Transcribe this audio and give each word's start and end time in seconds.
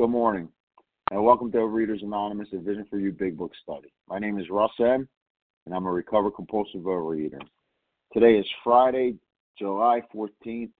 Good 0.00 0.08
morning, 0.08 0.48
and 1.10 1.22
welcome 1.22 1.52
to 1.52 1.58
Overeaters 1.58 2.02
Anonymous, 2.02 2.48
a 2.54 2.58
Vision 2.58 2.86
for 2.88 2.98
You 2.98 3.12
Big 3.12 3.36
Book 3.36 3.52
study. 3.62 3.92
My 4.08 4.18
name 4.18 4.38
is 4.38 4.48
Russ 4.48 4.70
M., 4.80 5.06
and 5.66 5.74
I'm 5.74 5.84
a 5.84 5.92
recovered 5.92 6.30
compulsive 6.30 6.80
overeater. 6.80 7.38
Today 8.14 8.38
is 8.38 8.46
Friday, 8.64 9.16
July 9.58 10.00
14th, 10.14 10.70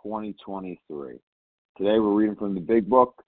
2023. 0.00 1.14
Today 1.76 1.98
we're 1.98 2.14
reading 2.14 2.36
from 2.36 2.54
the 2.54 2.60
Big 2.60 2.88
Book, 2.88 3.20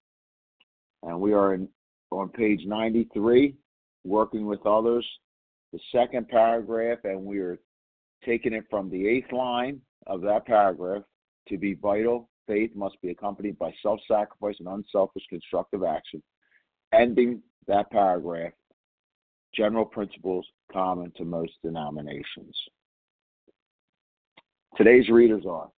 and 1.03 1.19
we 1.19 1.33
are 1.33 1.53
in, 1.53 1.67
on 2.11 2.29
page 2.29 2.61
93, 2.65 3.53
working 4.05 4.45
with 4.45 4.65
others, 4.65 5.05
the 5.73 5.79
second 5.91 6.29
paragraph, 6.29 6.99
and 7.03 7.25
we 7.25 7.39
are 7.39 7.59
taking 8.23 8.53
it 8.53 8.63
from 8.69 8.89
the 8.89 9.05
eighth 9.05 9.33
line 9.33 9.81
of 10.07 10.21
that 10.21 10.45
paragraph 10.45 11.03
to 11.49 11.57
be 11.57 11.73
vital 11.73 12.29
faith 12.47 12.71
must 12.75 13.01
be 13.01 13.09
accompanied 13.09 13.57
by 13.57 13.73
self 13.81 13.99
sacrifice 14.07 14.55
and 14.59 14.67
unselfish 14.67 15.23
constructive 15.29 15.83
action. 15.83 16.21
Ending 16.93 17.41
that 17.67 17.89
paragraph, 17.91 18.53
general 19.55 19.85
principles 19.85 20.45
common 20.71 21.11
to 21.17 21.23
most 21.23 21.53
denominations. 21.63 22.55
Today's 24.77 25.09
readers 25.09 25.43
are 25.47 25.69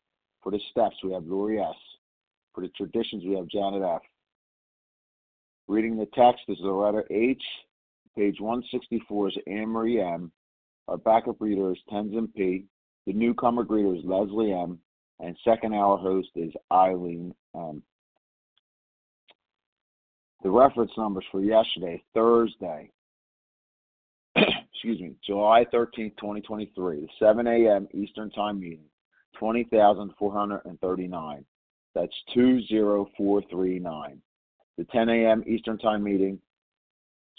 for 0.43 0.51
the 0.51 0.59
steps, 0.71 0.97
we 1.03 1.13
have 1.13 1.25
Lori 1.25 1.59
S. 1.59 1.75
For 2.53 2.61
the 2.61 2.67
traditions, 2.69 3.23
we 3.25 3.35
have 3.35 3.47
Janet 3.47 3.81
F. 3.81 4.01
Reading 5.67 5.97
the 5.97 6.07
text 6.13 6.43
is 6.49 6.57
Loretta 6.59 7.03
H. 7.09 7.41
Page 8.15 8.39
164 8.39 9.29
is 9.29 9.37
Anne 9.47 9.69
Marie 9.69 10.01
M. 10.01 10.31
Our 10.87 10.97
backup 10.97 11.37
reader 11.39 11.71
is 11.71 11.77
Tenzin 11.89 12.31
P. 12.35 12.65
The 13.07 13.13
newcomer 13.13 13.63
greeter 13.63 13.97
is 13.97 14.03
Leslie 14.05 14.51
M 14.51 14.77
and 15.19 15.37
second 15.43 15.73
hour 15.73 15.97
host 15.97 16.29
is 16.35 16.53
Eileen 16.71 17.33
M. 17.55 17.83
The 20.43 20.49
reference 20.49 20.91
numbers 20.97 21.25
for 21.31 21.41
yesterday, 21.41 22.01
Thursday, 22.13 22.91
excuse 24.35 24.99
me, 24.99 25.15
July 25.25 25.65
13th, 25.73 26.17
2023, 26.17 26.99
the 27.01 27.07
7 27.17 27.47
a.m. 27.47 27.87
Eastern 27.93 28.29
Time 28.31 28.59
meeting, 28.59 28.83
20,439. 29.39 31.45
That's 31.95 32.13
20439. 32.33 34.21
The 34.77 34.83
10 34.85 35.09
a.m. 35.09 35.43
Eastern 35.47 35.77
Time 35.77 36.03
meeting, 36.03 36.39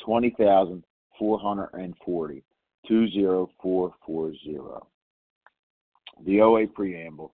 20,440. 0.04 2.42
20440. 2.86 4.86
The 6.24 6.40
OA 6.40 6.68
Preamble. 6.68 7.33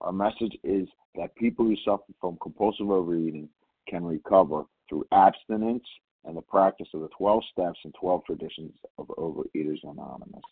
our 0.00 0.12
message 0.12 0.56
is 0.62 0.88
that 1.14 1.34
people 1.36 1.64
who 1.64 1.76
suffer 1.84 2.04
from 2.20 2.38
compulsive 2.42 2.90
overeating 2.90 3.48
can 3.88 4.04
recover 4.04 4.64
through 4.88 5.04
abstinence 5.12 5.84
and 6.24 6.36
the 6.36 6.42
practice 6.42 6.88
of 6.92 7.00
the 7.00 7.08
12 7.16 7.42
steps 7.52 7.78
and 7.84 7.94
12 7.98 8.24
traditions 8.24 8.72
of 8.98 9.06
Overeaters 9.08 9.82
Anonymous. 9.84 10.42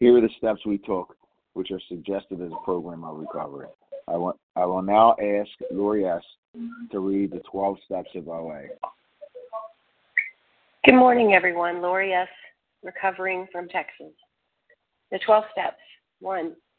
Here 0.00 0.16
are 0.16 0.20
the 0.20 0.28
steps 0.36 0.60
we 0.66 0.78
took, 0.78 1.16
which 1.54 1.70
are 1.70 1.80
suggested 1.88 2.40
as 2.40 2.50
a 2.50 2.64
program 2.64 3.04
of 3.04 3.18
recovery. 3.18 3.68
I, 4.08 4.16
want, 4.16 4.36
I 4.56 4.66
will 4.66 4.82
now 4.82 5.12
ask 5.12 5.50
Lori 5.70 6.04
S. 6.04 6.22
to 6.90 6.98
read 6.98 7.30
the 7.30 7.40
12 7.50 7.78
steps 7.84 8.10
of 8.16 8.28
OA. 8.28 8.64
Good 10.84 10.96
morning, 10.96 11.32
everyone. 11.32 11.80
Lori 11.80 12.12
S., 12.12 12.28
recovering 12.82 13.46
from 13.50 13.68
Texas. 13.68 14.12
The 15.10 15.18
12 15.24 15.44
steps. 15.52 15.80
One, 16.20 16.54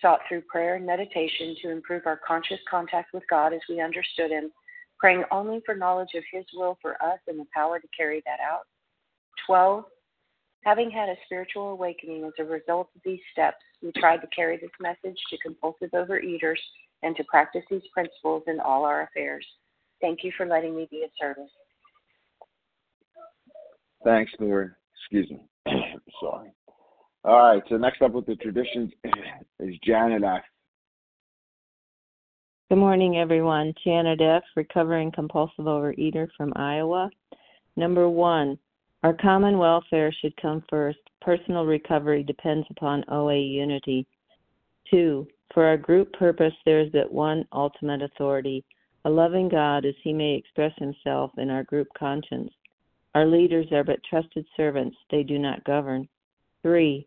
sought 0.00 0.20
through 0.28 0.42
prayer 0.42 0.76
and 0.76 0.86
meditation 0.86 1.56
to 1.62 1.70
improve 1.70 2.02
our 2.06 2.20
conscious 2.26 2.60
contact 2.70 3.12
with 3.12 3.22
God 3.28 3.52
as 3.52 3.60
we 3.68 3.80
understood 3.80 4.30
Him, 4.30 4.50
praying 4.98 5.24
only 5.30 5.60
for 5.64 5.74
knowledge 5.74 6.14
of 6.14 6.24
His 6.32 6.44
will 6.54 6.78
for 6.80 6.92
us 7.02 7.18
and 7.26 7.38
the 7.38 7.46
power 7.54 7.78
to 7.78 7.88
carry 7.96 8.22
that 8.26 8.40
out. 8.40 8.62
12. 9.46 9.84
Having 10.64 10.90
had 10.90 11.08
a 11.08 11.16
spiritual 11.24 11.70
awakening 11.70 12.24
as 12.24 12.32
a 12.38 12.44
result 12.44 12.88
of 12.94 13.00
these 13.04 13.20
steps, 13.32 13.56
we 13.82 13.92
tried 13.92 14.18
to 14.18 14.26
carry 14.34 14.56
this 14.56 14.70
message 14.80 15.18
to 15.30 15.38
compulsive 15.38 15.90
overeaters 15.92 16.58
and 17.02 17.16
to 17.16 17.24
practice 17.24 17.62
these 17.70 17.82
principles 17.92 18.42
in 18.46 18.58
all 18.60 18.84
our 18.84 19.02
affairs. 19.02 19.46
Thank 20.00 20.24
you 20.24 20.32
for 20.36 20.46
letting 20.46 20.76
me 20.76 20.88
be 20.90 21.04
of 21.04 21.10
service. 21.20 21.50
Thanks, 24.04 24.32
Lori. 24.38 24.70
Excuse 25.00 25.30
me. 25.30 25.40
Sorry. 26.20 26.50
All 27.28 27.36
right, 27.36 27.62
so 27.68 27.76
next 27.76 28.00
up 28.00 28.12
with 28.12 28.24
the 28.24 28.36
traditions 28.36 28.90
is 29.60 29.74
Janet 29.84 30.24
F. 30.24 30.40
Good 32.70 32.78
morning, 32.78 33.18
everyone. 33.18 33.74
Janet 33.84 34.22
F., 34.22 34.42
recovering 34.56 35.12
compulsive 35.12 35.66
overeater 35.66 36.28
from 36.38 36.54
Iowa. 36.56 37.10
Number 37.76 38.08
one, 38.08 38.58
our 39.02 39.12
common 39.12 39.58
welfare 39.58 40.10
should 40.10 40.34
come 40.40 40.64
first. 40.70 41.00
Personal 41.20 41.66
recovery 41.66 42.22
depends 42.22 42.66
upon 42.70 43.04
OA 43.10 43.36
unity. 43.36 44.06
Two, 44.90 45.26
for 45.52 45.66
our 45.66 45.76
group 45.76 46.10
purpose, 46.14 46.54
there 46.64 46.80
is 46.80 46.90
but 46.92 47.12
one 47.12 47.46
ultimate 47.52 48.00
authority, 48.00 48.64
a 49.04 49.10
loving 49.10 49.50
God 49.50 49.84
as 49.84 49.94
he 50.02 50.14
may 50.14 50.34
express 50.34 50.72
himself 50.78 51.32
in 51.36 51.50
our 51.50 51.64
group 51.64 51.88
conscience. 51.98 52.50
Our 53.14 53.26
leaders 53.26 53.66
are 53.70 53.84
but 53.84 54.00
trusted 54.08 54.46
servants, 54.56 54.96
they 55.10 55.24
do 55.24 55.38
not 55.38 55.62
govern. 55.64 56.08
Three, 56.62 57.06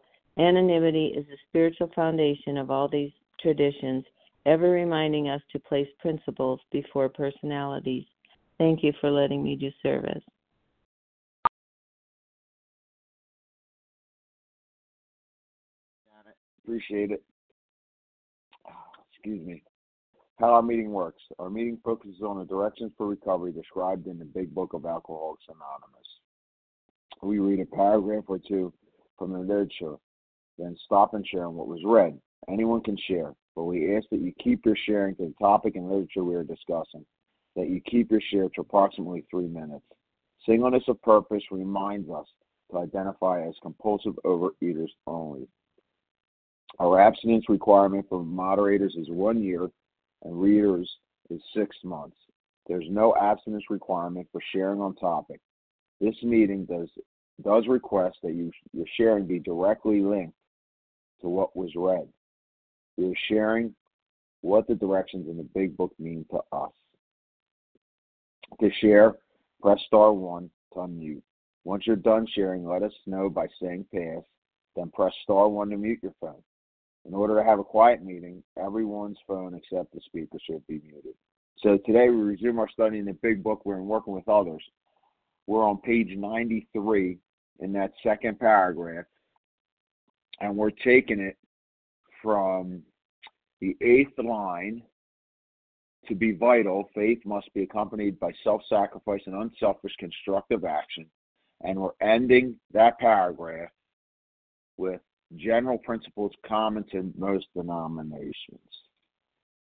Anonymity 0.37 1.13
is 1.15 1.25
the 1.27 1.37
spiritual 1.49 1.91
foundation 1.93 2.57
of 2.57 2.71
all 2.71 2.87
these 2.87 3.11
traditions, 3.39 4.05
ever 4.45 4.71
reminding 4.71 5.29
us 5.29 5.41
to 5.51 5.59
place 5.59 5.87
principles 5.99 6.59
before 6.71 7.09
personalities. 7.09 8.05
Thank 8.57 8.83
you 8.83 8.93
for 9.01 9.11
letting 9.11 9.43
me 9.43 9.55
do 9.55 9.69
service. 9.83 10.23
Appreciate 16.63 17.11
it. 17.11 17.23
Ah, 18.65 18.85
excuse 19.11 19.45
me. 19.45 19.61
How 20.39 20.53
our 20.53 20.61
meeting 20.61 20.91
works. 20.91 21.21
Our 21.37 21.49
meeting 21.49 21.77
focuses 21.83 22.21
on 22.21 22.39
the 22.39 22.45
directions 22.45 22.93
for 22.97 23.07
recovery 23.07 23.51
described 23.51 24.07
in 24.07 24.17
the 24.17 24.25
Big 24.25 24.55
Book 24.55 24.73
of 24.73 24.85
Alcoholics 24.85 25.43
Anonymous. 25.49 26.07
We 27.21 27.39
read 27.39 27.59
a 27.59 27.75
paragraph 27.75 28.23
or 28.27 28.39
two 28.39 28.71
from 29.19 29.33
the 29.33 29.39
literature, 29.39 29.97
then 30.61 30.77
stop 30.85 31.13
and 31.13 31.25
share 31.27 31.45
on 31.45 31.55
what 31.55 31.67
was 31.67 31.81
read. 31.85 32.19
Anyone 32.49 32.81
can 32.81 32.97
share, 33.07 33.33
but 33.55 33.63
we 33.63 33.95
ask 33.95 34.05
that 34.11 34.21
you 34.21 34.33
keep 34.43 34.65
your 34.65 34.77
sharing 34.85 35.15
to 35.15 35.27
the 35.27 35.33
topic 35.39 35.75
and 35.75 35.89
literature 35.89 36.23
we 36.23 36.35
are 36.35 36.43
discussing, 36.43 37.05
that 37.55 37.69
you 37.69 37.81
keep 37.81 38.11
your 38.11 38.21
share 38.31 38.49
to 38.49 38.61
approximately 38.61 39.25
three 39.29 39.47
minutes. 39.47 39.85
Singleness 40.45 40.83
of 40.87 41.01
purpose 41.01 41.43
reminds 41.51 42.09
us 42.09 42.25
to 42.71 42.79
identify 42.79 43.45
as 43.45 43.53
compulsive 43.61 44.13
overeaters 44.25 44.89
only. 45.05 45.47
Our 46.79 46.99
abstinence 46.99 47.45
requirement 47.49 48.05
for 48.09 48.23
moderators 48.23 48.95
is 48.97 49.09
one 49.09 49.43
year 49.43 49.69
and 50.23 50.41
readers 50.41 50.89
is 51.29 51.41
six 51.55 51.75
months. 51.83 52.17
There's 52.67 52.87
no 52.89 53.15
abstinence 53.15 53.65
requirement 53.69 54.27
for 54.31 54.41
sharing 54.53 54.79
on 54.79 54.95
topic. 54.95 55.39
This 55.99 56.15
meeting 56.23 56.65
does 56.65 56.89
does 57.43 57.67
request 57.67 58.17
that 58.23 58.33
you, 58.33 58.51
your 58.71 58.85
sharing 58.97 59.25
be 59.25 59.39
directly 59.39 60.01
linked 60.01 60.35
to 61.21 61.29
what 61.29 61.55
was 61.55 61.71
read. 61.75 62.07
We 62.97 63.07
are 63.07 63.19
sharing 63.27 63.73
what 64.41 64.67
the 64.67 64.75
directions 64.75 65.27
in 65.29 65.37
the 65.37 65.47
big 65.55 65.77
book 65.77 65.93
mean 65.99 66.25
to 66.31 66.39
us. 66.51 66.71
To 68.59 68.69
share, 68.81 69.15
press 69.61 69.79
star 69.87 70.13
one 70.13 70.49
to 70.73 70.79
unmute. 70.79 71.21
Once 71.63 71.85
you're 71.85 71.95
done 71.95 72.27
sharing, 72.33 72.67
let 72.67 72.83
us 72.83 72.93
know 73.05 73.29
by 73.29 73.47
saying 73.61 73.85
pass, 73.93 74.23
then 74.75 74.89
press 74.91 75.13
star 75.23 75.47
one 75.47 75.69
to 75.69 75.77
mute 75.77 75.99
your 76.01 76.13
phone. 76.19 76.41
In 77.05 77.13
order 77.13 77.35
to 77.35 77.43
have 77.43 77.59
a 77.59 77.63
quiet 77.63 78.03
meeting, 78.03 78.43
everyone's 78.63 79.17
phone 79.27 79.55
except 79.55 79.93
the 79.93 80.01
speaker 80.05 80.37
should 80.43 80.65
be 80.67 80.81
muted. 80.83 81.15
So 81.57 81.77
today 81.85 82.09
we 82.09 82.21
resume 82.21 82.59
our 82.59 82.69
study 82.69 82.99
in 82.99 83.05
the 83.05 83.13
big 83.13 83.43
book. 83.43 83.65
We're 83.65 83.81
working 83.81 84.13
with 84.13 84.27
others. 84.27 84.63
We're 85.47 85.67
on 85.67 85.77
page 85.77 86.15
93 86.15 87.17
in 87.59 87.73
that 87.73 87.91
second 88.03 88.39
paragraph, 88.39 89.05
and 90.41 90.57
we're 90.57 90.71
taking 90.71 91.19
it 91.19 91.37
from 92.21 92.81
the 93.61 93.77
eighth 93.81 94.17
line 94.17 94.81
to 96.07 96.15
be 96.15 96.31
vital, 96.31 96.89
faith 96.95 97.19
must 97.25 97.53
be 97.53 97.63
accompanied 97.63 98.19
by 98.19 98.31
self 98.43 98.61
sacrifice 98.67 99.21
and 99.27 99.35
unselfish 99.35 99.93
constructive 99.99 100.65
action. 100.65 101.05
And 101.63 101.79
we're 101.79 101.91
ending 102.01 102.55
that 102.73 102.97
paragraph 102.99 103.69
with 104.77 104.99
general 105.35 105.77
principles 105.77 106.31
common 106.45 106.85
to 106.91 107.13
most 107.15 107.45
denominations. 107.55 108.59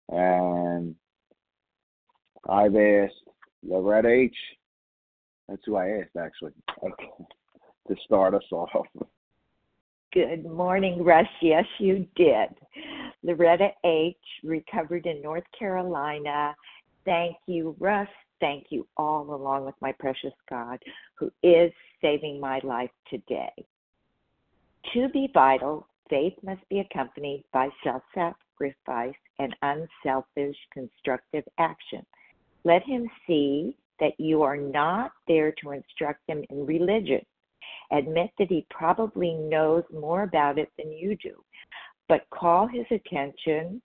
And 0.10 0.96
I've 2.50 2.76
asked 2.76 3.14
Loretta 3.64 4.10
H. 4.10 4.36
That's 5.48 5.62
who 5.66 5.76
I 5.76 6.00
asked 6.00 6.18
actually 6.20 6.54
to 7.88 7.96
start 8.04 8.34
us 8.34 8.44
off. 8.52 8.70
Good 10.14 10.46
morning, 10.46 11.04
Russ. 11.04 11.26
Yes, 11.42 11.66
you 11.80 12.06
did. 12.16 12.50
Loretta 13.24 13.70
H. 13.84 14.16
recovered 14.44 15.08
in 15.08 15.24
North 15.24 15.44
Carolina. 15.58 16.56
Thank 17.04 17.36
you, 17.48 17.76
Russ. 17.80 18.08
Thank 18.40 18.66
you 18.70 18.86
all, 18.96 19.34
along 19.34 19.66
with 19.66 19.74
my 19.82 19.92
precious 19.94 20.34
God, 20.48 20.78
who 21.18 21.32
is 21.42 21.72
saving 22.00 22.40
my 22.40 22.60
life 22.64 22.92
today. 23.10 23.52
To 24.94 25.10
be 25.10 25.32
vital, 25.34 25.88
faith 26.12 26.36
must 26.44 26.62
be 26.70 26.82
accompanied 26.82 27.44
by 27.52 27.70
self 27.84 28.04
sacrifice 28.14 29.16
and 29.40 29.56
unselfish 29.64 30.58
constructive 30.72 31.46
action. 31.58 32.06
Let 32.64 32.84
him 32.84 33.10
see 33.26 33.76
that 34.00 34.14
you 34.20 34.44
are 34.44 34.58
not 34.58 35.12
there 35.28 35.56
to 35.64 35.72
instruct 35.72 36.20
him 36.28 36.44
in 36.52 36.68
religion. 36.68 37.22
Admit 37.92 38.32
that 38.40 38.50
he 38.50 38.66
probably 38.70 39.34
knows 39.34 39.84
more 39.94 40.24
about 40.24 40.58
it 40.58 40.72
than 40.78 40.92
you 40.92 41.16
do, 41.18 41.44
but 42.08 42.30
call 42.32 42.68
his 42.68 42.86
attention 42.92 43.82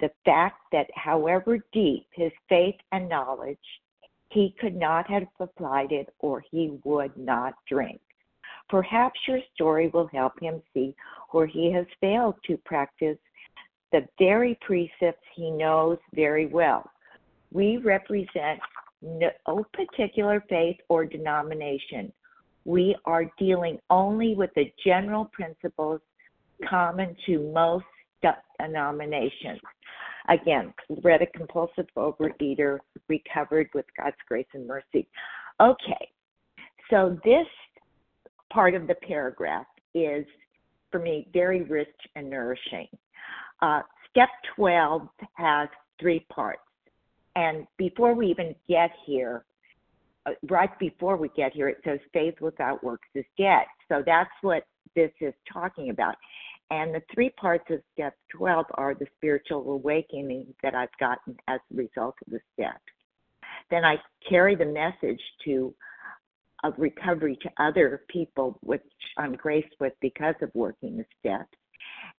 the 0.00 0.10
fact 0.24 0.60
that 0.72 0.86
however 0.94 1.58
deep 1.72 2.06
his 2.12 2.32
faith 2.48 2.76
and 2.92 3.08
knowledge, 3.08 3.58
he 4.30 4.54
could 4.60 4.76
not 4.76 5.08
have 5.10 5.24
applied 5.40 5.92
it 5.92 6.08
or 6.20 6.44
he 6.50 6.78
would 6.84 7.16
not 7.16 7.54
drink. 7.68 8.00
Perhaps 8.68 9.18
your 9.26 9.40
story 9.54 9.88
will 9.88 10.08
help 10.08 10.38
him 10.40 10.62
see 10.74 10.94
where 11.30 11.46
he 11.46 11.72
has 11.72 11.86
failed 12.00 12.34
to 12.46 12.56
practice 12.58 13.18
the 13.92 14.06
very 14.18 14.58
precepts 14.60 15.24
he 15.34 15.50
knows 15.50 15.98
very 16.14 16.46
well. 16.46 16.88
We 17.50 17.78
represent 17.78 18.60
no 19.02 19.64
particular 19.72 20.44
faith 20.48 20.76
or 20.88 21.04
denomination. 21.04 22.12
We 22.64 22.96
are 23.04 23.24
dealing 23.38 23.78
only 23.90 24.34
with 24.34 24.50
the 24.54 24.72
general 24.84 25.26
principles 25.26 26.00
common 26.68 27.16
to 27.26 27.50
most 27.52 27.84
denominations. 28.60 29.60
Again, 30.28 30.74
read 31.02 31.22
a 31.22 31.26
compulsive 31.26 31.86
overeater, 31.96 32.78
recovered 33.08 33.68
with 33.74 33.86
God's 33.96 34.16
grace 34.28 34.46
and 34.52 34.66
mercy. 34.66 35.08
Okay, 35.60 36.10
so 36.90 37.18
this 37.24 37.46
part 38.52 38.74
of 38.74 38.86
the 38.86 38.94
paragraph 38.96 39.66
is, 39.94 40.26
for 40.90 40.98
me, 41.00 41.28
very 41.32 41.62
rich 41.62 41.88
and 42.16 42.28
nourishing. 42.28 42.88
Uh, 43.62 43.80
step 44.10 44.28
12 44.56 45.08
has 45.34 45.68
three 46.00 46.20
parts. 46.30 46.60
And 47.38 47.68
before 47.76 48.14
we 48.14 48.26
even 48.26 48.52
get 48.68 48.90
here, 49.06 49.44
uh, 50.26 50.32
right 50.50 50.76
before 50.80 51.16
we 51.16 51.28
get 51.36 51.52
here, 51.52 51.68
it 51.68 51.78
says 51.84 52.00
faith 52.12 52.34
without 52.40 52.82
works 52.82 53.06
is 53.14 53.24
dead. 53.38 53.62
So 53.88 54.02
that's 54.04 54.30
what 54.42 54.64
this 54.96 55.12
is 55.20 55.32
talking 55.50 55.90
about. 55.90 56.16
And 56.72 56.92
the 56.92 57.00
three 57.14 57.30
parts 57.30 57.64
of 57.70 57.80
step 57.92 58.14
12 58.36 58.66
are 58.74 58.94
the 58.94 59.06
spiritual 59.16 59.70
awakening 59.70 60.52
that 60.64 60.74
I've 60.74 60.88
gotten 60.98 61.36
as 61.46 61.60
a 61.72 61.76
result 61.76 62.16
of 62.26 62.32
the 62.32 62.40
step. 62.54 62.80
Then 63.70 63.84
I 63.84 63.98
carry 64.28 64.56
the 64.56 64.66
message 64.66 65.22
to 65.44 65.72
of 66.64 66.74
recovery 66.76 67.38
to 67.40 67.50
other 67.62 68.02
people, 68.08 68.58
which 68.62 68.82
I'm 69.16 69.36
graced 69.36 69.76
with 69.78 69.92
because 70.00 70.34
of 70.42 70.50
working 70.54 70.96
the 70.96 71.04
steps. 71.20 71.56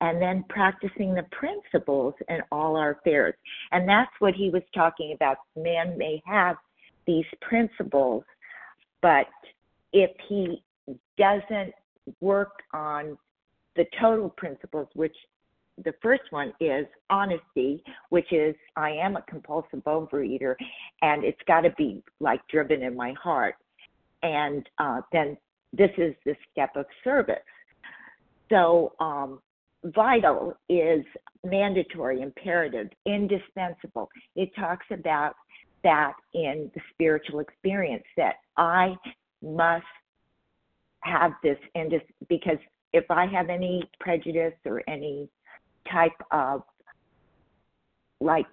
And 0.01 0.21
then 0.21 0.43
practicing 0.49 1.13
the 1.13 1.25
principles 1.31 2.13
in 2.29 2.39
all 2.51 2.75
our 2.75 2.91
affairs. 2.91 3.35
And 3.71 3.87
that's 3.87 4.11
what 4.19 4.33
he 4.33 4.49
was 4.49 4.63
talking 4.73 5.13
about. 5.13 5.37
Man 5.55 5.97
may 5.97 6.21
have 6.25 6.55
these 7.05 7.25
principles, 7.41 8.23
but 9.01 9.27
if 9.91 10.11
he 10.27 10.63
doesn't 11.17 11.73
work 12.21 12.51
on 12.73 13.17
the 13.75 13.85
total 13.99 14.29
principles, 14.29 14.87
which 14.93 15.15
the 15.83 15.93
first 16.01 16.23
one 16.31 16.53
is 16.59 16.85
honesty, 17.09 17.83
which 18.09 18.31
is 18.31 18.55
I 18.75 18.91
am 18.91 19.15
a 19.15 19.21
compulsive 19.23 19.83
overeater, 19.85 20.55
and 21.01 21.23
it's 21.23 21.39
got 21.47 21.61
to 21.61 21.71
be 21.77 22.03
like 22.19 22.41
driven 22.49 22.83
in 22.83 22.95
my 22.95 23.13
heart. 23.13 23.55
And 24.21 24.67
uh, 24.77 25.01
then 25.11 25.37
this 25.71 25.91
is 25.97 26.13
the 26.25 26.35
step 26.51 26.75
of 26.75 26.85
service. 27.03 27.37
So, 28.49 28.93
um, 28.99 29.39
vital 29.83 30.55
is 30.67 31.03
mandatory, 31.43 32.21
imperative, 32.21 32.89
indispensable. 33.05 34.09
It 34.35 34.49
talks 34.55 34.85
about 34.91 35.33
that 35.83 36.13
in 36.33 36.69
the 36.75 36.81
spiritual 36.93 37.39
experience 37.39 38.03
that 38.17 38.35
I 38.57 38.95
must 39.41 39.85
have 41.01 41.31
this 41.41 41.57
indis- 41.75 42.01
because 42.27 42.57
if 42.91 43.05
I 43.09 43.25
have 43.27 43.49
any 43.49 43.89
prejudice 43.99 44.53
or 44.65 44.83
any 44.87 45.29
type 45.89 46.11
of 46.31 46.63
like 48.19 48.45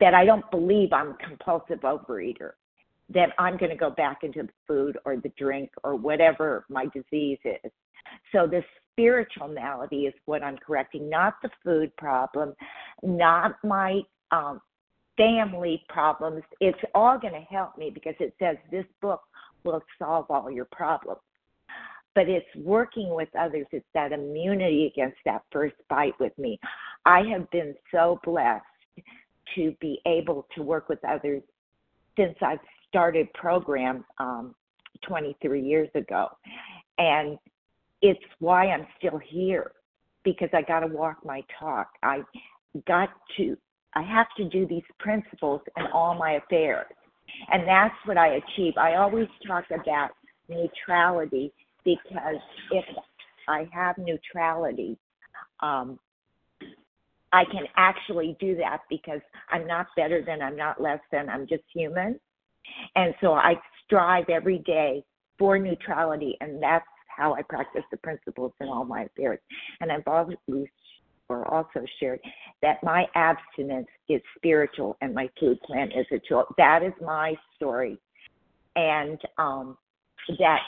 that 0.00 0.14
I 0.14 0.24
don't 0.24 0.48
believe 0.50 0.92
I'm 0.92 1.10
a 1.10 1.16
compulsive 1.24 1.80
overeater, 1.80 2.52
then 3.08 3.28
I'm 3.38 3.56
going 3.56 3.70
to 3.70 3.76
go 3.76 3.90
back 3.90 4.24
into 4.24 4.42
the 4.42 4.48
food 4.66 4.98
or 5.04 5.16
the 5.16 5.30
drink 5.38 5.70
or 5.84 5.94
whatever 5.94 6.64
my 6.68 6.86
disease 6.86 7.38
is. 7.44 7.70
So 8.32 8.48
the 8.48 8.62
spiritual 8.96 9.48
malady 9.48 10.06
is 10.06 10.14
what 10.24 10.42
I'm 10.42 10.56
correcting, 10.56 11.08
not 11.08 11.34
the 11.42 11.50
food 11.62 11.94
problem, 11.96 12.54
not 13.02 13.56
my 13.62 14.00
um, 14.30 14.60
family 15.16 15.84
problems. 15.88 16.42
It's 16.60 16.78
all 16.94 17.18
going 17.18 17.34
to 17.34 17.40
help 17.40 17.76
me 17.76 17.90
because 17.90 18.14
it 18.20 18.34
says 18.38 18.56
this 18.70 18.86
book 19.02 19.20
will 19.64 19.82
solve 19.98 20.26
all 20.30 20.50
your 20.50 20.66
problems 20.66 21.20
but 22.16 22.30
it's 22.30 22.46
working 22.56 23.14
with 23.14 23.28
others. 23.38 23.66
It's 23.70 23.84
that 23.92 24.10
immunity 24.10 24.86
against 24.86 25.18
that 25.26 25.42
first 25.52 25.74
bite 25.90 26.18
with 26.18 26.36
me. 26.38 26.58
I 27.04 27.20
have 27.30 27.48
been 27.50 27.74
so 27.92 28.18
blessed 28.24 28.64
to 29.54 29.74
be 29.82 30.00
able 30.06 30.46
to 30.56 30.62
work 30.62 30.88
with 30.88 30.98
others 31.04 31.42
since 32.18 32.34
I've 32.40 32.58
started 32.88 33.32
program 33.34 34.02
um, 34.18 34.54
23 35.06 35.62
years 35.62 35.90
ago. 35.94 36.28
And 36.96 37.38
it's 38.06 38.20
why 38.38 38.68
I'm 38.68 38.86
still 38.98 39.18
here 39.18 39.72
because 40.22 40.48
I 40.52 40.62
got 40.62 40.80
to 40.80 40.86
walk 40.86 41.24
my 41.24 41.42
talk. 41.58 41.88
I 42.04 42.20
got 42.86 43.08
to, 43.36 43.56
I 43.94 44.02
have 44.02 44.28
to 44.36 44.48
do 44.48 44.64
these 44.64 44.84
principles 45.00 45.60
in 45.76 45.86
all 45.92 46.14
my 46.14 46.32
affairs. 46.32 46.86
And 47.52 47.66
that's 47.66 47.94
what 48.04 48.16
I 48.16 48.36
achieve. 48.36 48.74
I 48.78 48.94
always 48.94 49.26
talk 49.44 49.64
about 49.70 50.10
neutrality 50.48 51.52
because 51.84 52.40
if 52.70 52.84
I 53.48 53.68
have 53.72 53.98
neutrality, 53.98 54.96
um, 55.60 55.98
I 57.32 57.44
can 57.44 57.64
actually 57.76 58.36
do 58.38 58.54
that 58.56 58.82
because 58.88 59.20
I'm 59.50 59.66
not 59.66 59.86
better 59.96 60.22
than, 60.24 60.42
I'm 60.42 60.56
not 60.56 60.80
less 60.80 61.00
than, 61.10 61.28
I'm 61.28 61.46
just 61.48 61.64
human. 61.74 62.20
And 62.94 63.14
so 63.20 63.32
I 63.32 63.54
strive 63.84 64.28
every 64.28 64.58
day 64.58 65.04
for 65.38 65.58
neutrality, 65.58 66.36
and 66.40 66.62
that's 66.62 66.86
how 67.16 67.34
I 67.34 67.42
practice 67.42 67.84
the 67.90 67.96
principles 67.98 68.52
in 68.60 68.68
all 68.68 68.84
my 68.84 69.04
affairs. 69.04 69.38
And 69.80 69.90
I've 69.90 70.06
always 70.06 70.36
or 71.28 71.44
also 71.52 71.84
shared 71.98 72.20
that 72.62 72.82
my 72.82 73.06
abstinence 73.14 73.88
is 74.08 74.20
spiritual 74.36 74.96
and 75.00 75.14
my 75.14 75.28
food 75.40 75.60
plan 75.62 75.90
is 75.90 76.06
a 76.12 76.20
tool. 76.28 76.44
That 76.56 76.82
is 76.82 76.92
my 77.00 77.34
story. 77.56 77.98
And 78.76 79.20
um, 79.38 79.76
that 80.38 80.60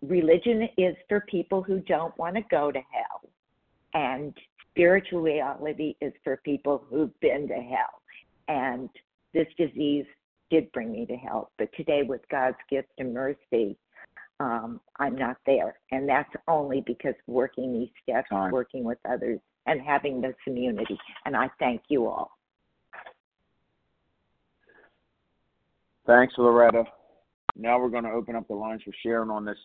religion 0.00 0.68
is 0.76 0.96
for 1.08 1.20
people 1.28 1.62
who 1.62 1.80
don't 1.80 2.16
want 2.18 2.36
to 2.36 2.42
go 2.50 2.72
to 2.72 2.78
hell, 2.78 3.30
and 3.94 4.34
spirituality 4.70 5.96
is 6.00 6.12
for 6.24 6.38
people 6.38 6.84
who've 6.88 7.18
been 7.20 7.46
to 7.48 7.54
hell. 7.54 8.02
And 8.48 8.88
this 9.34 9.46
disease 9.56 10.06
did 10.50 10.70
bring 10.72 10.92
me 10.92 11.06
to 11.06 11.16
hell, 11.16 11.50
but 11.58 11.68
today, 11.76 12.02
with 12.02 12.22
God's 12.30 12.56
gift 12.68 12.88
and 12.98 13.14
mercy, 13.14 13.76
um, 14.42 14.80
I'm 14.98 15.16
not 15.16 15.36
there. 15.46 15.78
And 15.92 16.08
that's 16.08 16.32
only 16.48 16.82
because 16.84 17.14
working 17.26 17.72
these 17.72 17.90
steps, 18.02 18.28
working 18.50 18.82
with 18.82 18.98
others, 19.08 19.38
and 19.66 19.80
having 19.80 20.20
this 20.20 20.34
immunity. 20.46 20.98
And 21.24 21.36
I 21.36 21.48
thank 21.58 21.82
you 21.88 22.06
all. 22.06 22.32
Thanks, 26.06 26.34
Loretta. 26.36 26.84
Now 27.54 27.78
we're 27.78 27.88
going 27.88 28.04
to 28.04 28.10
open 28.10 28.34
up 28.34 28.48
the 28.48 28.54
lines 28.54 28.82
for 28.84 28.92
sharing 29.02 29.30
on 29.30 29.44
this 29.44 29.58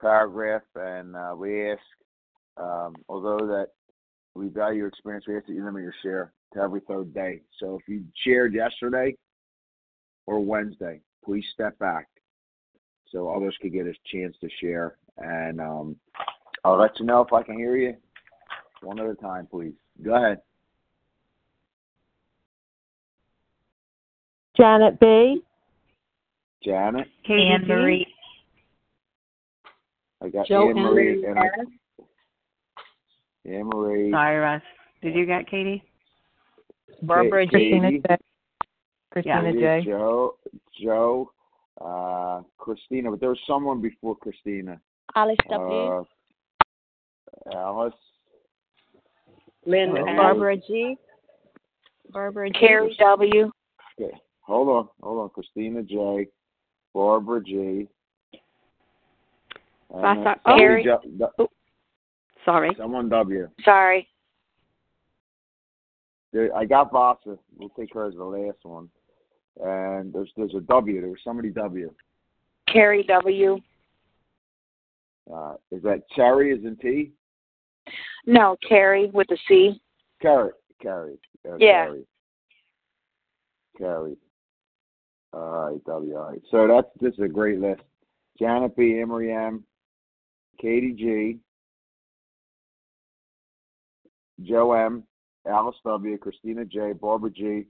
paragraph, 0.00 0.62
and 0.74 1.14
uh, 1.14 1.34
we 1.36 1.70
ask, 1.70 1.80
um, 2.56 2.96
although 3.08 3.46
that 3.46 3.68
we 4.34 4.48
value 4.48 4.78
your 4.78 4.88
experience, 4.88 5.26
we 5.28 5.36
ask 5.36 5.46
that 5.46 5.52
you 5.52 5.64
limit 5.64 5.82
your 5.82 5.94
share 6.02 6.32
to 6.54 6.60
every 6.60 6.80
third 6.88 7.14
day. 7.14 7.42
So 7.60 7.78
if 7.80 7.86
you 7.86 8.02
shared 8.24 8.54
yesterday 8.54 9.16
or 10.26 10.44
Wednesday, 10.44 11.00
please 11.24 11.44
step 11.54 11.78
back 11.78 12.08
so 13.10 13.28
others 13.30 13.56
could 13.60 13.72
get 13.72 13.86
a 13.86 13.94
chance 14.12 14.36
to 14.40 14.48
share. 14.60 14.96
And 15.18 15.60
um, 15.60 15.96
I'll 16.64 16.78
let 16.78 16.98
you 16.98 17.06
know 17.06 17.20
if 17.20 17.32
I 17.32 17.42
can 17.42 17.56
hear 17.56 17.76
you 17.76 17.94
one 18.82 18.98
at 18.98 19.06
a 19.06 19.14
time, 19.14 19.46
please. 19.50 19.74
Go 20.02 20.14
ahead. 20.14 20.40
Janet 24.56 24.98
B. 25.00 25.42
Janet. 26.62 27.08
Anne 27.28 27.66
Marie. 27.66 28.06
I 30.22 30.28
got 30.28 30.46
Joe 30.46 30.68
Anne 30.68 30.76
Marie 30.76 31.24
and 31.24 31.38
I, 31.38 31.48
Anne 33.46 33.66
Marie. 33.66 34.10
Sorry, 34.10 34.36
Russ. 34.36 34.62
Did 35.02 35.14
you 35.14 35.24
get 35.24 35.48
Katie? 35.48 35.82
Barbara 37.02 37.46
Christina 37.48 37.90
J. 37.92 38.02
Christina 39.10 39.52
J. 39.52 39.58
J. 39.60 39.84
Joe, 39.86 40.34
Joe, 40.78 41.30
uh, 41.80 42.42
Christina, 42.58 43.10
but 43.10 43.20
there 43.20 43.30
was 43.30 43.38
someone 43.46 43.80
before 43.80 44.16
Christina. 44.16 44.80
Alice 45.14 45.36
W. 45.48 46.04
Uh, 47.46 47.56
Alice. 47.56 47.94
Lynn 49.66 49.90
uh, 49.96 50.04
Barbara 50.16 50.56
G. 50.56 50.96
Barbara 52.12 52.50
G. 52.50 52.58
Carrie 52.58 52.96
W. 52.98 53.50
Okay, 54.00 54.16
hold 54.40 54.68
on, 54.68 54.88
hold 55.02 55.18
on. 55.22 55.28
Christina 55.30 55.82
J. 55.82 56.26
Barbara 56.94 57.42
G. 57.42 57.88
And 59.92 60.02
Vasa- 60.02 60.40
somebody 60.44 60.60
Carrie. 60.62 60.84
ju- 60.84 61.18
du- 61.36 61.48
Sorry. 62.44 62.70
someone 62.78 63.08
W. 63.08 63.48
Sorry. 63.64 64.06
I 66.54 66.64
got 66.64 66.92
Vasa. 66.92 67.36
We'll 67.56 67.70
take 67.70 67.92
her 67.94 68.06
as 68.06 68.14
the 68.14 68.24
last 68.24 68.58
one. 68.62 68.88
And 69.62 70.12
there's 70.12 70.30
there's 70.36 70.54
a 70.54 70.60
W. 70.60 71.00
There 71.00 71.10
was 71.10 71.18
somebody 71.22 71.50
W. 71.50 71.92
Carrie 72.72 73.04
W. 73.04 73.58
Uh, 75.32 75.54
is 75.70 75.82
that 75.82 76.02
Cherry? 76.16 76.52
Is 76.52 76.64
in 76.64 76.76
T? 76.76 77.12
No, 78.26 78.56
Carrie 78.66 79.10
with 79.12 79.30
a 79.30 79.36
C. 79.48 79.80
Carrie. 80.20 80.52
Carrie. 80.82 81.18
Uh, 81.48 81.56
Yeah. 81.56 81.86
Carrie. 81.86 82.06
Carrie. 83.78 84.16
All 85.32 85.70
right, 85.72 85.84
W. 85.84 86.16
All 86.16 86.30
right. 86.30 86.42
So 86.50 86.66
that's 86.66 86.88
this 87.00 87.14
is 87.14 87.24
a 87.24 87.28
great 87.28 87.60
list. 87.60 87.82
Janet 88.38 88.76
B. 88.76 88.98
Anne 89.00 89.08
Marie 89.08 89.32
M. 89.32 89.64
Katie 90.60 90.92
G. 90.92 91.38
Joe 94.42 94.72
M. 94.72 95.04
Alice 95.46 95.76
W. 95.84 96.16
Christina 96.18 96.64
J. 96.64 96.92
Barbara 96.92 97.30
G. 97.30 97.66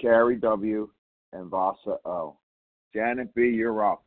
Carrie 0.00 0.36
W. 0.36 0.88
And 1.32 1.50
Vasa 1.50 1.98
O. 2.04 2.36
Janet 2.94 3.34
B. 3.34 3.42
You're 3.48 3.84
up. 3.84 4.02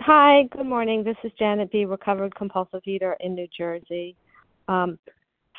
Hi, 0.00 0.42
good 0.50 0.66
morning. 0.66 1.04
This 1.04 1.16
is 1.22 1.30
Janet 1.38 1.70
B., 1.70 1.84
recovered 1.84 2.34
compulsive 2.34 2.82
eater 2.86 3.16
in 3.20 3.34
New 3.34 3.46
Jersey. 3.56 4.16
Um, 4.68 4.98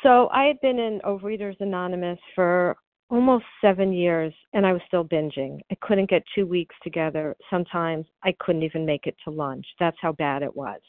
so 0.02 0.28
I 0.32 0.44
had 0.44 0.60
been 0.60 0.78
in 0.78 1.00
Overeaters 1.04 1.58
Anonymous 1.60 2.18
for 2.34 2.76
almost 3.08 3.44
seven 3.60 3.92
years, 3.92 4.34
and 4.52 4.66
I 4.66 4.72
was 4.72 4.82
still 4.86 5.04
binging. 5.04 5.60
I 5.70 5.76
couldn't 5.80 6.10
get 6.10 6.22
two 6.34 6.46
weeks 6.46 6.74
together. 6.82 7.34
Sometimes 7.48 8.06
I 8.22 8.34
couldn't 8.38 8.64
even 8.64 8.84
make 8.84 9.06
it 9.06 9.16
to 9.24 9.30
lunch. 9.30 9.66
That's 9.80 9.96
how 10.00 10.12
bad 10.12 10.42
it 10.42 10.54
was. 10.54 10.80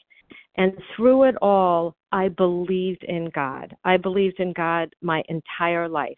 And 0.56 0.72
through 0.94 1.24
it 1.24 1.36
all, 1.42 1.94
I 2.12 2.28
believed 2.28 3.04
in 3.04 3.30
God. 3.34 3.76
I 3.84 3.96
believed 3.96 4.40
in 4.40 4.52
God 4.52 4.94
my 5.02 5.22
entire 5.28 5.88
life. 5.88 6.16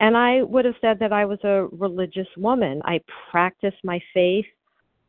And 0.00 0.16
I 0.16 0.42
would 0.42 0.64
have 0.64 0.74
said 0.80 0.98
that 1.00 1.12
I 1.12 1.24
was 1.24 1.38
a 1.44 1.68
religious 1.70 2.28
woman. 2.36 2.82
I 2.84 3.00
practiced 3.30 3.78
my 3.84 4.00
faith. 4.12 4.46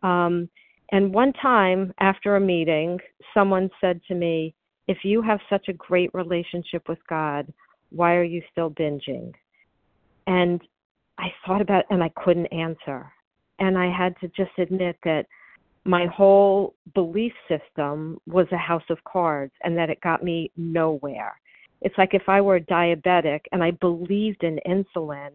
Um, 0.03 0.49
And 0.91 1.13
one 1.13 1.33
time 1.33 1.93
after 1.99 2.35
a 2.35 2.39
meeting, 2.39 2.99
someone 3.33 3.69
said 3.81 4.01
to 4.07 4.13
me, 4.13 4.53
If 4.87 4.99
you 5.03 5.21
have 5.21 5.39
such 5.49 5.67
a 5.67 5.73
great 5.73 6.11
relationship 6.13 6.87
with 6.87 6.99
God, 7.07 7.51
why 7.89 8.13
are 8.15 8.23
you 8.23 8.41
still 8.51 8.69
binging? 8.69 9.33
And 10.27 10.61
I 11.17 11.33
thought 11.45 11.61
about 11.61 11.79
it 11.79 11.87
and 11.89 12.03
I 12.03 12.09
couldn't 12.09 12.47
answer. 12.47 13.11
And 13.59 13.77
I 13.77 13.89
had 13.89 14.15
to 14.19 14.27
just 14.29 14.51
admit 14.59 14.97
that 15.03 15.25
my 15.85 16.07
whole 16.07 16.73
belief 16.95 17.33
system 17.47 18.19
was 18.25 18.47
a 18.51 18.57
house 18.57 18.83
of 18.89 19.03
cards 19.03 19.53
and 19.63 19.77
that 19.77 19.89
it 19.89 20.01
got 20.01 20.23
me 20.23 20.51
nowhere. 20.57 21.39
It's 21.81 21.97
like 21.97 22.13
if 22.13 22.27
I 22.27 22.41
were 22.41 22.59
diabetic 22.59 23.41
and 23.51 23.63
I 23.63 23.71
believed 23.71 24.43
in 24.43 24.59
insulin, 24.67 25.29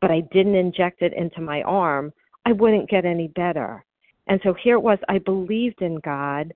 but 0.00 0.10
I 0.10 0.20
didn't 0.32 0.56
inject 0.56 1.00
it 1.00 1.14
into 1.14 1.40
my 1.40 1.62
arm, 1.62 2.12
I 2.44 2.52
wouldn't 2.52 2.90
get 2.90 3.06
any 3.06 3.28
better. 3.28 3.84
And 4.26 4.40
so 4.44 4.54
here 4.54 4.76
it 4.76 4.82
was, 4.82 4.98
I 5.08 5.18
believed 5.18 5.80
in 5.80 5.96
God, 6.00 6.52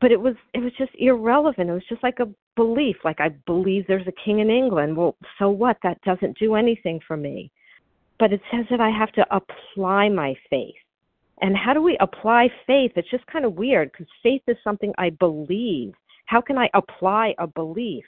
but 0.00 0.12
it 0.12 0.20
was 0.20 0.34
it 0.52 0.58
was 0.60 0.72
just 0.76 0.90
irrelevant. 0.98 1.70
It 1.70 1.72
was 1.72 1.88
just 1.88 2.02
like 2.02 2.18
a 2.20 2.28
belief, 2.56 2.96
like 3.04 3.20
I 3.20 3.30
believe 3.46 3.86
there's 3.86 4.06
a 4.06 4.24
king 4.24 4.40
in 4.40 4.50
England. 4.50 4.96
Well, 4.96 5.16
so 5.38 5.48
what? 5.48 5.78
That 5.82 6.00
doesn't 6.02 6.38
do 6.38 6.54
anything 6.54 7.00
for 7.06 7.16
me. 7.16 7.50
But 8.18 8.32
it 8.32 8.40
says 8.50 8.66
that 8.70 8.80
I 8.80 8.90
have 8.90 9.12
to 9.12 9.26
apply 9.34 10.08
my 10.08 10.34
faith. 10.50 10.74
And 11.42 11.56
how 11.56 11.74
do 11.74 11.82
we 11.82 11.98
apply 12.00 12.48
faith? 12.68 12.92
It's 12.94 13.10
just 13.10 13.26
kind 13.26 13.44
of 13.44 13.54
weird 13.54 13.90
because 13.90 14.06
faith 14.22 14.42
is 14.46 14.56
something 14.62 14.92
I 14.96 15.10
believe. 15.10 15.92
How 16.26 16.40
can 16.40 16.56
I 16.56 16.70
apply 16.72 17.34
a 17.38 17.48
belief? 17.48 18.04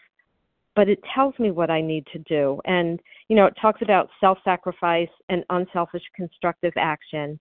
But 0.76 0.88
it 0.88 1.00
tells 1.14 1.36
me 1.40 1.50
what 1.50 1.68
I 1.68 1.80
need 1.80 2.06
to 2.12 2.20
do. 2.20 2.60
And, 2.64 3.00
you 3.28 3.34
know, 3.34 3.46
it 3.46 3.54
talks 3.60 3.82
about 3.82 4.08
self 4.20 4.38
sacrifice 4.44 5.08
and 5.28 5.44
unselfish 5.50 6.02
constructive 6.14 6.72
action. 6.76 7.38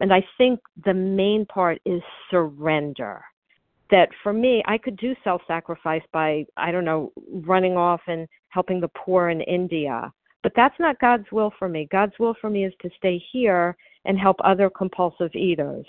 And 0.00 0.12
I 0.12 0.24
think 0.38 0.60
the 0.84 0.94
main 0.94 1.44
part 1.46 1.80
is 1.84 2.00
surrender. 2.30 3.22
That 3.90 4.08
for 4.22 4.32
me, 4.32 4.62
I 4.66 4.78
could 4.78 4.96
do 4.96 5.14
self 5.24 5.42
sacrifice 5.48 6.02
by, 6.12 6.46
I 6.56 6.70
don't 6.70 6.84
know, 6.84 7.12
running 7.32 7.76
off 7.76 8.00
and 8.06 8.28
helping 8.48 8.80
the 8.80 8.90
poor 8.96 9.28
in 9.28 9.40
India. 9.40 10.12
But 10.42 10.52
that's 10.56 10.78
not 10.78 11.00
God's 11.00 11.30
will 11.30 11.52
for 11.58 11.68
me. 11.68 11.88
God's 11.90 12.18
will 12.18 12.34
for 12.40 12.50
me 12.50 12.64
is 12.64 12.72
to 12.82 12.90
stay 12.96 13.22
here 13.32 13.76
and 14.04 14.18
help 14.18 14.36
other 14.44 14.68
compulsive 14.70 15.34
eaters. 15.34 15.86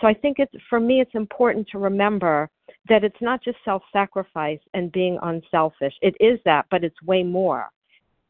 So 0.00 0.06
I 0.06 0.14
think 0.14 0.38
it's 0.38 0.54
for 0.70 0.78
me 0.78 1.00
it's 1.00 1.14
important 1.14 1.66
to 1.72 1.78
remember 1.78 2.48
that 2.88 3.02
it's 3.02 3.20
not 3.20 3.42
just 3.42 3.58
self-sacrifice 3.64 4.60
and 4.74 4.92
being 4.92 5.18
unselfish. 5.22 5.94
It 6.00 6.14
is 6.20 6.38
that, 6.44 6.66
but 6.70 6.84
it's 6.84 7.02
way 7.02 7.22
more. 7.24 7.68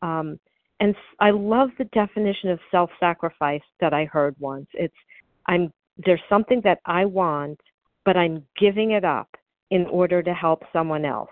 Um, 0.01 0.39
and 0.81 0.95
I 1.21 1.31
love 1.31 1.71
the 1.77 1.85
definition 1.87 2.51
of 2.51 2.61
self-sacrifice 2.71 3.63
that 3.81 3.93
I 3.93 4.07
heard 4.07 4.35
once. 4.39 4.69
It's 4.75 4.95
I'm 5.47 5.73
there's 6.07 6.23
something 6.29 6.61
that 6.65 6.79
I 6.87 7.05
want, 7.05 7.61
but 8.05 8.17
I'm 8.17 8.45
giving 8.59 8.93
it 8.93 9.05
up 9.05 9.29
in 9.71 9.85
order 9.87 10.23
to 10.23 10.33
help 10.33 10.63
someone 10.73 11.05
else. 11.05 11.31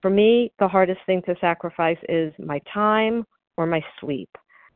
For 0.00 0.10
me, 0.10 0.50
the 0.58 0.66
hardest 0.66 1.00
thing 1.06 1.22
to 1.26 1.34
sacrifice 1.40 1.98
is 2.08 2.32
my 2.38 2.60
time 2.72 3.24
or 3.58 3.66
my 3.66 3.84
sleep, 4.00 4.30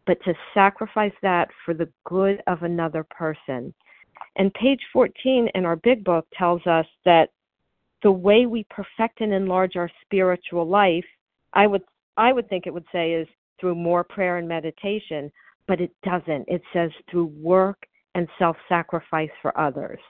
but 0.07 0.23
to 0.25 0.35
sacrifice 0.53 1.15
that 1.23 1.49
for 1.65 1.73
the 1.73 1.89
good 2.05 2.43
of 2.49 2.65
another 2.65 3.07
person. 3.09 3.73
And 4.37 4.53
page 4.55 4.81
14 4.93 5.49
in 5.55 5.65
our 5.65 5.77
big 5.77 6.05
book 6.05 6.27
tells 6.37 6.67
us 6.67 6.87
that 7.05 7.31
the 8.03 8.13
way 8.13 8.47
we 8.47 8.67
perfect 8.69 9.21
and 9.21 9.33
enlarge 9.33 9.77
our 9.77 9.91
spiritual 10.05 10.69
life, 10.69 11.05
I 11.55 11.67
would 11.67 11.83
I 12.19 12.33
would 12.33 12.49
think 12.51 12.67
it 12.67 12.75
would 12.75 12.85
say 12.93 13.13
is 13.13 13.29
through 13.59 13.77
more 13.77 14.05
prayer 14.05 14.37
and 14.37 14.47
meditation, 14.47 15.33
but 15.67 15.81
it 15.81 15.91
doesn't. 16.05 16.47
It 16.47 16.61
says 16.73 16.91
through 17.11 17.33
work 17.41 17.87
and 18.15 18.29
self-sacrifice 18.39 19.31
for 19.41 19.59
others. 19.59 20.01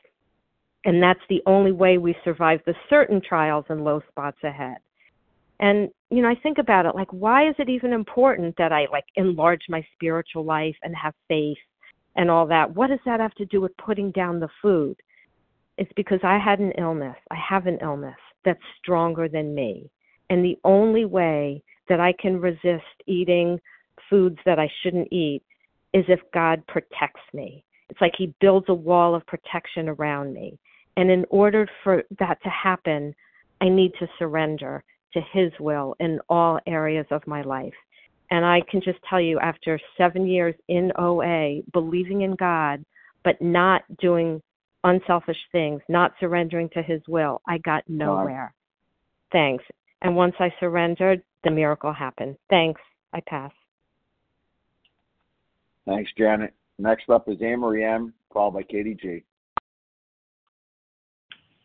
And 0.84 1.00
that's 1.00 1.20
the 1.28 1.42
only 1.46 1.70
way 1.70 1.98
we 1.98 2.16
survive 2.24 2.60
the 2.66 2.74
certain 2.90 3.20
trials 3.20 3.66
and 3.68 3.84
low 3.84 4.02
spots 4.10 4.38
ahead. 4.42 4.78
And 5.60 5.90
you 6.12 6.20
know, 6.20 6.28
I 6.28 6.34
think 6.42 6.58
about 6.58 6.84
it 6.84 6.94
like 6.94 7.10
why 7.10 7.48
is 7.48 7.54
it 7.58 7.70
even 7.70 7.94
important 7.94 8.54
that 8.58 8.70
I 8.70 8.86
like 8.92 9.06
enlarge 9.16 9.62
my 9.70 9.84
spiritual 9.94 10.44
life 10.44 10.76
and 10.82 10.94
have 10.94 11.14
faith 11.26 11.56
and 12.16 12.30
all 12.30 12.46
that? 12.48 12.74
What 12.74 12.88
does 12.88 12.98
that 13.06 13.18
have 13.18 13.34
to 13.36 13.46
do 13.46 13.62
with 13.62 13.74
putting 13.78 14.10
down 14.10 14.38
the 14.38 14.50
food? 14.60 14.96
It's 15.78 15.92
because 15.96 16.20
I 16.22 16.38
had 16.38 16.58
an 16.58 16.72
illness. 16.76 17.16
I 17.30 17.36
have 17.36 17.66
an 17.66 17.78
illness 17.80 18.18
that's 18.44 18.60
stronger 18.78 19.26
than 19.26 19.54
me. 19.54 19.90
And 20.28 20.44
the 20.44 20.58
only 20.64 21.06
way 21.06 21.62
that 21.88 21.98
I 21.98 22.12
can 22.20 22.38
resist 22.40 22.84
eating 23.06 23.58
foods 24.10 24.38
that 24.44 24.58
I 24.58 24.70
shouldn't 24.82 25.10
eat 25.10 25.42
is 25.94 26.04
if 26.08 26.20
God 26.34 26.62
protects 26.66 27.22
me. 27.32 27.64
It's 27.88 28.00
like 28.02 28.14
He 28.18 28.34
builds 28.38 28.66
a 28.68 28.74
wall 28.74 29.14
of 29.14 29.26
protection 29.26 29.88
around 29.88 30.34
me. 30.34 30.58
And 30.98 31.10
in 31.10 31.24
order 31.30 31.66
for 31.82 32.02
that 32.18 32.42
to 32.42 32.50
happen, 32.50 33.14
I 33.62 33.70
need 33.70 33.92
to 33.98 34.06
surrender 34.18 34.84
to 35.14 35.20
His 35.32 35.52
will 35.60 35.94
in 36.00 36.20
all 36.28 36.58
areas 36.66 37.06
of 37.10 37.26
my 37.26 37.42
life. 37.42 37.74
And 38.30 38.46
I 38.46 38.62
can 38.70 38.80
just 38.80 38.98
tell 39.08 39.20
you, 39.20 39.38
after 39.40 39.78
seven 39.98 40.26
years 40.26 40.54
in 40.68 40.90
OA, 40.98 41.60
believing 41.72 42.22
in 42.22 42.34
God, 42.34 42.82
but 43.24 43.40
not 43.42 43.82
doing 44.00 44.40
unselfish 44.84 45.36
things, 45.52 45.80
not 45.88 46.12
surrendering 46.18 46.68
to 46.70 46.82
his 46.82 47.00
will, 47.06 47.40
I 47.46 47.58
got 47.58 47.84
nowhere. 47.88 48.54
Thanks. 49.30 49.64
And 50.00 50.16
once 50.16 50.34
I 50.40 50.52
surrendered, 50.60 51.22
the 51.44 51.50
miracle 51.50 51.92
happened. 51.92 52.36
Thanks. 52.50 52.80
I 53.12 53.20
pass. 53.20 53.52
Thanks, 55.86 56.10
Janet. 56.16 56.54
Next 56.78 57.10
up 57.10 57.28
is 57.28 57.36
Anne 57.42 57.60
Marie 57.60 57.84
M, 57.84 58.14
followed 58.32 58.52
by 58.52 58.62
Katie 58.62 58.96
G. 59.00 59.22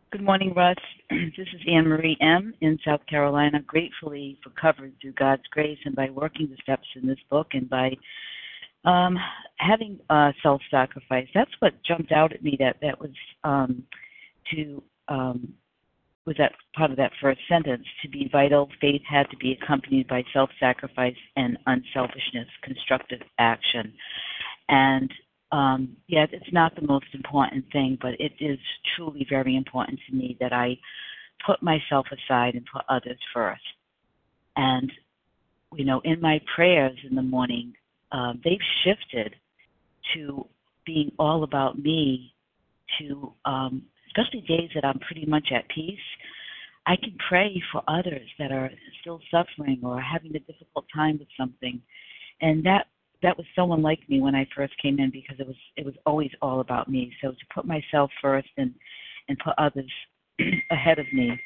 Good 0.09 0.23
morning, 0.23 0.53
Russ. 0.55 0.77
This 1.09 1.47
is 1.53 1.61
Anne 1.69 1.85
Marie 1.85 2.17
M. 2.21 2.53
in 2.61 2.79
South 2.85 3.01
Carolina, 3.09 3.59
gratefully 3.61 4.39
recovered 4.45 4.93
through 5.01 5.11
God's 5.13 5.43
grace 5.51 5.79
and 5.83 5.95
by 5.97 6.09
working 6.09 6.47
the 6.49 6.55
steps 6.61 6.87
in 6.95 7.05
this 7.05 7.19
book 7.29 7.47
and 7.51 7.69
by 7.69 7.91
um, 8.85 9.17
having 9.57 9.99
uh, 10.09 10.31
self-sacrifice. 10.41 11.27
That's 11.33 11.51
what 11.59 11.73
jumped 11.83 12.13
out 12.13 12.31
at 12.31 12.41
me. 12.41 12.55
That 12.57 12.77
that 12.81 13.01
was 13.01 13.11
um, 13.43 13.83
to 14.53 14.81
um, 15.09 15.53
was 16.25 16.37
that 16.37 16.53
part 16.73 16.91
of 16.91 16.97
that 16.97 17.11
first 17.21 17.41
sentence. 17.49 17.85
To 18.01 18.07
be 18.07 18.29
vital, 18.31 18.69
faith 18.79 19.01
had 19.09 19.29
to 19.29 19.37
be 19.37 19.57
accompanied 19.61 20.07
by 20.07 20.23
self-sacrifice 20.31 21.17
and 21.35 21.57
unselfishness, 21.65 22.47
constructive 22.63 23.21
action. 23.39 23.93
And 24.69 25.11
um, 25.51 25.95
yeah, 26.07 26.25
it's 26.31 26.51
not 26.51 26.75
the 26.75 26.85
most 26.85 27.07
important 27.13 27.65
thing, 27.71 27.97
but 28.01 28.11
it 28.19 28.33
is 28.39 28.59
truly 28.95 29.25
very 29.29 29.55
important 29.55 29.99
to 30.09 30.15
me 30.15 30.37
that 30.39 30.53
I 30.53 30.77
put 31.45 31.61
myself 31.61 32.07
aside 32.11 32.55
and 32.55 32.65
put 32.71 32.83
others 32.89 33.19
first. 33.33 33.61
And 34.55 34.91
you 35.73 35.85
know, 35.85 36.01
in 36.03 36.21
my 36.21 36.39
prayers 36.55 36.97
in 37.07 37.15
the 37.15 37.21
morning, 37.21 37.73
um, 38.11 38.41
they've 38.43 38.57
shifted 38.83 39.35
to 40.15 40.47
being 40.85 41.11
all 41.19 41.43
about 41.43 41.77
me 41.77 42.33
to 42.99 43.33
um, 43.45 43.83
especially 44.07 44.41
days 44.41 44.69
that 44.73 44.85
I'm 44.85 44.99
pretty 44.99 45.25
much 45.25 45.49
at 45.53 45.67
peace. 45.69 45.99
I 46.85 46.95
can 46.95 47.15
pray 47.27 47.61
for 47.71 47.83
others 47.87 48.27
that 48.39 48.51
are 48.51 48.71
still 49.01 49.19
suffering 49.29 49.81
or 49.83 49.99
having 50.01 50.35
a 50.35 50.39
difficult 50.39 50.85
time 50.95 51.19
with 51.19 51.27
something, 51.37 51.81
and 52.41 52.63
that 52.63 52.87
that 53.23 53.37
was 53.37 53.45
so 53.55 53.71
unlike 53.73 53.99
me 54.07 54.21
when 54.21 54.35
I 54.35 54.47
first 54.55 54.73
came 54.81 54.99
in 54.99 55.09
because 55.11 55.39
it 55.39 55.47
was 55.47 55.55
it 55.75 55.85
was 55.85 55.95
always 56.05 56.31
all 56.41 56.59
about 56.59 56.89
me. 56.89 57.11
So 57.21 57.31
to 57.31 57.45
put 57.53 57.65
myself 57.65 58.11
first 58.21 58.49
and 58.57 58.73
and 59.27 59.37
put 59.39 59.53
others 59.57 59.91
ahead 60.71 60.99
of 60.99 61.05
me 61.13 61.39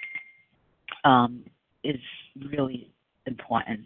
um, 1.03 1.43
is 1.83 1.99
really 2.51 2.91
important. 3.25 3.81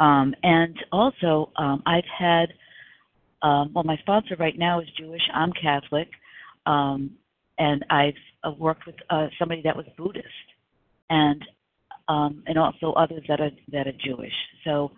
Um, 0.00 0.34
and 0.42 0.76
also, 0.92 1.50
um, 1.56 1.82
I've 1.84 2.04
had, 2.16 2.46
um, 3.42 3.72
well, 3.74 3.84
my 3.84 3.96
sponsor 3.98 4.36
right 4.38 4.56
now 4.56 4.80
is 4.80 4.86
Jewish. 4.96 5.22
I'm 5.34 5.52
Catholic. 5.52 6.08
Um, 6.66 7.10
and 7.58 7.84
I've 7.90 8.14
uh, 8.44 8.52
worked 8.52 8.86
with 8.86 8.94
uh, 9.10 9.26
somebody 9.38 9.62
that 9.62 9.76
was 9.76 9.86
Buddhist, 9.96 10.26
and 11.10 11.42
um, 12.08 12.42
and 12.46 12.58
also 12.58 12.92
others 12.92 13.22
that 13.28 13.40
are 13.40 13.50
that 13.72 13.86
are 13.86 13.92
Jewish. 14.04 14.32
So 14.64 14.92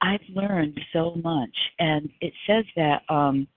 I've 0.00 0.20
learned 0.34 0.78
so 0.92 1.16
much, 1.22 1.56
and 1.78 2.08
it 2.20 2.32
says 2.46 2.64
that. 2.76 3.02
Um, 3.08 3.48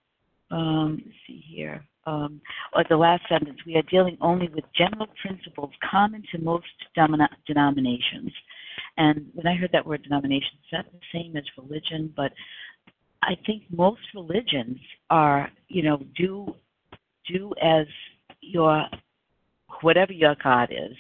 um, 0.52 1.02
let's 1.06 1.18
see 1.28 1.44
here. 1.48 1.84
Um, 2.06 2.42
or 2.76 2.84
the 2.90 2.98
last 2.98 3.24
sentence, 3.30 3.58
we 3.66 3.76
are 3.76 3.84
dealing 3.84 4.18
only 4.22 4.50
with 4.50 4.66
general 4.76 5.08
principles 5.22 5.72
common 5.90 6.24
to 6.32 6.40
most 6.40 6.66
denominations. 6.96 8.32
And 8.98 9.28
when 9.34 9.48
I 9.48 9.56
heard 9.56 9.70
that 9.74 9.86
word 9.86 10.04
denomination, 10.04 10.50
it's 10.64 10.74
not 10.74 10.86
the 10.92 11.00
same 11.14 11.38
as 11.38 11.44
religion, 11.58 12.14
but 12.16 12.32
I 13.24 13.38
think 13.46 13.64
most 13.70 14.02
religions 14.16 14.80
are, 15.10 15.50
you 15.68 15.84
know, 15.84 16.04
do 16.18 16.56
do 17.32 17.54
as 17.62 17.86
your 18.42 18.84
whatever 19.82 20.12
your 20.12 20.36
God 20.44 20.70
is, 20.72 20.98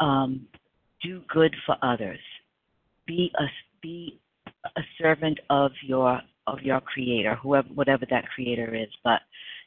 um, 0.00 0.46
do 1.02 1.22
good 1.28 1.54
for 1.64 1.76
others. 1.80 2.18
Be 3.06 3.30
a 3.38 3.44
be 3.86 4.20
a 4.76 4.82
servant 5.00 5.38
of 5.50 5.70
your 5.82 6.20
of 6.46 6.60
your 6.60 6.80
creator, 6.80 7.34
whoever 7.42 7.68
whatever 7.68 8.04
that 8.10 8.28
creator 8.34 8.74
is. 8.74 8.88
But 9.04 9.20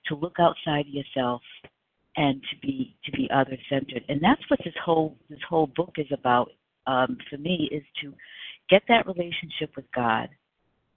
to 0.08 0.16
look 0.16 0.38
outside 0.40 0.86
yourself 0.88 1.42
and 2.16 2.42
to 2.50 2.56
be 2.62 2.96
to 3.06 3.12
be 3.12 3.30
other 3.34 3.58
centered. 3.70 4.04
And 4.10 4.20
that's 4.22 4.42
what 4.50 4.60
this 4.64 4.74
whole 4.84 5.16
this 5.30 5.40
whole 5.48 5.68
book 5.68 5.94
is 5.98 6.12
about 6.12 6.50
um, 6.88 7.18
for 7.30 7.38
me 7.38 7.70
is 7.72 7.84
to 8.02 8.14
get 8.70 8.84
that 8.88 9.08
relationship 9.08 9.72
with 9.76 9.86
God 9.96 10.30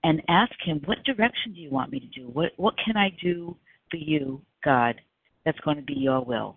and 0.04 0.20
ask 0.28 0.52
Him, 0.64 0.80
what 0.84 1.04
direction 1.04 1.52
do 1.54 1.60
you 1.60 1.70
want 1.70 1.92
me 1.92 2.00
to 2.00 2.20
do? 2.20 2.28
What 2.28 2.52
what 2.56 2.74
can 2.84 2.96
I 2.96 3.10
do 3.22 3.56
for 3.90 3.98
you, 3.98 4.42
God, 4.64 5.00
that's 5.44 5.60
going 5.60 5.76
to 5.76 5.82
be 5.82 5.94
Your 5.94 6.24
will? 6.24 6.56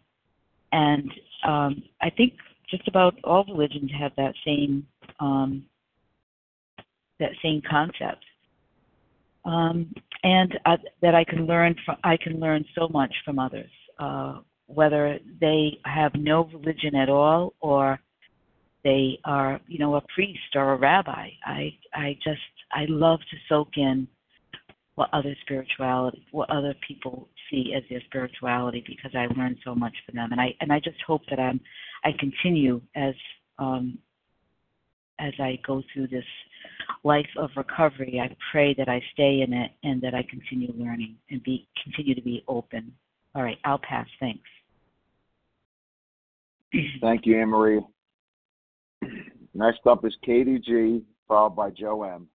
And 0.72 1.12
um, 1.48 1.84
I 2.02 2.10
think 2.10 2.34
just 2.70 2.88
about 2.88 3.16
all 3.24 3.46
religions 3.48 3.92
have 4.00 4.12
that 4.18 4.34
same 4.46 4.86
um, 5.20 5.66
that 7.20 7.32
same 7.42 7.62
concept. 7.70 8.24
Um, 9.46 9.94
and 10.24 10.58
uh, 10.66 10.78
that 11.02 11.14
I 11.14 11.24
can 11.24 11.46
learn 11.46 11.76
from, 11.86 11.98
I 12.04 12.18
can 12.18 12.40
learn 12.40 12.66
so 12.74 12.88
much 12.88 13.14
from 13.24 13.38
others, 13.38 13.70
uh, 14.00 14.40
whether 14.66 15.20
they 15.40 15.78
have 15.86 16.14
no 16.16 16.46
religion 16.46 16.96
at 16.96 17.10
all 17.10 17.54
or 17.60 18.00
they 18.84 19.20
are, 19.24 19.60
you 19.68 19.80
know, 19.80 19.96
a 19.96 20.02
priest 20.14 20.56
or 20.56 20.74
a 20.74 20.78
rabbi. 20.78 21.30
I 21.46 21.78
I 21.94 22.18
just 22.24 22.42
I 22.72 22.86
love 22.88 23.20
to 23.20 23.38
soak 23.50 23.78
in 23.78 24.08
what 24.96 25.10
other 25.14 25.36
spirituality, 25.42 26.26
what 26.32 26.50
other 26.50 26.74
people 26.88 27.28
see 27.50 27.74
as 27.76 27.84
their 27.90 28.02
spirituality, 28.06 28.84
because 28.88 29.12
I 29.14 29.28
learn 29.38 29.58
so 29.64 29.76
much 29.76 29.94
from 30.06 30.16
them, 30.16 30.32
and 30.32 30.42
I 30.42 30.56
and 30.62 30.72
I 30.72 30.80
just 30.80 31.02
hope 31.06 31.22
that 31.30 31.40
I'm 31.40 31.60
I 32.04 32.12
continue 32.20 32.82
as 32.96 33.14
um, 33.60 33.98
as 35.20 35.34
I 35.40 35.60
go 35.66 35.82
through 35.94 36.08
this 36.08 36.26
life 37.06 37.30
of 37.38 37.52
recovery. 37.56 38.20
I 38.20 38.36
pray 38.52 38.74
that 38.78 38.90
I 38.90 39.02
stay 39.14 39.42
in 39.42 39.54
it 39.54 39.72
and 39.84 40.02
that 40.02 40.14
I 40.14 40.24
continue 40.24 40.74
learning 40.76 41.16
and 41.30 41.42
be 41.44 41.68
continue 41.82 42.16
to 42.16 42.22
be 42.22 42.44
open. 42.48 42.92
All 43.36 43.44
right, 43.44 43.58
I'll 43.64 43.80
pass. 43.80 44.08
Thanks. 44.20 44.42
Thank 47.02 47.26
you, 47.26 47.40
Anne 47.40 47.50
Marie. 47.50 47.82
Next 49.54 49.80
up 49.88 50.04
is 50.04 50.14
Katie 50.26 50.60
G, 50.60 51.04
followed 51.28 51.56
by 51.56 51.70
Joe 51.70 52.04
M. 52.04 52.28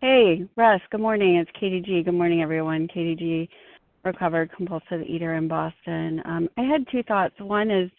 Hey, 0.00 0.44
Russ. 0.56 0.80
Good 0.90 1.00
morning. 1.00 1.36
It's 1.36 1.50
Katie 1.58 1.80
G. 1.80 2.02
Good 2.02 2.14
morning, 2.14 2.42
everyone. 2.42 2.88
Katie 2.88 3.16
G, 3.16 3.48
recovered 4.04 4.50
compulsive 4.54 5.02
eater 5.06 5.34
in 5.36 5.48
Boston. 5.48 6.20
Um, 6.24 6.48
I 6.58 6.62
had 6.62 6.86
two 6.90 7.02
thoughts. 7.04 7.34
One 7.38 7.70
is 7.70 7.90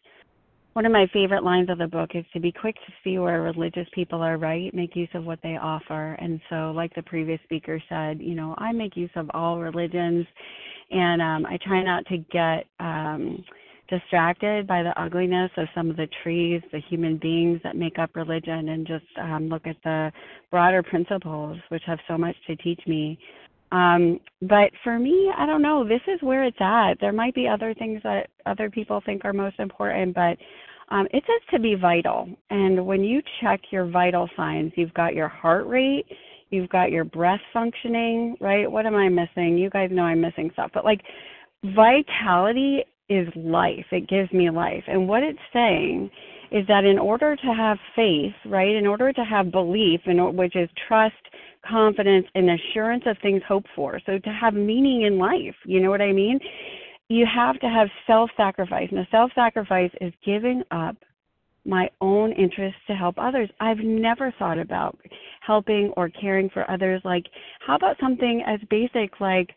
one 0.74 0.86
of 0.86 0.92
my 0.92 1.08
favorite 1.12 1.44
lines 1.44 1.70
of 1.70 1.78
the 1.78 1.88
book 1.88 2.12
is 2.14 2.26
to 2.34 2.40
be 2.40 2.52
quick 2.52 2.76
to 2.76 2.94
see 3.04 3.18
where 3.18 3.42
religious 3.42 3.88
people 3.94 4.22
are 4.22 4.38
right, 4.38 4.74
make 4.74 4.96
use 4.96 5.10
of 5.14 5.26
what 5.26 5.40
they 5.42 5.58
offer. 5.58 6.14
And 6.14 6.40
so, 6.50 6.72
like 6.72 6.94
the 6.96 7.02
previous 7.02 7.40
speaker 7.44 7.82
said, 7.90 8.22
you 8.22 8.36
know, 8.36 8.56
I 8.58 8.72
make 8.72 8.96
use 8.96 9.10
of 9.16 9.30
all 9.34 9.60
religions, 9.60 10.26
and 10.92 11.22
um, 11.22 11.46
I 11.46 11.58
try 11.66 11.84
not 11.84 12.06
to 12.08 12.18
get 12.32 12.66
um, 12.80 13.44
distracted 13.90 14.68
by 14.68 14.84
the 14.84 14.94
ugliness 15.02 15.52
of 15.58 15.68
some 15.74 15.90
of 15.90 15.98
the 15.98 16.08
trees, 16.24 16.62
the 16.72 16.82
human 16.90 17.18
beings 17.18 17.60
that 17.64 17.76
make 17.76 17.98
up 17.98 18.16
religion, 18.16 18.70
and 18.70 18.86
just 18.86 19.06
um, 19.20 19.50
look 19.50 19.66
at 19.66 19.78
the 19.84 20.12
broader 20.52 20.84
principles, 20.84 21.58
which 21.70 21.84
have 21.86 22.00
so 22.08 22.18
much 22.18 22.36
to 22.48 22.56
teach 22.58 22.82
me. 22.86 23.18
Um, 23.72 24.20
but 24.42 24.72
for 24.84 24.98
me, 24.98 25.32
I 25.38 25.46
don't 25.46 25.62
know. 25.62 25.88
This 25.88 26.02
is 26.08 26.22
where 26.22 26.44
it's 26.44 26.58
at. 26.60 26.96
There 27.00 27.14
might 27.14 27.36
be 27.36 27.48
other 27.48 27.74
things 27.74 28.02
that 28.04 28.30
other 28.46 28.70
people 28.70 29.02
think 29.06 29.26
are 29.26 29.34
most 29.34 29.60
important, 29.60 30.16
but 30.16 30.38
um, 30.90 31.08
it 31.12 31.24
says 31.28 31.42
to 31.52 31.60
be 31.60 31.76
vital. 31.76 32.28
And 32.50 32.86
when 32.86 33.04
you 33.04 33.22
check 33.42 33.62
your 33.72 33.86
vital 33.86 34.30
signs, 34.36 34.72
you've 34.76 34.94
got 34.94 35.14
your 35.14 35.28
heart 35.28 35.68
rate, 35.68 36.06
you've 36.50 36.70
got 36.70 36.92
your 36.92 37.04
breath 37.04 37.42
functioning, 37.54 38.36
right? 38.42 38.70
What 38.70 38.86
am 38.86 38.96
I 38.96 39.08
missing? 39.10 39.58
You 39.58 39.70
guys 39.70 39.90
know 39.92 40.04
I'm 40.04 40.22
missing 40.22 40.50
stuff, 40.54 40.72
but 40.74 40.86
like 40.86 41.02
vitality 41.64 42.84
is 43.10 43.28
life. 43.36 43.86
It 43.92 44.08
gives 44.08 44.32
me 44.32 44.50
life. 44.50 44.84
And 44.88 45.08
what 45.08 45.24
it's 45.24 45.40
saying 45.54 46.10
is 46.52 46.66
that 46.68 46.86
in 46.86 46.98
order 46.98 47.36
to 47.36 47.54
have 47.56 47.78
faith, 47.96 48.34
right, 48.46 48.76
in 48.76 48.88
order 48.88 49.14
to 49.14 49.24
have 49.24 49.52
belief, 49.52 50.02
in, 50.06 50.36
which 50.36 50.56
is 50.56 50.70
trust, 50.88 51.14
confidence, 51.68 52.26
and 52.36 52.50
assurance 52.50 53.04
of 53.06 53.18
things 53.22 53.42
hoped 53.48 53.70
for, 53.76 54.00
so 54.06 54.18
to 54.18 54.30
have 54.30 54.54
meaning 54.54 55.04
in 55.04 55.18
life, 55.18 55.56
you 55.66 55.80
know 55.80 55.90
what 55.90 56.02
I 56.02 56.12
mean? 56.12 56.40
You 57.08 57.26
have 57.26 57.60
to 57.60 57.68
have 57.68 57.88
self 58.06 58.30
sacrifice. 58.38 58.90
Now, 58.92 59.08
self 59.12 59.32
sacrifice 59.34 59.92
is 60.00 60.14
giving 60.26 60.64
up 60.72 60.96
my 61.66 61.90
own 62.02 62.32
interests 62.32 62.80
to 62.88 62.96
help 62.96 63.16
others. 63.18 63.50
I've 63.60 63.80
never 63.80 64.34
thought 64.40 64.58
about 64.58 64.98
helping 65.42 65.92
or 65.98 66.10
caring 66.10 66.50
for 66.50 66.70
others. 66.70 67.02
Like, 67.04 67.26
how 67.66 67.76
about 67.76 67.98
something 68.00 68.44
as 68.48 68.60
basic 68.70 69.20
like, 69.20 69.50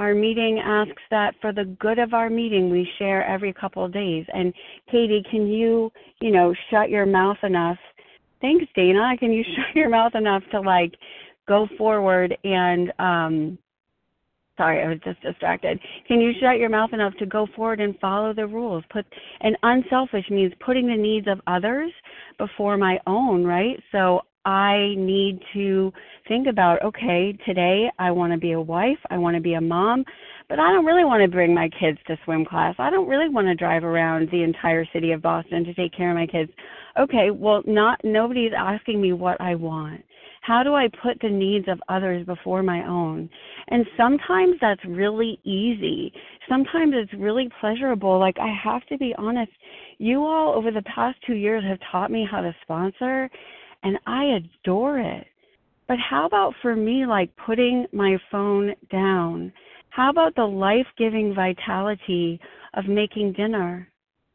our 0.00 0.14
meeting 0.14 0.58
asks 0.64 1.02
that 1.10 1.34
for 1.42 1.52
the 1.52 1.64
good 1.78 1.98
of 1.98 2.14
our 2.14 2.30
meeting 2.30 2.70
we 2.70 2.88
share 2.98 3.24
every 3.26 3.52
couple 3.52 3.84
of 3.84 3.92
days 3.92 4.24
and 4.32 4.52
katie 4.90 5.22
can 5.30 5.46
you 5.46 5.92
you 6.22 6.32
know 6.32 6.54
shut 6.70 6.88
your 6.88 7.04
mouth 7.04 7.36
enough 7.42 7.76
thanks 8.40 8.64
dana 8.74 9.14
can 9.18 9.30
you 9.30 9.44
shut 9.54 9.76
your 9.76 9.90
mouth 9.90 10.14
enough 10.14 10.42
to 10.50 10.58
like 10.58 10.94
go 11.50 11.66
forward 11.76 12.32
and 12.44 12.92
um 13.00 13.58
sorry 14.56 14.84
i 14.84 14.88
was 14.88 14.98
just 15.04 15.20
distracted 15.20 15.80
can 16.06 16.20
you 16.20 16.30
shut 16.40 16.58
your 16.58 16.68
mouth 16.68 16.90
enough 16.92 17.12
to 17.18 17.26
go 17.26 17.44
forward 17.56 17.80
and 17.80 17.98
follow 17.98 18.32
the 18.32 18.46
rules 18.46 18.84
put 18.92 19.04
and 19.40 19.56
unselfish 19.64 20.30
means 20.30 20.52
putting 20.64 20.86
the 20.86 20.96
needs 20.96 21.26
of 21.26 21.40
others 21.48 21.90
before 22.38 22.76
my 22.76 22.96
own 23.08 23.44
right 23.44 23.82
so 23.90 24.20
I 24.44 24.94
need 24.96 25.40
to 25.52 25.92
think 26.26 26.46
about 26.46 26.82
okay, 26.82 27.36
today 27.44 27.90
I 27.98 28.10
want 28.10 28.32
to 28.32 28.38
be 28.38 28.52
a 28.52 28.60
wife, 28.60 28.98
I 29.10 29.18
want 29.18 29.36
to 29.36 29.42
be 29.42 29.54
a 29.54 29.60
mom, 29.60 30.02
but 30.48 30.58
I 30.58 30.72
don't 30.72 30.86
really 30.86 31.04
want 31.04 31.22
to 31.22 31.28
bring 31.28 31.54
my 31.54 31.68
kids 31.78 31.98
to 32.06 32.16
swim 32.24 32.46
class. 32.46 32.74
I 32.78 32.88
don't 32.88 33.06
really 33.06 33.28
want 33.28 33.48
to 33.48 33.54
drive 33.54 33.84
around 33.84 34.30
the 34.30 34.42
entire 34.42 34.86
city 34.94 35.12
of 35.12 35.20
Boston 35.20 35.64
to 35.64 35.74
take 35.74 35.92
care 35.94 36.10
of 36.10 36.16
my 36.16 36.26
kids. 36.26 36.50
Okay, 36.98 37.30
well 37.30 37.62
not 37.66 38.00
nobody's 38.02 38.52
asking 38.56 39.00
me 39.00 39.12
what 39.12 39.38
I 39.40 39.56
want. 39.56 40.02
How 40.40 40.62
do 40.62 40.74
I 40.74 40.88
put 41.02 41.20
the 41.20 41.28
needs 41.28 41.68
of 41.68 41.80
others 41.88 42.24
before 42.26 42.62
my 42.62 42.86
own? 42.86 43.28
And 43.68 43.86
sometimes 43.96 44.56
that's 44.60 44.84
really 44.86 45.38
easy. 45.44 46.12
Sometimes 46.48 46.94
it's 46.96 47.12
really 47.14 47.48
pleasurable. 47.60 48.18
Like 48.18 48.36
I 48.38 48.52
have 48.64 48.84
to 48.86 48.98
be 48.98 49.14
honest, 49.18 49.52
you 49.98 50.24
all 50.24 50.54
over 50.54 50.70
the 50.70 50.82
past 50.82 51.18
2 51.26 51.34
years 51.34 51.62
have 51.64 51.78
taught 51.92 52.10
me 52.10 52.26
how 52.28 52.40
to 52.40 52.54
sponsor 52.62 53.30
and 53.82 53.98
I 54.06 54.38
adore 54.38 54.98
it. 54.98 55.26
But 55.88 55.98
how 55.98 56.26
about 56.26 56.54
for 56.62 56.76
me, 56.76 57.04
like 57.04 57.30
putting 57.44 57.86
my 57.92 58.16
phone 58.30 58.74
down? 58.90 59.52
How 59.90 60.08
about 60.08 60.36
the 60.36 60.44
life 60.44 60.86
giving 60.96 61.34
vitality 61.34 62.40
of 62.74 62.86
making 62.86 63.32
dinner, 63.32 63.88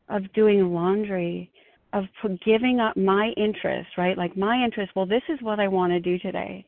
of 0.10 0.32
doing 0.34 0.74
laundry, 0.74 1.50
of 1.96 2.04
giving 2.46 2.80
up 2.80 2.98
my 2.98 3.32
interest, 3.38 3.88
right? 3.98 4.18
Like 4.18 4.38
my 4.38 4.64
interest, 4.64 4.92
well, 4.96 5.06
this 5.06 5.24
is 5.30 5.40
what 5.42 5.60
I 5.60 5.68
want 5.68 5.94
to 5.94 6.00
do 6.00 6.20
today. 6.20 6.66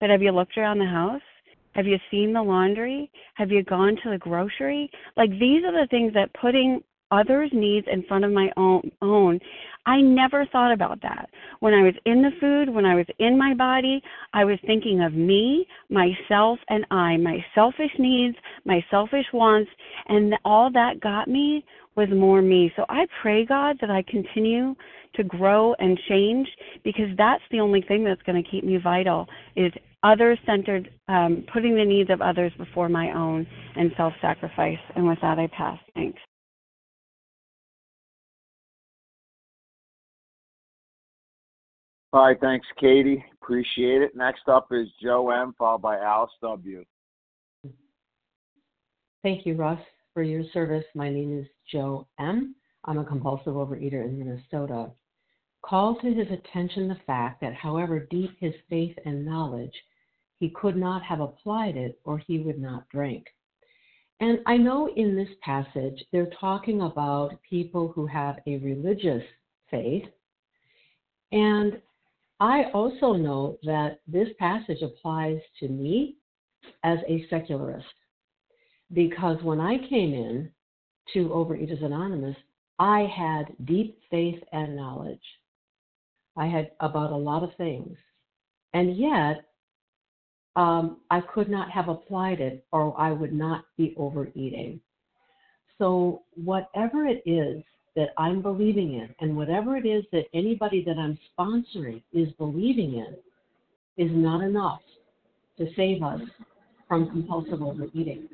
But 0.00 0.10
have 0.10 0.22
you 0.22 0.32
looked 0.32 0.56
around 0.56 0.78
the 0.78 0.86
house? 0.86 1.20
Have 1.74 1.86
you 1.86 1.98
seen 2.10 2.32
the 2.32 2.42
laundry? 2.42 3.10
Have 3.34 3.50
you 3.50 3.62
gone 3.62 3.96
to 4.02 4.10
the 4.10 4.18
grocery? 4.18 4.90
Like 5.16 5.30
these 5.30 5.62
are 5.64 5.72
the 5.72 5.86
things 5.90 6.12
that 6.14 6.32
putting 6.40 6.80
others' 7.10 7.50
needs 7.52 7.86
in 7.92 8.02
front 8.04 8.24
of 8.24 8.32
my 8.32 8.50
own, 8.56 8.90
own. 9.02 9.38
I 9.86 10.00
never 10.00 10.46
thought 10.46 10.72
about 10.72 11.00
that. 11.02 11.28
When 11.60 11.74
I 11.74 11.82
was 11.82 11.94
in 12.06 12.22
the 12.22 12.30
food, 12.40 12.72
when 12.72 12.84
I 12.84 12.94
was 12.94 13.06
in 13.18 13.36
my 13.36 13.54
body, 13.54 14.00
I 14.32 14.44
was 14.44 14.58
thinking 14.66 15.02
of 15.02 15.12
me, 15.12 15.66
myself, 15.88 16.58
and 16.68 16.86
I, 16.90 17.16
my 17.16 17.44
selfish 17.54 17.90
needs, 17.98 18.36
my 18.64 18.84
selfish 18.90 19.26
wants, 19.32 19.70
and 20.08 20.34
all 20.44 20.70
that 20.72 21.00
got 21.00 21.28
me 21.28 21.64
was 21.96 22.08
more 22.10 22.42
me. 22.42 22.72
So 22.76 22.84
I 22.88 23.06
pray, 23.22 23.44
God, 23.44 23.76
that 23.80 23.90
I 23.90 24.02
continue 24.02 24.74
to 25.14 25.24
grow 25.24 25.74
and 25.78 25.98
change 26.08 26.48
because 26.84 27.08
that's 27.16 27.42
the 27.50 27.60
only 27.60 27.82
thing 27.82 28.04
that's 28.04 28.22
going 28.22 28.42
to 28.42 28.48
keep 28.48 28.64
me 28.64 28.76
vital 28.76 29.26
is 29.56 29.72
other 30.02 30.38
centered, 30.46 30.90
um, 31.08 31.44
putting 31.52 31.74
the 31.74 31.84
needs 31.84 32.10
of 32.10 32.22
others 32.22 32.52
before 32.56 32.88
my 32.88 33.12
own 33.12 33.46
and 33.76 33.92
self 33.96 34.12
sacrifice. 34.20 34.78
And 34.94 35.06
with 35.06 35.18
that, 35.20 35.38
I 35.38 35.48
pass. 35.48 35.78
Thanks. 35.94 36.18
All 42.12 42.26
right, 42.26 42.40
thanks, 42.40 42.66
Katie. 42.80 43.24
Appreciate 43.40 44.02
it. 44.02 44.16
Next 44.16 44.48
up 44.48 44.68
is 44.72 44.88
Joe 45.00 45.30
M, 45.30 45.54
followed 45.56 45.82
by 45.82 45.98
Alice 45.98 46.32
W. 46.42 46.84
Thank 49.22 49.46
you, 49.46 49.54
Russ, 49.54 49.78
for 50.20 50.24
your 50.24 50.44
service. 50.52 50.84
My 50.94 51.08
name 51.08 51.38
is 51.40 51.46
Joe 51.72 52.06
M. 52.18 52.54
I'm 52.84 52.98
a 52.98 53.04
compulsive 53.06 53.54
overeater 53.54 54.04
in 54.04 54.18
Minnesota. 54.18 54.90
Call 55.62 55.98
to 55.98 56.12
his 56.12 56.26
attention 56.30 56.88
the 56.88 57.00
fact 57.06 57.40
that, 57.40 57.54
however 57.54 58.06
deep 58.10 58.36
his 58.38 58.52
faith 58.68 58.94
and 59.06 59.24
knowledge, 59.24 59.72
he 60.38 60.50
could 60.50 60.76
not 60.76 61.02
have 61.04 61.20
applied 61.20 61.78
it 61.78 61.98
or 62.04 62.18
he 62.18 62.38
would 62.38 62.60
not 62.60 62.86
drink. 62.90 63.28
And 64.20 64.40
I 64.44 64.58
know 64.58 64.90
in 64.94 65.16
this 65.16 65.30
passage 65.40 66.04
they're 66.12 66.30
talking 66.38 66.82
about 66.82 67.40
people 67.48 67.88
who 67.88 68.04
have 68.04 68.40
a 68.46 68.58
religious 68.58 69.24
faith. 69.70 70.04
And 71.32 71.80
I 72.40 72.64
also 72.74 73.14
know 73.14 73.56
that 73.62 74.00
this 74.06 74.28
passage 74.38 74.82
applies 74.82 75.40
to 75.60 75.68
me 75.68 76.16
as 76.84 76.98
a 77.08 77.26
secularist. 77.30 77.86
Because 78.92 79.42
when 79.42 79.60
I 79.60 79.78
came 79.88 80.14
in 80.14 80.50
to 81.14 81.28
Overeaters 81.28 81.84
Anonymous, 81.84 82.36
I 82.78 83.02
had 83.14 83.54
deep 83.66 83.98
faith 84.10 84.42
and 84.52 84.76
knowledge. 84.76 85.20
I 86.36 86.46
had 86.46 86.70
about 86.80 87.12
a 87.12 87.16
lot 87.16 87.42
of 87.42 87.50
things. 87.56 87.96
And 88.72 88.96
yet, 88.96 89.44
um, 90.56 90.98
I 91.10 91.20
could 91.20 91.48
not 91.48 91.70
have 91.70 91.88
applied 91.88 92.40
it 92.40 92.64
or 92.72 92.98
I 92.98 93.12
would 93.12 93.32
not 93.32 93.64
be 93.76 93.94
overeating. 93.96 94.80
So, 95.78 96.22
whatever 96.34 97.06
it 97.06 97.22
is 97.26 97.62
that 97.96 98.10
I'm 98.16 98.42
believing 98.42 98.94
in, 98.94 99.14
and 99.20 99.36
whatever 99.36 99.76
it 99.76 99.86
is 99.86 100.04
that 100.12 100.26
anybody 100.34 100.84
that 100.84 100.96
I'm 100.96 101.18
sponsoring 101.38 102.02
is 102.12 102.28
believing 102.38 102.94
in, 102.94 103.16
is 103.96 104.10
not 104.14 104.42
enough 104.42 104.80
to 105.58 105.66
save 105.76 106.02
us 106.02 106.20
from 106.86 107.10
compulsive 107.10 107.62
overeating. 107.62 108.28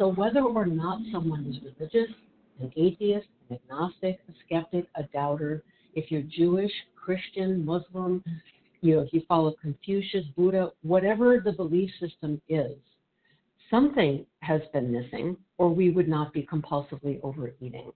So, 0.00 0.08
whether 0.08 0.40
or 0.40 0.64
not 0.64 0.98
someone 1.12 1.44
is 1.44 1.58
religious, 1.62 2.10
an 2.58 2.72
atheist, 2.74 3.26
an 3.50 3.58
agnostic, 3.62 4.18
a 4.30 4.32
skeptic, 4.46 4.86
a 4.94 5.02
doubter, 5.02 5.62
if 5.94 6.10
you're 6.10 6.22
Jewish, 6.22 6.72
Christian, 6.96 7.62
Muslim, 7.66 8.24
you 8.80 8.96
know, 8.96 9.02
if 9.02 9.12
you 9.12 9.20
follow 9.28 9.54
Confucius, 9.60 10.24
Buddha, 10.34 10.70
whatever 10.80 11.42
the 11.44 11.52
belief 11.52 11.90
system 12.00 12.40
is, 12.48 12.78
something 13.68 14.24
has 14.40 14.62
been 14.72 14.90
missing, 14.90 15.36
or 15.58 15.68
we 15.68 15.90
would 15.90 16.08
not 16.08 16.32
be 16.32 16.48
compulsively 16.50 17.20
overeating. 17.22 17.92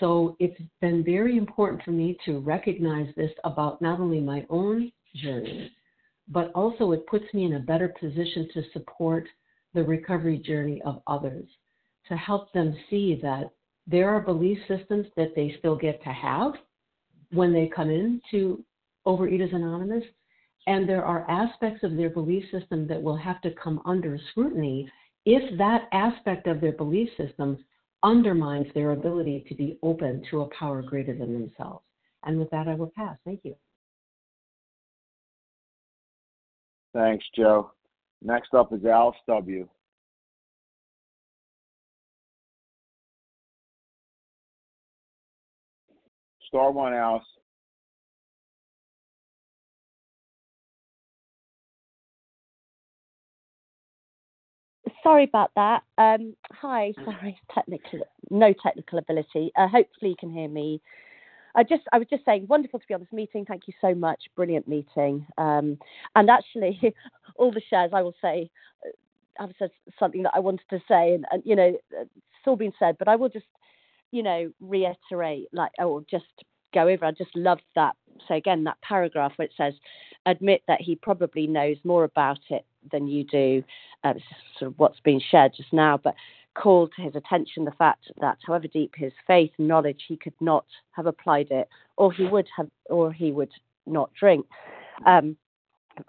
So 0.00 0.34
it's 0.40 0.58
been 0.80 1.04
very 1.04 1.36
important 1.36 1.82
for 1.82 1.90
me 1.90 2.16
to 2.24 2.38
recognize 2.38 3.14
this 3.16 3.32
about 3.44 3.82
not 3.82 4.00
only 4.00 4.20
my 4.20 4.46
own 4.48 4.90
journey, 5.14 5.72
but 6.28 6.50
also 6.54 6.92
it 6.92 7.06
puts 7.06 7.26
me 7.34 7.44
in 7.44 7.56
a 7.56 7.60
better 7.60 7.94
position 8.00 8.48
to 8.54 8.62
support 8.72 9.26
the 9.76 9.84
recovery 9.84 10.38
journey 10.38 10.82
of 10.84 11.00
others, 11.06 11.46
to 12.08 12.16
help 12.16 12.52
them 12.52 12.74
see 12.90 13.20
that 13.22 13.50
there 13.86 14.08
are 14.08 14.20
belief 14.20 14.58
systems 14.66 15.06
that 15.16 15.34
they 15.36 15.54
still 15.58 15.76
get 15.76 16.02
to 16.02 16.08
have 16.08 16.54
when 17.30 17.52
they 17.52 17.70
come 17.74 17.90
in 17.90 18.20
into 18.32 18.64
Overeaters 19.06 19.54
Anonymous, 19.54 20.02
and 20.66 20.88
there 20.88 21.04
are 21.04 21.30
aspects 21.30 21.84
of 21.84 21.96
their 21.96 22.10
belief 22.10 22.42
system 22.50 22.88
that 22.88 23.00
will 23.00 23.16
have 23.16 23.40
to 23.42 23.52
come 23.62 23.80
under 23.84 24.18
scrutiny 24.30 24.90
if 25.24 25.56
that 25.58 25.88
aspect 25.92 26.46
of 26.46 26.60
their 26.60 26.72
belief 26.72 27.08
system 27.16 27.64
undermines 28.02 28.66
their 28.74 28.92
ability 28.92 29.44
to 29.48 29.54
be 29.54 29.78
open 29.82 30.22
to 30.30 30.40
a 30.40 30.48
power 30.58 30.82
greater 30.82 31.16
than 31.16 31.32
themselves. 31.32 31.84
And 32.24 32.38
with 32.38 32.50
that, 32.50 32.66
I 32.66 32.74
will 32.74 32.92
pass. 32.96 33.16
Thank 33.24 33.40
you. 33.44 33.54
Thanks, 36.94 37.24
Joe. 37.36 37.72
Next 38.22 38.54
up 38.54 38.72
is 38.72 38.84
Alice 38.84 39.16
W. 39.28 39.68
Star 46.48 46.70
one, 46.72 46.94
Alice. 46.94 47.22
Sorry 55.02 55.24
about 55.24 55.50
that. 55.56 55.82
Um, 55.98 56.34
hi, 56.52 56.92
sorry, 57.04 57.38
technical, 57.54 58.00
no 58.30 58.52
technical 58.52 58.98
ability. 58.98 59.52
Uh, 59.56 59.68
hopefully, 59.68 60.10
you 60.10 60.16
can 60.18 60.30
hear 60.30 60.48
me. 60.48 60.80
I 61.56 61.62
just, 61.62 61.82
I 61.92 61.98
was 61.98 62.06
just 62.08 62.24
saying, 62.24 62.46
wonderful 62.48 62.78
to 62.78 62.86
be 62.86 62.94
on 62.94 63.00
this 63.00 63.12
meeting. 63.12 63.44
Thank 63.46 63.66
you 63.66 63.74
so 63.80 63.94
much. 63.94 64.24
Brilliant 64.36 64.68
meeting. 64.68 65.26
Um, 65.38 65.78
and 66.14 66.28
actually, 66.30 66.94
all 67.36 67.50
the 67.50 67.62
shares, 67.68 67.90
I 67.94 68.02
will 68.02 68.14
say, 68.20 68.50
uh, 68.86 69.42
I've 69.42 69.54
said 69.58 69.70
something 69.98 70.22
that 70.22 70.32
I 70.34 70.40
wanted 70.40 70.68
to 70.70 70.78
say, 70.86 71.14
and, 71.14 71.24
and 71.30 71.42
you 71.44 71.56
know, 71.56 71.76
it's 71.92 72.46
all 72.46 72.56
been 72.56 72.72
said, 72.78 72.96
but 72.98 73.08
I 73.08 73.16
will 73.16 73.30
just, 73.30 73.46
you 74.12 74.22
know, 74.22 74.52
reiterate, 74.60 75.48
like, 75.52 75.72
or 75.78 76.02
just 76.10 76.26
go 76.74 76.88
over. 76.88 77.06
I 77.06 77.12
just 77.12 77.34
love 77.34 77.58
that. 77.74 77.96
So 78.28 78.34
again, 78.34 78.64
that 78.64 78.80
paragraph 78.82 79.32
where 79.36 79.46
it 79.46 79.52
says, 79.56 79.74
admit 80.26 80.62
that 80.68 80.80
he 80.80 80.94
probably 80.94 81.46
knows 81.46 81.76
more 81.84 82.04
about 82.04 82.38
it 82.50 82.64
than 82.92 83.08
you 83.08 83.24
do. 83.24 83.64
Uh, 84.04 84.14
sort 84.58 84.72
of 84.72 84.78
what's 84.78 85.00
been 85.00 85.20
shared 85.30 85.52
just 85.56 85.72
now, 85.72 85.96
but 85.96 86.14
called 86.56 86.92
to 86.96 87.02
his 87.02 87.14
attention 87.14 87.64
the 87.64 87.72
fact 87.72 88.10
that, 88.20 88.38
however 88.46 88.66
deep 88.68 88.94
his 88.96 89.12
faith 89.26 89.50
and 89.58 89.68
knowledge, 89.68 90.02
he 90.08 90.16
could 90.16 90.34
not 90.40 90.64
have 90.92 91.06
applied 91.06 91.48
it, 91.50 91.68
or 91.96 92.12
he 92.12 92.24
would 92.26 92.48
have, 92.56 92.68
or 92.90 93.12
he 93.12 93.32
would 93.32 93.52
not 93.86 94.10
drink. 94.18 94.46
Um, 95.04 95.36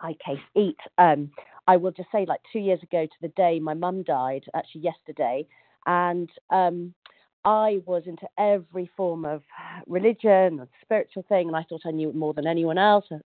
my 0.02 0.14
case, 0.26 0.40
eat. 0.56 0.78
Um, 0.98 1.32
I 1.68 1.78
will 1.78 1.92
just 1.92 2.10
say, 2.12 2.26
like 2.26 2.42
two 2.52 2.60
years 2.60 2.82
ago 2.82 3.06
to 3.06 3.22
the 3.22 3.28
day 3.30 3.60
my 3.60 3.74
mum 3.74 4.04
died, 4.04 4.46
actually 4.56 4.82
yesterday, 4.82 5.46
and 5.86 6.30
um, 6.50 6.94
I 7.46 7.82
was 7.86 8.04
into 8.06 8.28
every 8.38 8.90
form 8.98 9.26
of 9.26 9.42
religion 9.86 10.60
and 10.60 10.68
spiritual 10.82 11.26
thing, 11.30 11.48
and 11.48 11.56
I 11.56 11.64
thought 11.64 11.82
I 11.86 11.92
knew 11.92 12.12
more 12.14 12.34
than 12.34 12.48
anyone 12.48 12.78
else. 12.78 13.06
I 13.12 13.20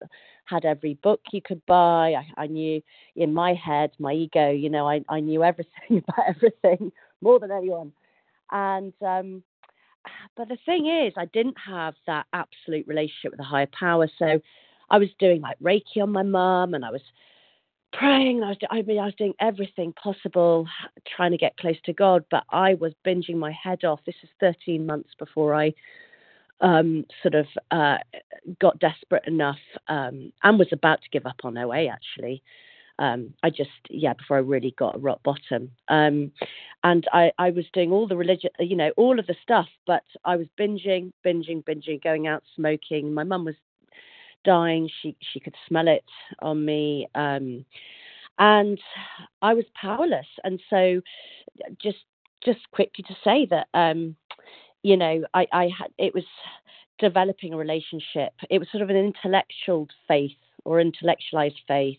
had 0.44 0.64
every 0.64 0.94
book 0.94 1.20
you 1.32 1.40
could 1.42 1.64
buy. 1.66 2.14
I, 2.14 2.42
I 2.42 2.46
knew 2.46 2.82
in 3.16 3.32
my 3.32 3.54
head, 3.54 3.92
my 3.98 4.12
ego, 4.12 4.50
you 4.50 4.70
know, 4.70 4.88
I, 4.88 5.02
I 5.08 5.20
knew 5.20 5.44
everything 5.44 6.02
about 6.08 6.28
everything 6.28 6.92
more 7.20 7.38
than 7.38 7.50
anyone. 7.50 7.92
And 8.50 8.92
um, 9.00 9.42
but 10.36 10.48
the 10.48 10.58
thing 10.64 10.86
is, 10.86 11.12
I 11.16 11.26
didn't 11.26 11.56
have 11.64 11.94
that 12.06 12.26
absolute 12.32 12.86
relationship 12.86 13.32
with 13.32 13.38
the 13.38 13.44
higher 13.44 13.68
power. 13.78 14.08
So 14.18 14.40
I 14.88 14.98
was 14.98 15.08
doing 15.18 15.40
like 15.40 15.58
Reiki 15.60 16.02
on 16.02 16.10
my 16.10 16.22
mum, 16.22 16.74
and 16.74 16.84
I 16.84 16.90
was 16.90 17.02
praying. 17.92 18.36
and 18.36 18.44
I 18.44 18.48
was, 18.48 18.58
I 18.70 18.82
mean, 18.82 18.98
I 18.98 19.04
was 19.04 19.14
doing 19.14 19.34
everything 19.40 19.92
possible, 19.92 20.66
trying 21.16 21.32
to 21.32 21.38
get 21.38 21.56
close 21.56 21.76
to 21.84 21.92
God, 21.92 22.24
but 22.30 22.44
I 22.50 22.74
was 22.74 22.92
binging 23.06 23.36
my 23.36 23.52
head 23.52 23.84
off. 23.84 24.00
This 24.06 24.14
is 24.22 24.28
13 24.40 24.86
months 24.86 25.10
before 25.18 25.54
I 25.54 25.74
um, 26.60 27.04
sort 27.22 27.34
of 27.34 27.46
uh, 27.70 27.98
got 28.60 28.78
desperate 28.78 29.26
enough 29.26 29.58
um, 29.88 30.32
and 30.42 30.58
was 30.58 30.68
about 30.72 31.02
to 31.02 31.08
give 31.10 31.26
up 31.26 31.40
on 31.44 31.56
OA 31.56 31.86
actually. 31.86 32.42
Um, 33.00 33.34
I 33.42 33.50
just, 33.50 33.70
yeah, 33.88 34.12
before 34.12 34.36
I 34.36 34.40
really 34.40 34.74
got 34.78 34.94
a 34.94 34.98
rock 34.98 35.20
bottom. 35.24 35.70
Um, 35.88 36.32
and 36.84 37.06
I, 37.12 37.32
I 37.38 37.50
was 37.50 37.64
doing 37.72 37.90
all 37.90 38.06
the 38.06 38.16
religion, 38.16 38.50
you 38.60 38.76
know, 38.76 38.90
all 38.96 39.18
of 39.18 39.26
the 39.26 39.34
stuff, 39.42 39.68
but 39.86 40.04
I 40.24 40.36
was 40.36 40.46
binging, 40.58 41.12
binging, 41.26 41.64
binging, 41.64 42.02
going 42.02 42.26
out 42.26 42.42
smoking. 42.54 43.12
My 43.12 43.24
mum 43.24 43.46
was 43.46 43.56
dying. 44.44 44.88
She 45.00 45.16
she 45.32 45.40
could 45.40 45.54
smell 45.66 45.88
it 45.88 46.04
on 46.40 46.64
me, 46.64 47.08
um, 47.14 47.64
and 48.38 48.78
I 49.42 49.54
was 49.54 49.64
powerless. 49.80 50.26
And 50.44 50.60
so, 50.70 51.00
just 51.82 52.04
just 52.44 52.60
quickly 52.70 53.04
to 53.08 53.16
say 53.24 53.46
that, 53.50 53.68
um, 53.74 54.16
you 54.82 54.96
know, 54.96 55.24
I, 55.34 55.46
I 55.52 55.64
had 55.64 55.90
it 55.98 56.14
was 56.14 56.24
developing 56.98 57.54
a 57.54 57.56
relationship. 57.56 58.32
It 58.50 58.58
was 58.58 58.68
sort 58.70 58.82
of 58.82 58.90
an 58.90 58.96
intellectual 58.96 59.88
faith 60.06 60.36
or 60.64 60.80
intellectualized 60.80 61.60
faith. 61.66 61.98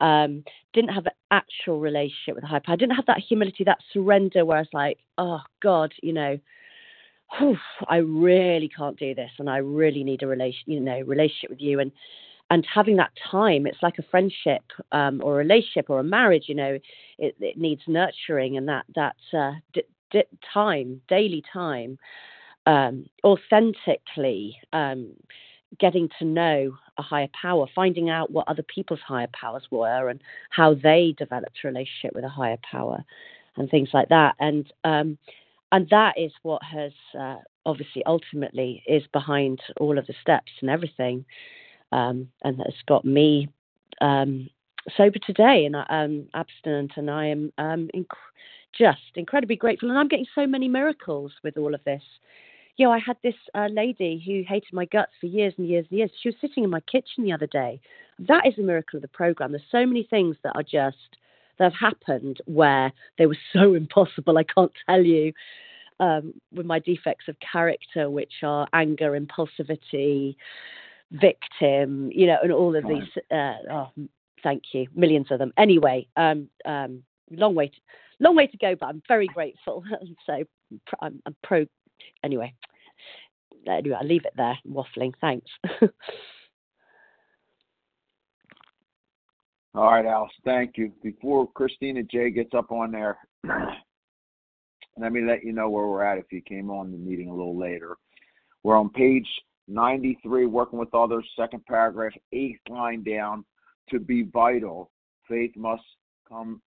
Um, 0.00 0.44
didn't 0.72 0.90
have 0.94 1.06
an 1.06 1.12
actual 1.30 1.80
relationship 1.80 2.34
with 2.34 2.42
the 2.42 2.48
hyper. 2.48 2.72
I 2.72 2.76
didn't 2.76 2.96
have 2.96 3.06
that 3.06 3.18
humility, 3.18 3.64
that 3.64 3.78
surrender 3.92 4.44
where 4.44 4.58
I 4.58 4.60
was 4.60 4.68
like, 4.72 4.98
oh 5.18 5.40
God, 5.60 5.92
you 6.02 6.12
know, 6.12 6.38
whew, 7.38 7.58
I 7.88 7.96
really 7.98 8.68
can't 8.68 8.98
do 8.98 9.14
this, 9.14 9.30
and 9.38 9.50
I 9.50 9.58
really 9.58 10.04
need 10.04 10.22
a 10.22 10.26
relation, 10.26 10.62
you 10.66 10.80
know, 10.80 11.00
relationship 11.00 11.50
with 11.50 11.60
you, 11.60 11.80
and 11.80 11.92
and 12.50 12.66
having 12.72 12.96
that 12.96 13.10
time, 13.30 13.66
it's 13.66 13.82
like 13.82 13.98
a 13.98 14.02
friendship 14.10 14.62
um, 14.92 15.20
or 15.22 15.34
a 15.34 15.38
relationship 15.38 15.90
or 15.90 16.00
a 16.00 16.04
marriage. 16.04 16.44
You 16.48 16.54
know, 16.54 16.78
it, 17.18 17.36
it 17.40 17.58
needs 17.58 17.82
nurturing, 17.86 18.56
and 18.56 18.68
that 18.68 18.86
that 18.94 19.16
uh, 19.36 19.52
d- 19.74 19.82
d- 20.10 20.24
time, 20.52 21.02
daily 21.08 21.42
time, 21.52 21.98
um, 22.66 23.06
authentically. 23.24 24.56
Um, 24.72 25.12
getting 25.78 26.08
to 26.18 26.24
know 26.24 26.76
a 26.98 27.02
higher 27.02 27.28
power, 27.40 27.66
finding 27.74 28.10
out 28.10 28.30
what 28.30 28.48
other 28.48 28.62
people's 28.62 29.00
higher 29.06 29.28
powers 29.32 29.64
were 29.70 30.08
and 30.08 30.20
how 30.50 30.74
they 30.74 31.14
developed 31.18 31.58
a 31.62 31.68
relationship 31.68 32.14
with 32.14 32.24
a 32.24 32.28
higher 32.28 32.58
power 32.68 33.04
and 33.56 33.70
things 33.70 33.90
like 33.92 34.08
that. 34.08 34.34
And 34.40 34.70
um, 34.84 35.18
and 35.70 35.88
that 35.90 36.14
is 36.16 36.32
what 36.42 36.62
has 36.62 36.92
uh, 37.18 37.36
obviously 37.66 38.04
ultimately 38.06 38.82
is 38.86 39.02
behind 39.12 39.60
all 39.78 39.98
of 39.98 40.06
the 40.06 40.14
steps 40.20 40.50
and 40.60 40.70
everything, 40.70 41.24
um, 41.92 42.28
and 42.42 42.56
has 42.58 42.74
got 42.86 43.04
me 43.04 43.48
um, 44.00 44.48
sober 44.96 45.18
today 45.18 45.66
and 45.66 45.76
um, 45.76 46.28
abstinent, 46.34 46.92
and 46.96 47.10
I 47.10 47.26
am 47.26 47.52
um, 47.58 47.90
inc- 47.94 48.06
just 48.76 49.00
incredibly 49.16 49.56
grateful, 49.56 49.90
and 49.90 49.98
I'm 49.98 50.08
getting 50.08 50.26
so 50.34 50.46
many 50.46 50.68
miracles 50.68 51.32
with 51.44 51.58
all 51.58 51.74
of 51.74 51.84
this. 51.84 52.02
You 52.78 52.86
know, 52.86 52.92
I 52.92 52.98
had 52.98 53.16
this 53.22 53.34
uh, 53.54 53.68
lady 53.70 54.22
who 54.24 54.42
hated 54.48 54.72
my 54.72 54.86
guts 54.86 55.12
for 55.20 55.26
years 55.26 55.52
and 55.58 55.68
years 55.68 55.84
and 55.90 55.98
years. 55.98 56.10
She 56.22 56.28
was 56.28 56.36
sitting 56.40 56.64
in 56.64 56.70
my 56.70 56.80
kitchen 56.80 57.24
the 57.24 57.32
other 57.32 57.46
day. 57.46 57.80
That 58.20 58.46
is 58.46 58.54
a 58.56 58.62
miracle 58.62 58.96
of 58.96 59.02
the 59.02 59.08
program. 59.08 59.52
There's 59.52 59.62
so 59.70 59.84
many 59.84 60.04
things 60.08 60.36
that 60.44 60.54
are 60.54 60.62
just 60.62 61.18
that 61.58 61.72
have 61.72 61.92
happened 61.92 62.40
where 62.46 62.92
they 63.18 63.26
were 63.26 63.36
so 63.52 63.74
impossible. 63.82 64.38
I 64.38 64.44
can't 64.44 64.72
tell 64.88 65.02
you. 65.02 65.32
Um, 66.00 66.34
with 66.52 66.64
my 66.64 66.78
defects 66.78 67.26
of 67.26 67.34
character, 67.40 68.08
which 68.08 68.34
are 68.44 68.68
anger, 68.72 69.18
impulsivity, 69.18 70.36
victim, 71.10 72.10
you 72.12 72.26
know, 72.26 72.36
and 72.40 72.52
all 72.52 72.76
of 72.76 72.86
these. 72.86 73.22
Uh, 73.30 73.54
oh, 73.68 73.90
thank 74.42 74.62
you, 74.72 74.86
millions 74.94 75.26
of 75.30 75.38
them. 75.38 75.52
Anyway, 75.56 76.06
um, 76.16 76.48
um, 76.64 77.02
long 77.30 77.54
way, 77.54 77.68
to, 77.68 77.76
long 78.20 78.36
way 78.36 78.46
to 78.46 78.56
go, 78.56 78.74
but 78.78 78.86
I'm 78.86 79.02
very 79.08 79.26
grateful. 79.26 79.84
so 80.26 80.44
I'm, 81.00 81.22
I'm 81.26 81.36
pro. 81.42 81.66
Anyway, 82.24 82.54
anyway, 83.66 83.96
I'll 84.00 84.06
leave 84.06 84.24
it 84.24 84.34
there. 84.36 84.58
Waffling. 84.66 85.12
Thanks. 85.20 85.50
All 89.74 89.92
right, 89.92 90.06
Alice. 90.06 90.32
Thank 90.44 90.76
you. 90.76 90.92
Before 91.02 91.50
Christina 91.52 92.02
J 92.02 92.30
gets 92.30 92.54
up 92.54 92.72
on 92.72 92.90
there, 92.90 93.18
let 94.98 95.12
me 95.12 95.20
let 95.22 95.44
you 95.44 95.52
know 95.52 95.68
where 95.68 95.86
we're 95.86 96.02
at 96.02 96.18
if 96.18 96.32
you 96.32 96.40
came 96.40 96.70
on 96.70 96.90
the 96.90 96.98
meeting 96.98 97.28
a 97.28 97.34
little 97.34 97.56
later. 97.56 97.96
We're 98.64 98.76
on 98.76 98.90
page 98.90 99.28
93, 99.68 100.46
working 100.46 100.78
with 100.78 100.92
others, 100.94 101.24
second 101.36 101.64
paragraph, 101.66 102.12
eighth 102.32 102.60
line 102.68 103.04
down. 103.04 103.44
To 103.90 104.00
be 104.00 104.24
vital, 104.24 104.90
faith 105.28 105.52
must 105.56 105.84
come 106.28 106.60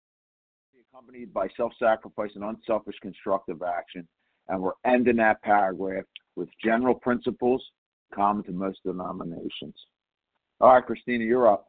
be 0.74 0.80
accompanied 0.90 1.34
by 1.34 1.48
self 1.58 1.74
sacrifice 1.80 2.32
and 2.36 2.44
unselfish 2.44 2.96
constructive 3.02 3.62
action. 3.64 4.08
And 4.50 4.62
we're 4.62 4.72
ending 4.86 5.18
that 5.18 5.42
paragraph 5.44 6.06
with 6.36 6.50
general 6.64 6.96
principles 6.96 7.64
common 8.14 8.44
to 8.46 8.52
most 8.52 8.80
denominations. 8.84 9.76
All 10.60 10.74
right, 10.74 10.86
Christina, 10.86 11.24
you're 11.24 11.48
up. 11.48 11.68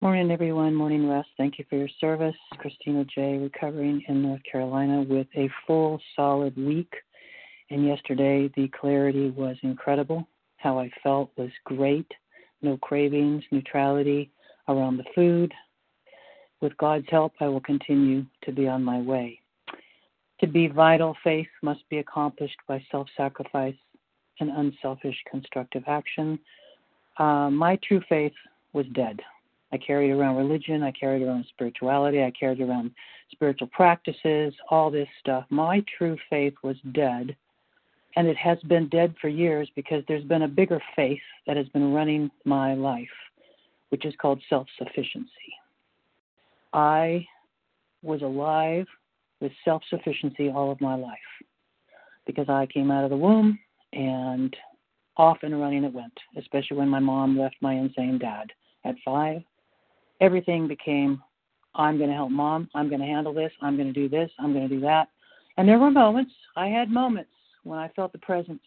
Morning, 0.00 0.30
everyone. 0.30 0.74
Morning, 0.74 1.08
Russ. 1.08 1.26
Thank 1.36 1.58
you 1.58 1.64
for 1.68 1.76
your 1.76 1.88
service. 2.00 2.36
Christina 2.58 3.04
J. 3.04 3.38
recovering 3.38 4.02
in 4.08 4.22
North 4.22 4.42
Carolina 4.50 5.02
with 5.02 5.26
a 5.36 5.50
full, 5.66 6.00
solid 6.14 6.56
week. 6.56 6.92
And 7.70 7.84
yesterday, 7.84 8.48
the 8.54 8.68
clarity 8.68 9.30
was 9.30 9.56
incredible. 9.62 10.28
How 10.58 10.78
I 10.78 10.90
felt 11.02 11.32
was 11.36 11.50
great. 11.64 12.06
No 12.62 12.76
cravings, 12.76 13.42
neutrality 13.50 14.30
around 14.68 14.98
the 14.98 15.04
food. 15.14 15.52
With 16.66 16.76
God's 16.78 17.06
help, 17.08 17.32
I 17.38 17.46
will 17.46 17.60
continue 17.60 18.26
to 18.42 18.50
be 18.50 18.66
on 18.66 18.82
my 18.82 18.98
way. 18.98 19.38
To 20.40 20.48
be 20.48 20.66
vital, 20.66 21.16
faith 21.22 21.46
must 21.62 21.88
be 21.90 21.98
accomplished 21.98 22.56
by 22.66 22.84
self 22.90 23.06
sacrifice 23.16 23.76
and 24.40 24.50
unselfish 24.50 25.14
constructive 25.30 25.84
action. 25.86 26.40
Uh, 27.18 27.50
my 27.50 27.78
true 27.86 28.02
faith 28.08 28.32
was 28.72 28.84
dead. 28.94 29.20
I 29.70 29.78
carried 29.78 30.10
around 30.10 30.38
religion, 30.38 30.82
I 30.82 30.90
carried 30.90 31.22
around 31.22 31.46
spirituality, 31.50 32.24
I 32.24 32.32
carried 32.32 32.60
around 32.60 32.90
spiritual 33.30 33.68
practices, 33.68 34.52
all 34.68 34.90
this 34.90 35.08
stuff. 35.20 35.44
My 35.50 35.84
true 35.96 36.18
faith 36.28 36.54
was 36.64 36.74
dead, 36.90 37.36
and 38.16 38.26
it 38.26 38.36
has 38.38 38.58
been 38.66 38.88
dead 38.88 39.14
for 39.20 39.28
years 39.28 39.70
because 39.76 40.02
there's 40.08 40.24
been 40.24 40.42
a 40.42 40.48
bigger 40.48 40.82
faith 40.96 41.22
that 41.46 41.56
has 41.56 41.68
been 41.68 41.92
running 41.92 42.28
my 42.44 42.74
life, 42.74 43.16
which 43.90 44.04
is 44.04 44.14
called 44.20 44.42
self 44.50 44.66
sufficiency. 44.78 45.30
I 46.76 47.26
was 48.02 48.22
alive 48.22 48.86
with 49.40 49.52
self 49.64 49.82
sufficiency 49.90 50.48
all 50.48 50.70
of 50.70 50.80
my 50.80 50.94
life 50.94 51.18
because 52.26 52.48
I 52.48 52.66
came 52.66 52.90
out 52.90 53.04
of 53.04 53.10
the 53.10 53.16
womb 53.16 53.58
and 53.92 54.54
off 55.16 55.38
and 55.42 55.60
running 55.60 55.84
it 55.84 55.92
went, 55.92 56.16
especially 56.36 56.76
when 56.76 56.88
my 56.88 56.98
mom 57.00 57.38
left 57.38 57.56
my 57.60 57.72
insane 57.72 58.18
dad 58.18 58.52
at 58.84 58.94
five 59.04 59.42
everything 60.20 60.68
became 60.68 61.22
I'm 61.74 61.98
going 61.98 62.08
to 62.08 62.16
help 62.16 62.30
mom, 62.30 62.70
I'm 62.74 62.88
going 62.88 63.00
to 63.00 63.06
handle 63.06 63.34
this, 63.34 63.52
I'm 63.60 63.76
going 63.76 63.92
to 63.92 64.00
do 64.00 64.08
this, 64.08 64.30
I'm 64.38 64.54
going 64.54 64.66
to 64.66 64.74
do 64.74 64.80
that. 64.80 65.08
And 65.58 65.68
there 65.68 65.78
were 65.78 65.90
moments, 65.90 66.32
I 66.56 66.68
had 66.68 66.90
moments 66.90 67.30
when 67.64 67.78
I 67.78 67.88
felt 67.88 68.12
the 68.12 68.18
presence 68.18 68.62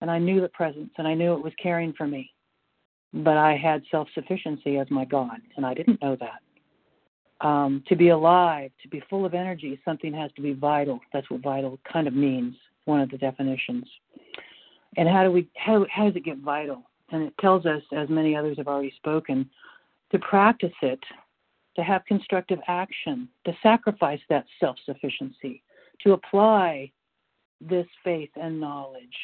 and 0.00 0.10
I 0.10 0.18
knew 0.18 0.40
the 0.40 0.48
presence 0.48 0.90
and 0.98 1.06
I 1.06 1.14
knew 1.14 1.34
it 1.34 1.42
was 1.42 1.52
caring 1.62 1.92
for 1.92 2.06
me. 2.06 2.32
But 3.12 3.36
I 3.36 3.56
had 3.56 3.82
self 3.90 4.08
sufficiency 4.14 4.78
as 4.78 4.88
my 4.88 5.04
God, 5.04 5.38
and 5.56 5.66
I 5.66 5.74
didn't 5.74 6.00
know 6.00 6.16
that. 6.20 6.40
Um, 7.42 7.82
to 7.88 7.96
be 7.96 8.10
alive, 8.10 8.70
to 8.82 8.88
be 8.88 9.02
full 9.08 9.24
of 9.24 9.32
energy, 9.32 9.80
something 9.82 10.12
has 10.12 10.30
to 10.36 10.42
be 10.42 10.52
vital. 10.52 11.00
That's 11.10 11.30
what 11.30 11.40
vital 11.40 11.78
kind 11.90 12.06
of 12.06 12.14
means, 12.14 12.54
one 12.84 13.00
of 13.00 13.10
the 13.10 13.16
definitions. 13.16 13.86
And 14.98 15.08
how 15.08 15.24
do 15.24 15.30
we 15.30 15.48
how 15.56 15.86
how 15.90 16.06
does 16.06 16.16
it 16.16 16.24
get 16.24 16.38
vital? 16.38 16.82
And 17.12 17.22
it 17.22 17.34
tells 17.40 17.64
us, 17.66 17.82
as 17.96 18.08
many 18.08 18.36
others 18.36 18.58
have 18.58 18.68
already 18.68 18.92
spoken, 18.96 19.48
to 20.12 20.18
practice 20.18 20.72
it, 20.82 21.00
to 21.76 21.82
have 21.82 22.04
constructive 22.04 22.58
action, 22.68 23.28
to 23.46 23.52
sacrifice 23.62 24.20
that 24.28 24.44
self 24.58 24.76
sufficiency, 24.84 25.62
to 26.02 26.12
apply 26.12 26.90
this 27.60 27.86
faith 28.04 28.30
and 28.36 28.60
knowledge, 28.60 29.16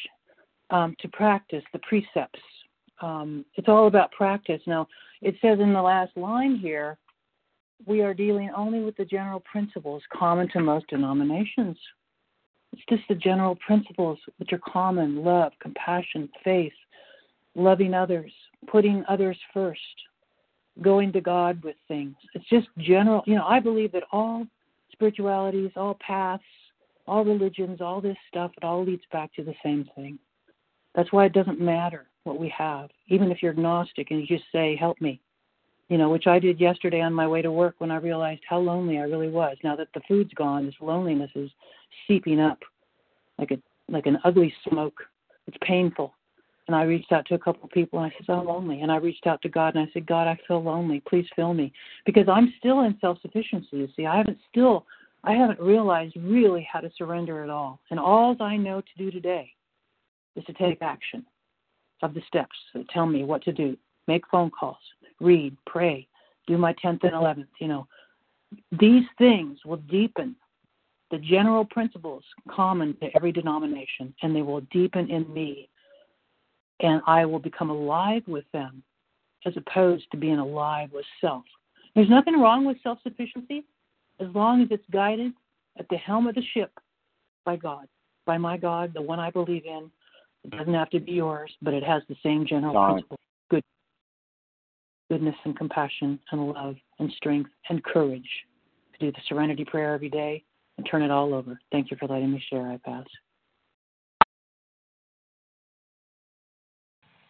um, 0.69 0.95
to 0.99 1.07
practice 1.09 1.63
the 1.73 1.79
precepts. 1.79 2.39
Um, 3.01 3.45
it's 3.55 3.67
all 3.67 3.87
about 3.87 4.11
practice. 4.11 4.61
Now, 4.65 4.87
it 5.21 5.35
says 5.41 5.59
in 5.59 5.73
the 5.73 5.81
last 5.81 6.15
line 6.15 6.57
here, 6.57 6.97
we 7.85 8.01
are 8.01 8.13
dealing 8.13 8.49
only 8.55 8.83
with 8.83 8.97
the 8.97 9.05
general 9.05 9.39
principles 9.41 10.01
common 10.11 10.49
to 10.49 10.59
most 10.59 10.87
denominations. 10.87 11.77
It's 12.73 12.81
just 12.89 13.03
the 13.07 13.15
general 13.15 13.55
principles 13.65 14.19
which 14.37 14.51
are 14.53 14.59
common 14.59 15.23
love, 15.23 15.53
compassion, 15.61 16.29
faith, 16.43 16.73
loving 17.55 17.93
others, 17.93 18.31
putting 18.67 19.03
others 19.07 19.37
first, 19.53 19.79
going 20.81 21.11
to 21.13 21.21
God 21.21 21.63
with 21.63 21.75
things. 21.87 22.15
It's 22.33 22.47
just 22.49 22.67
general. 22.77 23.23
You 23.25 23.35
know, 23.35 23.45
I 23.45 23.59
believe 23.59 23.91
that 23.93 24.03
all 24.11 24.45
spiritualities, 24.91 25.71
all 25.75 25.97
paths, 26.05 26.43
all 27.07 27.23
religions, 27.23 27.79
all 27.81 28.01
this 28.01 28.17
stuff, 28.27 28.51
it 28.57 28.63
all 28.63 28.83
leads 28.83 29.03
back 29.11 29.33
to 29.35 29.43
the 29.43 29.55
same 29.63 29.89
thing. 29.95 30.19
That's 30.93 31.11
why 31.11 31.25
it 31.25 31.33
doesn't 31.33 31.59
matter 31.59 32.07
what 32.23 32.39
we 32.39 32.53
have. 32.55 32.89
Even 33.07 33.31
if 33.31 33.41
you're 33.41 33.53
agnostic 33.53 34.11
and 34.11 34.19
you 34.19 34.27
just 34.27 34.49
say, 34.51 34.75
Help 34.75 34.99
me, 34.99 35.21
you 35.89 35.97
know, 35.97 36.09
which 36.09 36.27
I 36.27 36.39
did 36.39 36.59
yesterday 36.59 37.01
on 37.01 37.13
my 37.13 37.27
way 37.27 37.41
to 37.41 37.51
work 37.51 37.75
when 37.77 37.91
I 37.91 37.97
realized 37.97 38.41
how 38.47 38.59
lonely 38.59 38.97
I 38.97 39.03
really 39.03 39.29
was. 39.29 39.57
Now 39.63 39.75
that 39.75 39.87
the 39.93 40.01
food's 40.07 40.33
gone, 40.33 40.65
this 40.65 40.75
loneliness 40.81 41.31
is 41.35 41.49
seeping 42.07 42.39
up 42.39 42.59
like 43.39 43.51
a 43.51 43.57
like 43.89 44.05
an 44.05 44.17
ugly 44.25 44.53
smoke. 44.67 45.01
It's 45.47 45.57
painful. 45.61 46.13
And 46.67 46.75
I 46.75 46.83
reached 46.83 47.13
out 47.13 47.25
to 47.27 47.35
a 47.35 47.39
couple 47.39 47.63
of 47.63 47.69
people 47.69 47.99
and 47.99 48.11
I 48.11 48.15
said, 48.17 48.33
I'm 48.33 48.45
lonely. 48.45 48.81
And 48.81 48.91
I 48.91 48.97
reached 48.97 49.25
out 49.25 49.41
to 49.43 49.49
God 49.49 49.75
and 49.75 49.87
I 49.87 49.91
said, 49.93 50.05
God, 50.05 50.27
I 50.27 50.37
feel 50.45 50.61
lonely. 50.61 51.01
Please 51.07 51.25
fill 51.33 51.53
me. 51.53 51.71
Because 52.05 52.27
I'm 52.27 52.53
still 52.59 52.81
in 52.81 52.97
self 52.99 53.21
sufficiency. 53.21 53.69
You 53.71 53.87
see, 53.95 54.05
I 54.05 54.17
haven't 54.17 54.39
still, 54.51 54.85
I 55.23 55.31
haven't 55.31 55.61
realized 55.61 56.17
really 56.17 56.67
how 56.69 56.81
to 56.81 56.91
surrender 56.97 57.41
at 57.43 57.49
all. 57.49 57.79
And 57.89 57.99
all 57.99 58.35
I 58.41 58.57
know 58.57 58.81
to 58.81 58.87
do 58.97 59.09
today 59.09 59.49
is 60.35 60.43
to 60.45 60.53
take 60.53 60.81
action 60.81 61.25
of 62.03 62.13
the 62.13 62.21
steps 62.27 62.55
that 62.73 62.89
tell 62.89 63.05
me 63.05 63.23
what 63.23 63.41
to 63.43 63.53
do 63.53 63.77
make 64.07 64.23
phone 64.31 64.49
calls, 64.49 64.77
read, 65.19 65.55
pray, 65.65 66.07
do 66.47 66.57
my 66.57 66.73
10th 66.73 67.03
and 67.03 67.13
11th. 67.13 67.47
You 67.59 67.67
know, 67.67 67.87
these 68.79 69.03
things 69.17 69.59
will 69.65 69.77
deepen 69.77 70.35
the 71.11 71.17
general 71.19 71.65
principles 71.65 72.23
common 72.49 72.95
to 72.97 73.09
every 73.15 73.31
denomination, 73.31 74.13
and 74.21 74.35
they 74.35 74.41
will 74.41 74.61
deepen 74.71 75.09
in 75.09 75.31
me 75.33 75.69
and 76.79 77.01
I 77.07 77.25
will 77.25 77.39
become 77.39 77.69
alive 77.69 78.23
with 78.27 78.45
them 78.53 78.83
as 79.45 79.53
opposed 79.57 80.09
to 80.11 80.17
being 80.17 80.39
alive 80.39 80.89
with 80.93 81.05
self. 81.21 81.43
There's 81.95 82.09
nothing 82.09 82.39
wrong 82.39 82.65
with 82.65 82.77
self 82.83 82.99
sufficiency 83.03 83.63
as 84.19 84.27
long 84.33 84.61
as 84.61 84.67
it's 84.71 84.83
guided 84.91 85.33
at 85.79 85.87
the 85.89 85.97
helm 85.97 86.27
of 86.27 86.35
the 86.35 86.43
ship 86.53 86.71
by 87.45 87.55
God, 87.55 87.87
by 88.25 88.37
my 88.37 88.57
God, 88.57 88.93
the 88.93 89.01
one 89.01 89.19
I 89.19 89.31
believe 89.31 89.65
in. 89.65 89.89
It 90.43 90.51
doesn't 90.51 90.73
have 90.73 90.89
to 90.91 90.99
be 90.99 91.13
yours, 91.13 91.51
but 91.61 91.73
it 91.73 91.83
has 91.83 92.03
the 92.09 92.15
same 92.23 92.45
general 92.45 92.73
God. 92.73 92.87
principle 92.87 93.17
good, 93.17 93.26
goodness 95.09 95.35
and 95.45 95.57
compassion 95.57 96.19
and 96.31 96.49
love 96.49 96.75
and 96.99 97.11
strength 97.15 97.49
and 97.69 97.83
courage 97.83 98.29
to 98.93 99.05
do 99.05 99.11
the 99.11 99.21
serenity 99.27 99.65
prayer 99.65 99.93
every 99.93 100.09
day 100.09 100.43
and 100.77 100.87
turn 100.89 101.01
it 101.01 101.11
all 101.11 101.33
over. 101.33 101.59
Thank 101.71 101.91
you 101.91 101.97
for 101.99 102.07
letting 102.07 102.31
me 102.31 102.43
share. 102.49 102.67
I 102.67 102.77
pass. 102.77 103.05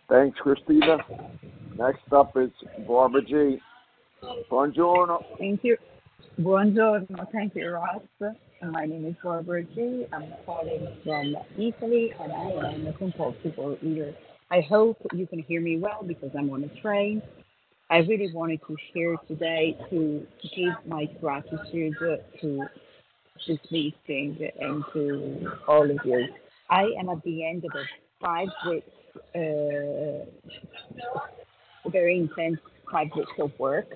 Thanks, 0.10 0.38
Christina. 0.40 0.98
Next 1.78 2.02
up 2.12 2.36
is 2.38 2.50
Barbara 2.88 3.22
G. 3.24 3.60
Buongiorno. 4.50 5.22
Thank 5.38 5.64
you. 5.64 5.78
Buongiorno. 6.40 7.32
Thank 7.32 7.56
you, 7.56 7.70
Ross. 7.70 8.02
My 8.64 8.86
name 8.86 9.06
is 9.06 9.16
Barbara 9.24 9.64
G. 9.64 10.06
I'm 10.14 10.34
calling 10.46 10.88
from 11.04 11.36
Italy, 11.58 12.14
and 12.20 12.32
I 12.32 12.74
am 12.74 12.88
a 12.88 12.94
compulsive 12.94 13.54
overeater. 13.58 14.16
I 14.50 14.62
hope 14.62 14.98
you 15.14 15.28
can 15.28 15.40
hear 15.40 15.62
me 15.62 15.78
well 15.78 16.04
because 16.08 16.32
I'm 16.38 16.50
on 16.50 16.64
a 16.64 16.82
train. 16.82 17.22
I 17.90 18.00
really 18.00 18.34
wanted 18.34 18.60
to 18.68 18.76
share 18.94 19.16
today 19.28 19.78
to 19.90 20.28
give 20.56 20.74
my 20.86 21.06
gratitude 21.22 21.96
to 22.42 22.68
this 23.48 23.60
meeting 23.72 24.50
and 24.60 24.84
to 24.94 25.52
all 25.68 25.90
of 25.90 26.00
you. 26.04 26.28
I 26.70 26.84
am 27.00 27.08
at 27.10 27.24
the 27.24 27.46
end 27.46 27.64
of 27.64 27.72
a 27.74 27.84
five 28.20 28.50
weeks 28.68 28.90
uh, 29.36 30.26
very 31.90 32.18
intense 32.18 32.60
five 32.92 33.08
weeks 33.16 33.32
of 33.40 33.52
work. 33.58 33.94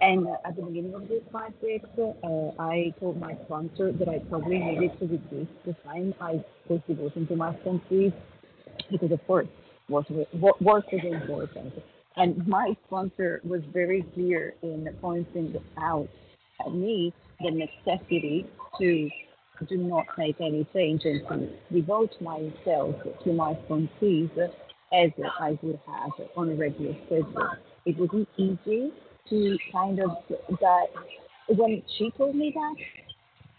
And 0.00 0.26
at 0.44 0.56
the 0.56 0.62
beginning 0.62 0.94
of 0.94 1.08
these 1.08 1.22
five 1.32 1.52
weeks, 1.62 1.88
uh, 1.98 2.50
I 2.58 2.94
told 3.00 3.18
my 3.18 3.36
sponsor 3.46 3.92
that 3.92 4.08
I 4.08 4.18
probably 4.30 4.58
needed 4.58 4.98
to 4.98 5.06
reduce 5.06 5.48
the 5.64 5.74
time 5.84 6.14
I 6.20 6.44
was 6.68 6.80
devoting 6.86 7.26
to 7.28 7.36
my 7.36 7.54
country 7.64 8.12
because, 8.90 9.10
of 9.10 9.26
course, 9.26 9.46
work 9.88 10.06
was 10.60 10.84
important. 10.92 11.72
And 12.16 12.46
my 12.46 12.76
sponsor 12.86 13.40
was 13.44 13.60
very 13.72 14.02
clear 14.14 14.54
in 14.62 14.88
pointing 15.00 15.54
out 15.78 16.08
at 16.64 16.72
me 16.72 17.12
the 17.40 17.50
necessity 17.50 18.46
to 18.78 19.10
do 19.68 19.76
not 19.76 20.06
make 20.16 20.36
any 20.40 20.66
change 20.72 21.02
and 21.04 21.26
to 21.28 21.48
devote 21.72 22.14
myself 22.20 22.96
to 23.24 23.32
my 23.32 23.54
sponsees 23.68 24.30
as 24.92 25.10
I 25.40 25.58
would 25.62 25.80
have 25.86 26.10
on 26.36 26.50
a 26.50 26.54
regular 26.54 26.94
schedule. 27.06 27.50
It 27.84 27.98
wasn't 27.98 28.28
easy 28.36 28.92
to 29.30 29.58
kind 29.72 29.98
of 30.00 30.10
that 30.60 30.86
when 31.48 31.82
she 31.98 32.10
told 32.12 32.34
me 32.34 32.52
that 32.54 32.74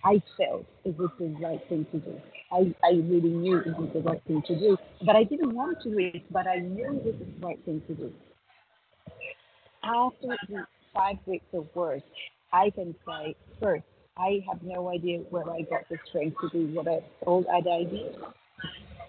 I 0.03 0.22
felt 0.38 0.66
it 0.86 0.97
was 0.97 1.10
the 1.20 1.28
right 1.41 1.62
thing 1.70 1.86
to 1.91 1.99
do. 1.99 2.22
I, 2.51 2.74
I 2.84 2.91
really 2.91 3.30
knew 3.30 3.58
it 3.58 3.78
was 3.78 3.89
the 3.93 4.01
right 4.01 4.22
thing 4.26 4.41
to 4.47 4.58
do. 4.58 4.78
But 5.05 5.16
I 5.16 5.24
didn't 5.24 5.53
want 5.53 5.82
to 5.84 5.89
do 5.89 5.99
it, 5.99 6.24
but 6.32 6.47
I 6.47 6.60
knew 6.60 6.86
it 6.86 7.03
was 7.03 7.16
the 7.20 7.45
right 7.45 7.60
thing 7.66 7.82
to 7.88 7.93
do. 7.93 8.14
After 9.88 10.35
the 10.49 10.67
five 10.93 11.15
weeks 11.25 11.45
of 11.53 11.65
work, 11.73 12.01
I 12.51 12.69
can 12.71 12.93
say 13.07 13.35
first, 13.61 13.85
I 14.17 14.43
have 14.49 14.61
no 14.61 14.89
idea 14.89 15.19
where 15.29 15.49
I 15.49 15.61
got 15.61 15.88
the 15.89 15.97
strength 16.09 16.35
to 16.41 16.49
do 16.49 16.73
what 16.73 16.89
I 16.89 16.99
told 17.23 17.45
I 17.47 17.61
did. 17.61 18.17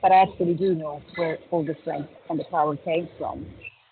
But 0.01 0.13
I 0.13 0.23
actually 0.23 0.55
do 0.55 0.77
know 0.77 1.03
where 1.17 1.39
all 1.51 1.65
the 1.65 1.75
strength 1.81 2.11
and 2.31 2.39
the 2.39 2.45
power 2.45 2.77
came 2.77 3.09
from 3.19 3.45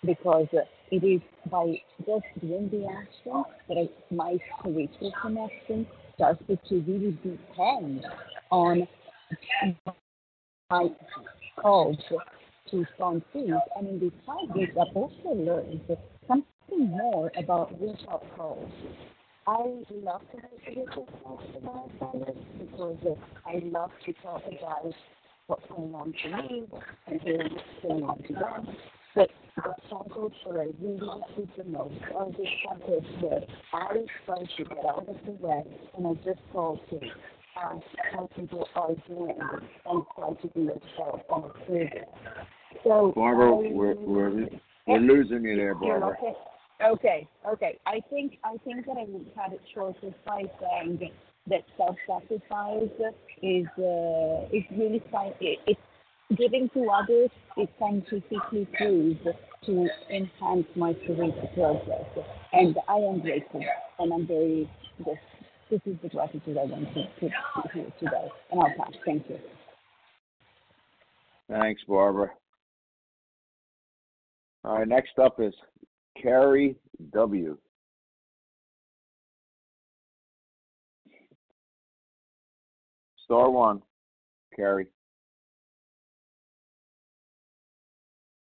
because 0.05 0.47
it 0.91 1.03
is 1.03 1.21
by 1.51 1.75
just 2.05 2.25
doing 2.39 2.69
the 2.69 2.87
action 2.87 3.43
that 3.67 3.77
I, 3.77 4.13
my 4.13 4.37
spiritual 4.59 5.11
connection 5.21 5.85
started 6.15 6.59
to 6.69 6.75
really 6.87 7.17
depend 7.21 8.05
on 8.49 8.87
my 10.69 10.87
calls 11.57 11.97
to 12.71 12.85
sponsees. 12.97 13.59
And 13.75 14.01
in 14.01 14.11
five 14.25 14.55
weeks, 14.55 14.71
I've 14.79 14.95
also 14.95 15.29
learned 15.33 15.81
something 16.69 16.89
more 16.89 17.31
about 17.37 17.73
out 18.09 18.23
calls. 18.35 18.71
I 19.45 19.63
love 19.91 20.21
to 20.31 20.41
have 20.41 20.51
spiritual 20.61 21.07
talks 21.23 21.45
with 21.53 21.63
my 21.63 21.83
friends 21.99 22.37
because 22.59 23.17
I 23.45 23.61
love 23.63 23.91
to 24.05 24.13
talk 24.13 24.43
about 24.45 24.93
what's 25.47 25.63
going 25.69 25.95
on 25.95 26.13
to 26.23 26.29
me 26.29 26.63
and 27.07 27.21
what's 27.21 27.63
going 27.81 28.03
on 28.03 28.17
to 28.23 28.33
them. 28.33 28.75
But 29.15 29.29
the 29.55 29.73
cycles 29.89 30.33
that 30.45 30.59
I 30.59 30.67
really 30.81 30.99
see 31.35 31.49
the 31.57 31.63
most 31.63 31.95
are 32.13 32.29
the 32.31 32.45
cycles 32.67 33.05
where 33.21 33.41
I 33.73 34.05
try 34.25 34.39
to 34.39 34.63
get 34.65 34.85
out 34.85 35.07
of 35.07 35.15
the 35.25 35.31
way 35.31 35.63
and 35.97 36.07
I 36.07 36.13
just 36.25 36.41
call 36.51 36.79
to 36.89 36.99
ask 37.55 37.83
how 38.11 38.29
people 38.35 38.67
are 38.75 38.95
doing 39.07 39.39
and 39.85 40.03
try 40.15 40.29
to 40.29 40.47
be 40.49 40.61
yourself 40.61 41.21
improve 41.31 41.87
it. 41.93 42.09
So 42.83 43.13
Barbara, 43.15 43.53
I, 43.55 43.71
we're, 43.71 43.95
we're, 43.95 44.47
we're 44.85 44.99
losing 44.99 45.43
you 45.43 45.55
there, 45.55 45.73
Barbara. 45.73 46.17
Okay. 46.21 46.33
Okay, 46.83 47.27
okay. 47.47 47.79
I 47.87 48.01
think 48.09 48.37
I 48.43 48.57
think 48.63 48.85
that 48.85 48.97
I 48.97 49.05
would 49.07 49.33
cut 49.33 49.51
it 49.51 49.61
short 49.73 49.95
by 50.25 50.43
saying 50.61 51.09
that 51.47 51.63
self-sacrifice 51.75 52.89
is 53.41 53.65
uh, 53.79 54.45
is 54.55 54.63
really 54.77 55.03
fine. 55.11 55.33
It, 55.41 55.59
it's 55.65 55.79
giving 56.37 56.69
to 56.75 56.89
others 56.89 57.31
is 57.57 57.67
scientifically 57.79 58.67
proved 58.77 59.27
to 59.65 59.89
enhance 60.11 60.67
my 60.75 60.93
spiritual 61.03 61.49
progress, 61.55 62.27
and 62.53 62.77
I 62.87 62.97
am 62.97 63.21
grateful, 63.21 63.63
and 63.97 64.13
I'm 64.13 64.27
very 64.27 64.69
this 64.99 65.17
this 65.71 65.81
is 65.85 65.95
the 66.03 66.09
gratitude 66.09 66.57
I 66.57 66.65
want 66.65 66.93
to 66.93 67.07
put 67.19 67.31
here 67.73 67.91
today, 67.99 68.27
and 68.51 68.61
I'll 68.61 68.73
pass. 68.77 68.93
Thank 69.03 69.27
you. 69.29 69.39
Thanks, 71.49 71.81
Barbara. 71.87 72.29
All 74.63 74.79
right, 74.79 74.87
next 74.87 75.17
up 75.17 75.39
is 75.39 75.53
Carrie 76.21 76.75
W. 77.11 77.57
Star 83.23 83.49
one, 83.49 83.81
Carrie. 84.55 84.87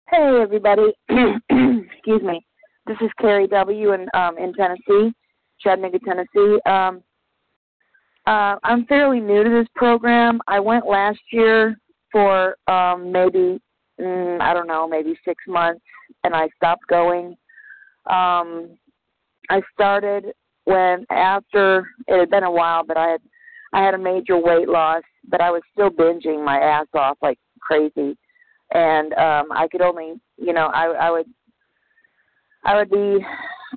Hey 0.09 0.39
everybody. 0.41 0.93
Excuse 1.09 2.21
me. 2.21 2.45
This 2.85 2.97
is 3.01 3.09
Carrie 3.19 3.47
W. 3.47 3.93
in 3.93 4.07
um, 4.13 4.37
in 4.37 4.53
Tennessee, 4.53 5.13
Chattanooga, 5.59 5.99
Tennessee. 5.99 6.59
Um, 6.65 7.01
uh, 8.27 8.55
I'm 8.63 8.85
fairly 8.85 9.19
new 9.19 9.43
to 9.43 9.49
this 9.49 9.67
program. 9.75 10.39
I 10.47 10.59
went 10.59 10.85
last 10.85 11.19
year 11.31 11.77
for 12.11 12.57
um, 12.67 13.11
maybe 13.11 13.61
mm, 13.99 14.41
I 14.41 14.53
don't 14.53 14.67
know, 14.67 14.87
maybe 14.87 15.17
six 15.25 15.43
months, 15.47 15.81
and 16.23 16.35
I 16.35 16.49
stopped 16.57 16.87
going. 16.87 17.35
Um, 18.09 18.77
I 19.49 19.61
started 19.73 20.25
when 20.65 21.05
after 21.09 21.87
it 22.07 22.19
had 22.19 22.29
been 22.29 22.43
a 22.43 22.51
while, 22.51 22.83
but 22.85 22.97
I 22.97 23.09
had 23.09 23.21
I 23.73 23.83
had 23.83 23.93
a 23.95 23.97
major 23.97 24.37
weight 24.37 24.69
loss, 24.69 25.03
but 25.27 25.41
I 25.41 25.49
was 25.49 25.61
still 25.71 25.89
binging 25.89 26.43
my 26.43 26.59
ass 26.59 26.87
off 26.93 27.17
like 27.21 27.39
crazy, 27.59 28.17
and 28.73 29.13
um, 29.13 29.51
I 29.51 29.67
could 29.71 29.81
only, 29.81 30.13
you 30.37 30.53
know, 30.53 30.67
I 30.67 30.85
I 30.85 31.11
would 31.11 31.25
I 32.65 32.75
would 32.75 32.89
be 32.89 33.25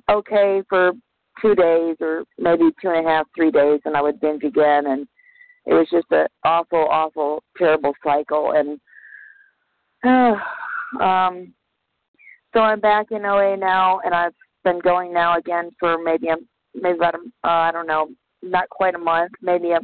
okay 0.09 0.61
for 0.69 0.91
two 1.41 1.55
days 1.55 1.95
or 1.99 2.23
maybe 2.37 2.69
two 2.81 2.89
and 2.89 3.05
a 3.05 3.09
half, 3.09 3.27
three 3.35 3.51
days, 3.51 3.81
and 3.85 3.95
I 3.95 4.01
would 4.01 4.19
binge 4.19 4.43
again, 4.43 4.87
and 4.87 5.07
it 5.65 5.73
was 5.73 5.87
just 5.91 6.07
an 6.11 6.27
awful, 6.43 6.87
awful, 6.89 7.43
terrible 7.57 7.93
cycle, 8.03 8.53
and 8.55 8.79
uh, 10.05 11.03
um, 11.03 11.53
so 12.53 12.59
I'm 12.61 12.79
back 12.79 13.07
in 13.11 13.25
OA 13.25 13.57
now, 13.57 13.99
and 14.03 14.13
I've 14.13 14.33
been 14.63 14.79
going 14.79 15.13
now 15.13 15.37
again 15.37 15.69
for 15.79 15.97
maybe 16.01 16.27
a 16.29 16.35
maybe 16.75 16.97
about 16.97 17.15
a 17.15 17.47
uh, 17.47 17.51
I 17.51 17.71
don't 17.71 17.87
know, 17.87 18.09
not 18.41 18.69
quite 18.69 18.95
a 18.95 18.99
month, 18.99 19.31
maybe 19.41 19.71
a 19.71 19.79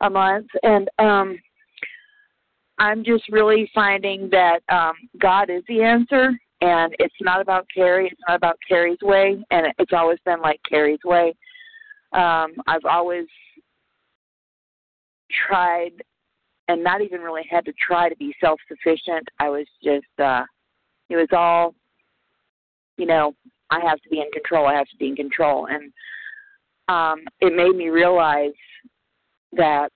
a 0.00 0.10
month, 0.10 0.48
and 0.62 0.88
um, 0.98 1.38
I'm 2.78 3.04
just 3.04 3.24
really 3.30 3.70
finding 3.74 4.28
that 4.30 4.60
um, 4.68 4.94
God 5.20 5.50
is 5.50 5.62
the 5.68 5.82
answer, 5.82 6.30
and 6.60 6.94
it's 6.98 7.14
not 7.20 7.40
about 7.40 7.66
Carrie, 7.74 8.08
it's 8.10 8.20
not 8.26 8.36
about 8.36 8.58
Carrie's 8.68 9.00
way, 9.02 9.42
and 9.50 9.66
it's 9.78 9.92
always 9.92 10.18
been 10.24 10.40
like 10.40 10.60
Carrie's 10.68 11.04
way. 11.04 11.34
Um, 12.12 12.54
I've 12.66 12.84
always 12.84 13.26
tried 15.46 15.92
and 16.68 16.82
not 16.82 17.00
even 17.00 17.20
really 17.20 17.46
had 17.50 17.64
to 17.64 17.72
try 17.84 18.08
to 18.08 18.16
be 18.16 18.34
self 18.40 18.60
sufficient. 18.68 19.26
I 19.38 19.48
was 19.48 19.66
just 19.82 20.06
uh 20.18 20.42
it 21.08 21.16
was 21.16 21.28
all 21.32 21.74
you 23.02 23.08
know, 23.08 23.34
I 23.68 23.80
have 23.80 24.00
to 24.02 24.08
be 24.08 24.20
in 24.20 24.30
control, 24.32 24.68
I 24.68 24.74
have 24.74 24.86
to 24.86 24.96
be 24.96 25.08
in 25.08 25.16
control 25.16 25.66
and 25.66 25.92
um 26.88 27.24
it 27.40 27.52
made 27.54 27.76
me 27.76 27.88
realize 27.88 28.52
that 29.52 29.90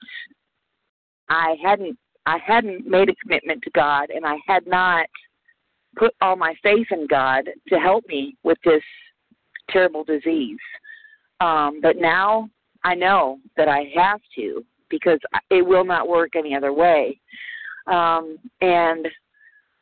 I 1.29 1.55
hadn't 1.63 1.97
I 2.27 2.39
hadn't 2.45 2.85
made 2.85 3.09
a 3.09 3.15
commitment 3.23 3.63
to 3.63 3.71
God 3.71 4.11
and 4.11 4.27
I 4.27 4.39
had 4.45 4.67
not 4.67 5.07
put 5.97 6.15
all 6.21 6.35
my 6.35 6.55
faith 6.65 6.89
in 6.91 7.07
God 7.07 7.45
to 7.69 7.77
help 7.79 8.05
me 8.09 8.37
with 8.43 8.59
this 8.65 8.83
terrible 9.71 10.03
disease. 10.03 10.59
Um, 11.41 11.81
but 11.81 11.97
now 11.97 12.51
I 12.83 12.97
know 12.97 13.39
that 13.57 13.69
I 13.69 13.85
have 13.95 14.21
to 14.37 14.65
because 14.91 15.21
it 15.51 15.65
will 15.65 15.85
not 15.85 16.09
work 16.09 16.31
any 16.35 16.57
other 16.57 16.73
way. 16.73 17.21
Um, 17.87 18.37
and 18.61 19.07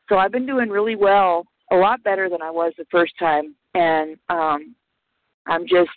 so 0.09 0.19
I've 0.19 0.33
been 0.33 0.47
doing 0.47 0.69
really 0.69 0.97
well, 0.97 1.47
a 1.73 1.77
lot 1.77 2.03
better 2.03 2.29
than 2.29 2.43
I 2.43 2.51
was 2.51 2.73
the 2.77 2.87
first 2.91 3.15
time. 3.19 3.55
And 3.75 4.17
um, 4.29 4.75
I'm 5.47 5.67
just, 5.67 5.91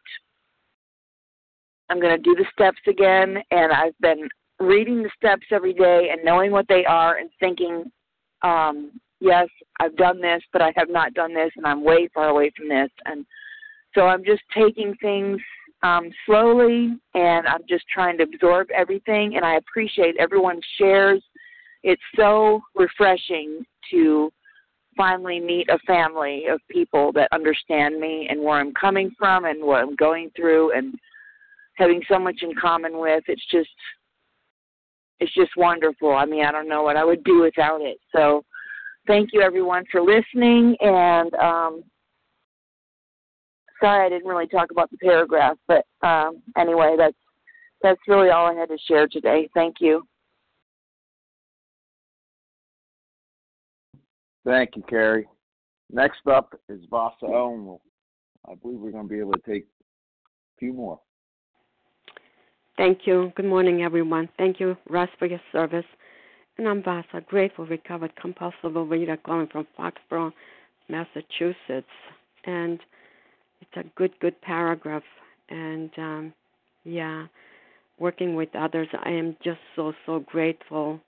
I'm 1.90 2.00
going 2.00 2.16
to 2.16 2.22
do 2.22 2.36
the 2.36 2.46
steps 2.52 2.82
again. 2.88 3.38
And 3.52 3.72
I've 3.72 3.98
been 4.00 4.28
reading 4.60 5.04
the 5.04 5.12
steps 5.16 5.46
every 5.52 5.74
day 5.74 6.10
and 6.12 6.24
knowing 6.24 6.52
what 6.52 6.68
they 6.68 6.86
are 6.86 7.18
and 7.18 7.30
thinking, 7.40 7.92
um, 8.42 8.92
yes, 9.20 9.48
I've 9.80 9.96
done 9.96 10.22
this, 10.22 10.42
but 10.52 10.62
I 10.62 10.72
have 10.76 10.90
not 10.90 11.14
done 11.14 11.34
this, 11.34 11.52
and 11.56 11.66
I'm 11.66 11.84
way 11.84 12.10
far 12.14 12.30
away 12.30 12.52
from 12.56 12.70
this. 12.70 12.90
And 13.06 13.26
so 13.94 14.02
I'm 14.08 14.24
just 14.24 14.42
taking 14.56 14.96
things 15.02 15.40
um, 15.84 16.10
slowly, 16.26 16.98
and 17.14 17.48
I'm 17.48 17.62
just 17.70 17.86
trying 17.94 18.18
to 18.18 18.24
absorb 18.24 18.68
everything. 18.72 19.36
And 19.36 19.46
I 19.46 19.56
appreciate 19.58 20.16
everyone's 20.18 20.66
shares. 20.80 21.22
It's 21.84 22.02
so 22.16 22.62
refreshing 22.76 23.64
to 23.92 24.32
finally 24.98 25.40
meet 25.40 25.70
a 25.70 25.78
family 25.80 26.46
of 26.50 26.60
people 26.70 27.12
that 27.14 27.30
understand 27.32 28.00
me 28.00 28.28
and 28.30 28.42
where 28.42 28.60
I'm 28.60 28.74
coming 28.74 29.12
from 29.18 29.46
and 29.46 29.64
what 29.64 29.82
I'm 29.82 29.96
going 29.96 30.32
through, 30.36 30.74
and 30.74 30.96
having 31.76 32.02
so 32.10 32.20
much 32.20 32.40
in 32.42 32.54
common 32.60 33.00
with. 33.00 33.24
It's 33.28 33.46
just, 33.52 33.70
it's 35.20 35.34
just 35.34 35.52
wonderful. 35.56 36.12
I 36.14 36.26
mean, 36.26 36.44
I 36.44 36.52
don't 36.52 36.68
know 36.68 36.84
what 36.84 36.98
I 36.98 37.06
would 37.06 37.24
do 37.24 37.42
without 37.42 37.82
it. 37.82 37.98
So, 38.14 38.44
thank 39.06 39.30
you 39.32 39.42
everyone 39.42 39.86
for 39.92 40.02
listening 40.02 40.76
and. 40.82 41.34
Um, 41.36 41.84
sorry 43.80 44.06
I 44.06 44.10
didn't 44.10 44.28
really 44.28 44.48
talk 44.48 44.72
about 44.72 44.90
the 44.92 44.98
paragraph, 44.98 45.58
but 45.68 45.86
um, 46.06 46.42
anyway, 46.58 46.96
that's 46.98 47.16
that's 47.82 48.00
really 48.08 48.30
all 48.30 48.48
I 48.48 48.54
had 48.54 48.70
to 48.70 48.78
share 48.88 49.08
today. 49.08 49.50
Thank 49.54 49.76
you. 49.80 50.04
Thank 54.48 54.78
you, 54.78 54.84
Carrie. 54.84 55.28
Next 55.92 56.26
up 56.26 56.58
is 56.70 56.80
Vasa 56.90 57.26
Elmo. 57.26 57.82
I 58.50 58.56
believe 58.56 58.80
we're 58.80 58.92
going 58.92 59.04
to 59.04 59.14
be 59.14 59.20
able 59.20 59.34
to 59.34 59.42
take 59.46 59.64
a 59.64 60.58
few 60.58 60.72
more. 60.72 61.02
Thank 62.78 63.00
you. 63.04 63.34
Good 63.36 63.46
morning, 63.46 63.84
everyone. 63.84 64.30
Thank 64.38 64.62
you, 64.62 64.78
Russ, 64.90 65.10
for 65.20 65.26
your 65.26 65.42
service. 65.52 65.86
And 66.58 66.66
I'm 66.66 66.82
Vasa, 66.82 67.22
grateful, 67.28 67.66
recovered, 67.66 68.16
compulsive 68.16 68.72
overeater 68.72 69.22
calling 69.22 69.48
from 69.48 69.68
Foxborough, 69.78 70.32
Massachusetts. 70.88 71.92
And 72.46 72.80
it's 73.60 73.76
a 73.76 73.84
good, 73.98 74.18
good 74.22 74.40
paragraph. 74.42 75.04
And 75.50 75.92
um, 75.98 76.34
yeah, 76.86 77.28
working 78.00 78.36
with 78.36 78.56
others, 78.56 78.88
I 79.04 79.10
am 79.10 79.36
just 79.44 79.60
so, 79.76 79.92
so 80.06 80.20
grateful. 80.20 81.02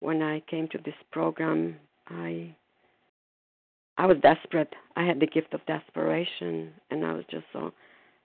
When 0.00 0.22
I 0.22 0.40
came 0.50 0.68
to 0.68 0.78
this 0.78 0.94
program, 1.12 1.76
I 2.08 2.56
I 4.02 4.06
was 4.06 4.16
desperate. 4.20 4.74
I 4.96 5.04
had 5.04 5.20
the 5.20 5.28
gift 5.28 5.54
of 5.54 5.64
desperation, 5.66 6.72
and 6.90 7.06
I 7.06 7.12
was 7.12 7.24
just 7.30 7.44
so 7.52 7.72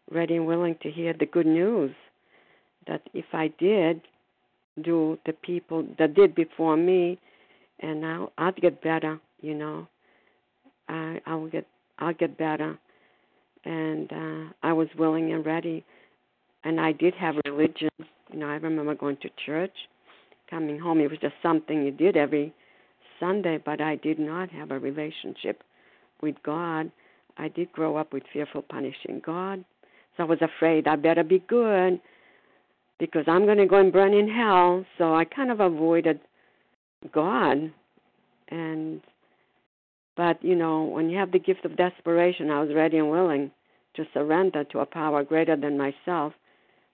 ready 0.09 0.35
and 0.35 0.47
willing 0.47 0.75
to 0.81 0.89
hear 0.89 1.13
the 1.13 1.27
good 1.27 1.45
news 1.45 1.91
that 2.87 3.03
if 3.13 3.25
I 3.31 3.53
did 3.59 4.01
do 4.83 5.19
the 5.27 5.33
people 5.33 5.85
that 5.99 6.15
did 6.15 6.33
before 6.33 6.77
me, 6.77 7.19
and 7.79 8.03
I'll 8.03 8.31
I'll 8.39 8.53
get 8.53 8.81
better, 8.81 9.19
you 9.41 9.53
know. 9.53 9.87
I 10.89 11.21
I 11.27 11.35
will 11.35 11.47
get 11.47 11.67
I'll 11.99 12.15
get 12.15 12.39
better, 12.39 12.75
and 13.63 14.11
uh, 14.11 14.53
I 14.63 14.73
was 14.73 14.87
willing 14.97 15.31
and 15.31 15.45
ready, 15.45 15.85
and 16.63 16.81
I 16.81 16.91
did 16.91 17.13
have 17.13 17.35
religion. 17.45 17.91
You 18.33 18.39
know, 18.39 18.47
I 18.47 18.55
remember 18.55 18.95
going 18.95 19.17
to 19.17 19.29
church, 19.45 19.77
coming 20.49 20.79
home. 20.79 21.01
It 21.01 21.11
was 21.11 21.19
just 21.19 21.35
something 21.43 21.83
you 21.83 21.91
did 21.91 22.17
every 22.17 22.51
Sunday, 23.19 23.59
but 23.63 23.81
I 23.81 23.95
did 23.95 24.19
not 24.19 24.49
have 24.51 24.71
a 24.71 24.79
relationship 24.79 25.63
with 26.21 26.35
God. 26.43 26.91
I 27.37 27.47
did 27.49 27.71
grow 27.71 27.97
up 27.97 28.13
with 28.13 28.23
fearful 28.33 28.63
punishing 28.63 29.21
God. 29.25 29.63
So 30.15 30.23
I 30.23 30.25
was 30.25 30.39
afraid 30.41 30.87
I 30.87 30.95
better 30.95 31.23
be 31.23 31.43
good 31.47 31.99
because 32.99 33.25
I'm 33.27 33.45
going 33.45 33.59
to 33.59 33.67
go 33.67 33.79
and 33.79 33.93
burn 33.93 34.13
in 34.13 34.27
hell. 34.27 34.85
So 34.97 35.13
I 35.13 35.25
kind 35.25 35.51
of 35.51 35.59
avoided 35.59 36.19
God. 37.11 37.71
And, 38.49 39.01
but, 40.15 40.43
you 40.43 40.55
know, 40.55 40.83
when 40.83 41.09
you 41.09 41.17
have 41.17 41.31
the 41.31 41.39
gift 41.39 41.65
of 41.65 41.77
desperation, 41.77 42.49
I 42.49 42.61
was 42.61 42.73
ready 42.73 42.97
and 42.97 43.11
willing 43.11 43.51
to 43.95 44.05
surrender 44.13 44.63
to 44.65 44.79
a 44.79 44.85
power 44.85 45.23
greater 45.23 45.55
than 45.55 45.77
myself, 45.77 46.33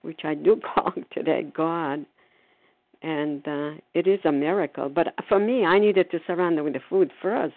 which 0.02 0.22
I 0.24 0.34
do 0.34 0.60
call 0.76 0.94
today 1.14 1.46
God 1.56 2.06
and 3.04 3.46
uh, 3.46 3.72
it 3.94 4.08
is 4.08 4.20
a 4.24 4.32
miracle. 4.32 4.90
But 4.90 5.14
for 5.28 5.38
me, 5.38 5.66
I 5.66 5.78
needed 5.78 6.10
to 6.12 6.20
surrender 6.26 6.64
with 6.64 6.74
the 6.74 6.80
food 6.90 7.12
first, 7.22 7.54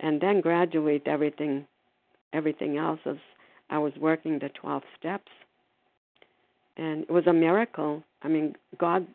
and 0.00 0.20
then 0.20 0.40
graduate 0.40 1.02
everything, 1.06 1.66
everything 2.32 2.78
else 2.78 3.00
as 3.06 3.16
I 3.70 3.78
was 3.78 3.92
working 4.00 4.38
the 4.38 4.48
twelve 4.48 4.82
steps. 4.98 5.30
And 6.76 7.02
it 7.02 7.10
was 7.10 7.26
a 7.26 7.32
miracle. 7.32 8.02
I 8.22 8.28
mean, 8.28 8.54
God 8.78 9.06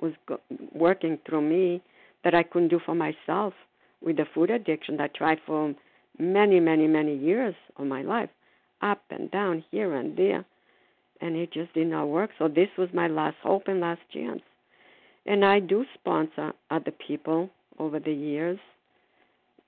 was 0.00 0.12
go- 0.26 0.40
working 0.72 1.18
through 1.28 1.42
me 1.42 1.82
that 2.24 2.34
I 2.34 2.42
couldn't 2.42 2.68
do 2.68 2.80
for 2.84 2.94
myself 2.94 3.52
with 4.02 4.16
the 4.16 4.24
food 4.34 4.50
addiction 4.50 4.96
that 4.96 5.10
I 5.14 5.18
tried 5.18 5.38
for 5.46 5.74
many, 6.18 6.58
many, 6.60 6.86
many 6.86 7.14
years 7.14 7.54
of 7.76 7.86
my 7.86 8.02
life, 8.02 8.30
up 8.80 9.02
and 9.10 9.30
down, 9.30 9.64
here 9.70 9.94
and 9.94 10.16
there, 10.16 10.44
and 11.20 11.36
it 11.36 11.52
just 11.52 11.72
did 11.74 11.86
not 11.86 12.06
work. 12.06 12.30
So 12.38 12.48
this 12.48 12.68
was 12.76 12.88
my 12.92 13.06
last 13.06 13.36
hope 13.42 13.64
and 13.68 13.80
last 13.80 14.00
chance 14.12 14.40
and 15.26 15.44
I 15.44 15.60
do 15.60 15.84
sponsor 15.94 16.52
other 16.70 16.92
people 17.06 17.50
over 17.78 17.98
the 17.98 18.12
years. 18.12 18.58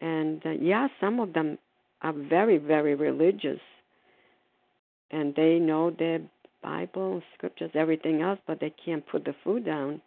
And 0.01 0.45
uh, 0.45 0.51
yeah, 0.51 0.89
some 1.01 1.21
of 1.21 1.33
them 1.33 1.59
are 2.03 2.13
very, 2.13 2.59
very 2.59 2.95
religious, 2.95 3.61
and 5.11 5.35
they 5.35 5.59
know 5.59 5.91
their 5.91 6.21
Bible, 6.63 7.23
scriptures, 7.35 7.71
everything 7.75 8.21
else, 8.21 8.39
but 8.47 8.61
they 8.61 8.75
can't 8.85 9.07
put 9.07 9.25
the 9.25 9.35
food 9.45 9.65
down. 9.65 10.03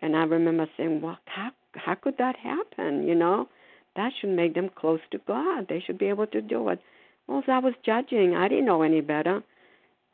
And 0.00 0.16
I 0.16 0.24
remember 0.24 0.66
saying, 0.76 1.00
"Well, 1.02 1.18
how 1.26 1.50
how 1.74 1.94
could 1.94 2.16
that 2.18 2.36
happen? 2.36 3.06
You 3.06 3.14
know, 3.14 3.48
that 3.96 4.12
should 4.18 4.30
make 4.30 4.54
them 4.54 4.70
close 4.74 5.00
to 5.10 5.18
God. 5.26 5.66
They 5.68 5.80
should 5.80 5.98
be 5.98 6.06
able 6.06 6.28
to 6.28 6.40
do 6.40 6.68
it." 6.70 6.80
Well, 7.26 7.42
I 7.46 7.58
was 7.58 7.74
judging. 7.84 8.34
I 8.34 8.48
didn't 8.48 8.64
know 8.64 8.82
any 8.82 9.02
better. 9.02 9.42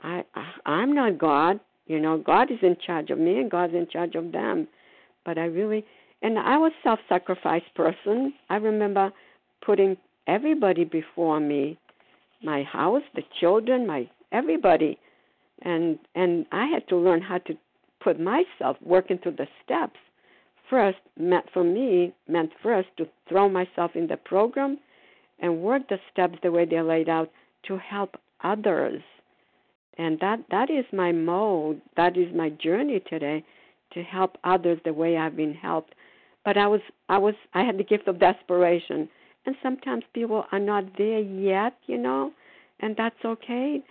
I, 0.01 0.25
I 0.35 0.53
I'm 0.67 0.95
not 0.95 1.19
God. 1.19 1.61
You 1.87 2.01
know, 2.01 2.19
God 2.19 2.51
is 2.51 2.59
in 2.63 2.77
charge 2.85 3.11
of 3.11 3.19
me 3.19 3.39
and 3.39 3.51
God's 3.51 3.75
in 3.75 3.87
charge 3.89 4.15
of 4.15 4.33
them. 4.33 4.69
But 5.25 5.39
I 5.39 5.45
really, 5.45 5.85
and 6.23 6.39
I 6.39 6.57
was 6.57 6.73
self-sacrifice 6.83 7.63
person. 7.75 8.35
I 8.49 8.57
remember 8.57 9.13
putting 9.65 9.97
everybody 10.27 10.85
before 10.85 11.41
me, 11.41 11.79
my 12.43 12.63
house, 12.63 13.03
the 13.15 13.23
children, 13.41 13.87
my 13.87 14.09
everybody, 14.33 14.99
and 15.63 15.99
and 16.15 16.47
I 16.53 16.67
had 16.67 16.89
to 16.89 16.97
learn 16.97 17.23
how 17.23 17.39
to 17.39 17.55
put 18.03 18.19
myself 18.19 18.77
working 18.83 19.19
through 19.19 19.37
the 19.37 19.49
steps. 19.65 19.99
First 20.69 20.99
meant 21.19 21.47
for 21.53 21.65
me 21.65 22.15
meant 22.29 22.53
first 22.63 22.89
to 22.97 23.07
throw 23.29 23.49
myself 23.49 23.93
in 23.95 24.07
the 24.07 24.17
program 24.17 24.79
and 25.39 25.63
work 25.63 25.89
the 25.89 25.99
steps 26.11 26.39
the 26.43 26.51
way 26.51 26.65
they're 26.65 26.83
laid 26.83 27.09
out 27.09 27.31
to 27.69 27.77
help 27.79 28.17
others 28.43 29.03
and 29.99 30.19
that 30.21 30.41
that 30.51 30.71
is 30.71 30.85
my 30.93 31.13
mode 31.13 31.81
that 31.97 32.17
is 32.17 32.35
my 32.35 32.51
journey 32.51 33.01
today 33.09 33.45
to 33.93 34.03
help 34.03 34.37
others 34.45 34.79
the 34.85 34.93
way 34.93 35.17
i've 35.17 35.37
been 35.37 35.55
helped. 35.55 35.95
But 36.45 36.57
i 36.57 36.67
was 36.67 36.81
i 37.09 37.19
was 37.19 37.35
i 37.55 37.63
had 37.63 37.79
the 37.79 37.85
gift 37.85 38.09
of 38.09 38.19
desperation. 38.19 39.09
And 39.47 39.55
sometimes 39.63 40.05
people 40.15 40.47
are 40.53 40.59
not 40.59 40.85
there 40.97 41.21
yet 41.21 41.75
you 41.87 41.99
know 41.99 42.33
and 42.81 42.97
that's 42.97 43.25
okay. 43.25 43.83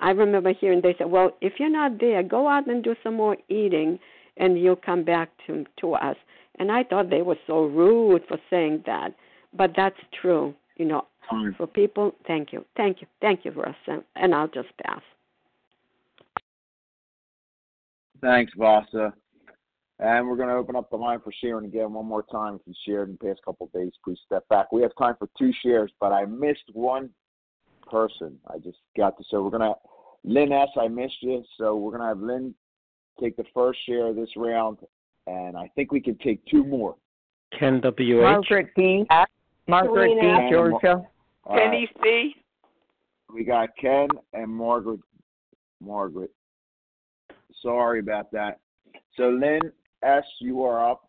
I 0.00 0.10
remember 0.10 0.52
hearing 0.52 0.80
they 0.82 0.94
said 0.96 1.10
well 1.10 1.36
if 1.40 1.54
you're 1.58 1.70
not 1.70 2.00
there 2.00 2.22
go 2.22 2.48
out 2.48 2.66
and 2.66 2.82
do 2.82 2.94
some 3.02 3.14
more 3.14 3.36
eating 3.48 3.98
and 4.36 4.58
you'll 4.60 4.76
come 4.76 5.04
back 5.04 5.30
to 5.46 5.64
to 5.80 5.94
us. 5.94 6.16
And 6.58 6.72
i 6.72 6.82
thought 6.84 7.10
they 7.10 7.22
were 7.22 7.38
so 7.46 7.64
rude 7.64 8.22
for 8.28 8.38
saying 8.50 8.84
that 8.86 9.14
but 9.56 9.72
that's 9.76 10.00
true 10.20 10.54
you 10.76 10.86
know. 10.86 11.06
For 11.58 11.66
people 11.66 12.14
thank 12.26 12.52
you 12.54 12.64
thank 12.76 13.02
you 13.02 13.06
thank 13.20 13.44
you 13.44 13.50
russ 13.50 13.76
and 14.16 14.34
i'll 14.34 14.48
just 14.48 14.68
pass 14.84 15.02
Thanks, 18.20 18.52
Vasa. 18.56 19.12
And 20.00 20.28
we're 20.28 20.36
going 20.36 20.48
to 20.48 20.54
open 20.54 20.76
up 20.76 20.90
the 20.90 20.96
line 20.96 21.20
for 21.22 21.32
sharing 21.40 21.64
again 21.64 21.92
one 21.92 22.06
more 22.06 22.22
time. 22.22 22.54
If 22.54 22.60
you 22.66 22.74
shared 22.86 23.08
in 23.08 23.18
the 23.20 23.26
past 23.26 23.40
couple 23.44 23.66
of 23.66 23.72
days, 23.72 23.92
please 24.04 24.18
step 24.24 24.46
back. 24.48 24.70
We 24.70 24.82
have 24.82 24.92
time 24.96 25.14
for 25.18 25.28
two 25.36 25.52
shares, 25.62 25.90
but 26.00 26.12
I 26.12 26.24
missed 26.24 26.64
one 26.72 27.10
person. 27.90 28.38
I 28.46 28.58
just 28.58 28.78
got 28.96 29.16
to. 29.18 29.24
So 29.28 29.42
we're 29.42 29.50
going 29.50 29.62
to, 29.62 29.74
Lynn 30.24 30.52
S., 30.52 30.68
I 30.80 30.86
missed 30.86 31.20
you. 31.20 31.42
So 31.56 31.76
we're 31.76 31.90
going 31.90 32.02
to 32.02 32.08
have 32.08 32.20
Lynn 32.20 32.54
take 33.20 33.36
the 33.36 33.44
first 33.52 33.80
share 33.86 34.06
of 34.06 34.16
this 34.16 34.30
round, 34.36 34.78
and 35.26 35.56
I 35.56 35.68
think 35.74 35.90
we 35.90 36.00
can 36.00 36.16
take 36.18 36.44
two 36.46 36.64
more. 36.64 36.94
Ken 37.58 37.80
W. 37.80 38.20
Margaret 38.20 38.68
D. 38.76 39.04
Margaret 39.66 40.20
D. 40.20 40.48
Georgia. 40.50 41.02
Uh, 41.48 41.54
Kenny 41.54 41.88
C. 42.02 42.34
We 43.32 43.42
got 43.42 43.70
Ken 43.80 44.08
and 44.32 44.48
Margaret. 44.48 45.00
Margaret. 45.80 46.30
Sorry 47.62 48.00
about 48.00 48.30
that. 48.32 48.60
So, 49.16 49.30
Lynn 49.30 49.60
S., 50.02 50.24
you 50.40 50.62
are 50.62 50.90
up. 50.90 51.04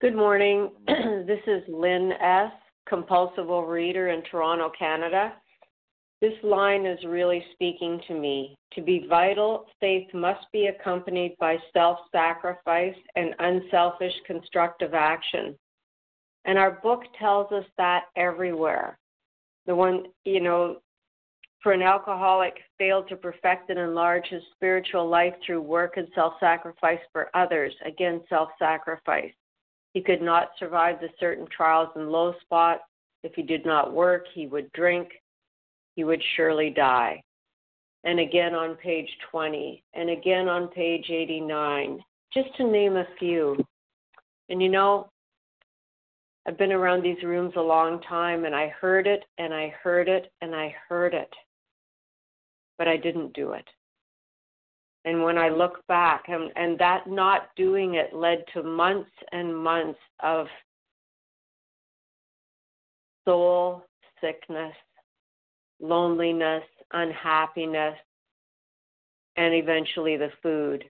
Good 0.00 0.14
morning. 0.16 0.70
this 0.86 1.40
is 1.46 1.62
Lynn 1.68 2.12
S., 2.12 2.52
compulsive 2.88 3.46
overeater 3.46 4.14
in 4.14 4.22
Toronto, 4.30 4.70
Canada. 4.78 5.34
This 6.20 6.34
line 6.42 6.84
is 6.84 6.98
really 7.06 7.42
speaking 7.54 8.00
to 8.08 8.14
me. 8.14 8.56
To 8.74 8.82
be 8.82 9.06
vital, 9.08 9.66
faith 9.80 10.06
must 10.12 10.44
be 10.52 10.66
accompanied 10.66 11.34
by 11.40 11.56
self 11.72 11.98
sacrifice 12.12 12.94
and 13.16 13.34
unselfish 13.38 14.12
constructive 14.26 14.92
action. 14.92 15.56
And 16.44 16.58
our 16.58 16.72
book 16.82 17.02
tells 17.18 17.50
us 17.52 17.64
that 17.78 18.04
everywhere. 18.16 18.98
The 19.66 19.74
one, 19.74 20.04
you 20.24 20.40
know, 20.40 20.76
for 21.62 21.72
an 21.72 21.82
alcoholic 21.82 22.54
failed 22.78 23.08
to 23.08 23.16
perfect 23.16 23.70
and 23.70 23.78
enlarge 23.78 24.26
his 24.28 24.42
spiritual 24.54 25.08
life 25.08 25.34
through 25.44 25.60
work 25.60 25.96
and 25.96 26.08
self 26.14 26.34
sacrifice 26.40 27.00
for 27.12 27.28
others, 27.34 27.72
again, 27.84 28.22
self 28.28 28.48
sacrifice. 28.58 29.32
He 29.92 30.00
could 30.00 30.22
not 30.22 30.50
survive 30.58 31.00
the 31.00 31.08
certain 31.18 31.46
trials 31.54 31.90
and 31.96 32.10
low 32.10 32.34
spots. 32.40 32.82
If 33.22 33.34
he 33.34 33.42
did 33.42 33.66
not 33.66 33.92
work, 33.92 34.24
he 34.34 34.46
would 34.46 34.72
drink. 34.72 35.10
He 35.96 36.04
would 36.04 36.22
surely 36.36 36.70
die. 36.70 37.22
And 38.04 38.20
again 38.20 38.54
on 38.54 38.76
page 38.76 39.10
20, 39.30 39.82
and 39.92 40.08
again 40.08 40.48
on 40.48 40.68
page 40.68 41.10
89, 41.10 42.02
just 42.32 42.48
to 42.56 42.64
name 42.64 42.96
a 42.96 43.06
few. 43.18 43.62
And 44.48 44.62
you 44.62 44.70
know, 44.70 45.10
I've 46.46 46.56
been 46.56 46.72
around 46.72 47.02
these 47.02 47.22
rooms 47.22 47.52
a 47.56 47.60
long 47.60 48.00
time 48.02 48.46
and 48.46 48.54
I 48.54 48.68
heard 48.68 49.06
it 49.06 49.24
and 49.36 49.52
I 49.52 49.74
heard 49.82 50.08
it 50.08 50.32
and 50.40 50.54
I 50.54 50.74
heard 50.88 51.12
it 51.12 51.28
but 52.80 52.88
I 52.88 52.96
didn't 52.96 53.34
do 53.34 53.52
it. 53.52 53.68
And 55.04 55.22
when 55.22 55.36
I 55.36 55.50
look 55.50 55.86
back, 55.86 56.24
and, 56.28 56.50
and 56.56 56.78
that 56.78 57.06
not 57.06 57.50
doing 57.54 57.96
it 57.96 58.14
led 58.14 58.42
to 58.54 58.62
months 58.62 59.10
and 59.32 59.54
months 59.54 59.98
of 60.22 60.46
soul 63.28 63.84
sickness, 64.22 64.72
loneliness, 65.78 66.62
unhappiness, 66.94 67.96
and 69.36 69.54
eventually 69.54 70.16
the 70.16 70.30
food 70.42 70.82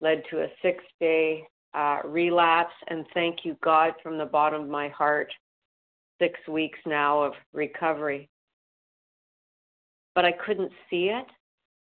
led 0.00 0.22
to 0.30 0.42
a 0.42 0.48
six 0.62 0.84
day 1.00 1.42
uh, 1.74 1.98
relapse. 2.04 2.74
And 2.86 3.04
thank 3.14 3.44
you, 3.44 3.56
God, 3.64 3.94
from 4.00 4.16
the 4.16 4.26
bottom 4.26 4.62
of 4.62 4.68
my 4.68 4.90
heart, 4.90 5.32
six 6.20 6.38
weeks 6.46 6.78
now 6.86 7.20
of 7.20 7.32
recovery. 7.52 8.28
But 10.14 10.24
I 10.24 10.32
couldn't 10.32 10.72
see 10.90 11.06
it. 11.06 11.26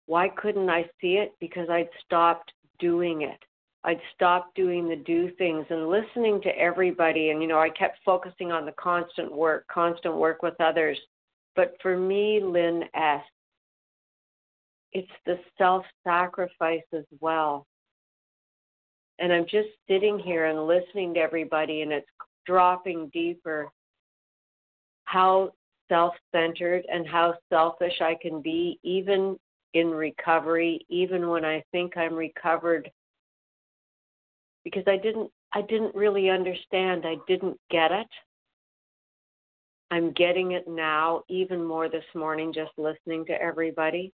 Why 0.07 0.29
couldn't 0.29 0.70
I 0.70 0.85
see 1.01 1.14
it? 1.14 1.33
Because 1.41 1.68
I'd 1.70 1.89
stopped 2.05 2.53
doing 2.79 3.23
it. 3.23 3.39
I'd 3.85 4.01
stopped 4.14 4.55
doing 4.55 4.89
the 4.89 4.97
do 4.97 5.31
things 5.39 5.66
and 5.70 5.89
listening 5.89 6.41
to 6.43 6.57
everybody. 6.57 7.31
And, 7.31 7.43
you 7.43 7.49
know, 7.49 7.59
I 7.59 7.70
kept 7.70 7.99
focusing 8.05 8.53
on 8.53 8.64
the 8.64 8.73
constant 8.73 9.33
work, 9.33 9.66
constant 9.73 10.14
work 10.14 10.43
with 10.43 10.55
others. 10.61 10.99
But 11.57 11.75
for 11.83 11.97
me, 11.97 12.41
Lynn 12.43 12.85
S., 12.95 13.23
it's 14.93 15.11
the 15.27 15.39
self 15.59 15.85
sacrifice 16.05 16.83
as 16.93 17.05
well. 17.20 17.66
And 19.18 19.33
I'm 19.33 19.45
just 19.45 19.68
sitting 19.89 20.18
here 20.18 20.47
and 20.47 20.66
listening 20.66 21.14
to 21.14 21.20
everybody, 21.20 21.83
and 21.83 21.93
it's 21.93 22.07
dropping 22.47 23.11
deeper 23.12 23.70
how 25.05 25.53
self 25.93 26.14
centered 26.34 26.84
and 26.90 27.07
how 27.07 27.34
selfish 27.51 28.01
I 28.01 28.16
can 28.20 28.40
be, 28.40 28.78
even 28.82 29.36
in 29.74 29.90
recovery, 29.90 30.80
even 30.88 31.28
when 31.28 31.45
I 31.45 31.62
think 31.70 31.97
I'm 31.97 32.14
recovered 32.14 32.90
because 34.64 34.84
I 34.86 34.97
didn't 34.97 35.30
I 35.53 35.62
didn't 35.62 35.95
really 35.95 36.30
understand. 36.30 37.05
I 37.05 37.16
didn't 37.28 37.59
get 37.70 37.93
it. 37.93 38.07
I'm 39.90 40.12
getting 40.12 40.53
it 40.53 40.66
now 40.66 41.22
even 41.28 41.62
more 41.62 41.90
this 41.90 42.05
morning 42.14 42.53
just 42.55 42.70
listening 42.78 43.26
to 43.26 43.32
everybody. 43.32 44.12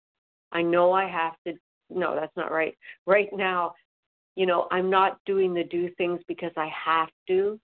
I 0.53 0.61
know 0.61 0.93
I 0.93 1.09
have 1.09 1.33
to 1.45 1.53
no, 1.89 2.15
that's 2.15 2.35
not 2.35 2.51
right. 2.51 2.75
Right 3.05 3.29
now, 3.33 3.73
you 4.35 4.45
know, 4.45 4.67
I'm 4.71 4.89
not 4.89 5.19
doing 5.25 5.53
the 5.53 5.65
do 5.65 5.89
things 5.97 6.19
because 6.27 6.51
I 6.57 6.69
have 6.85 7.09
to. 7.27 7.59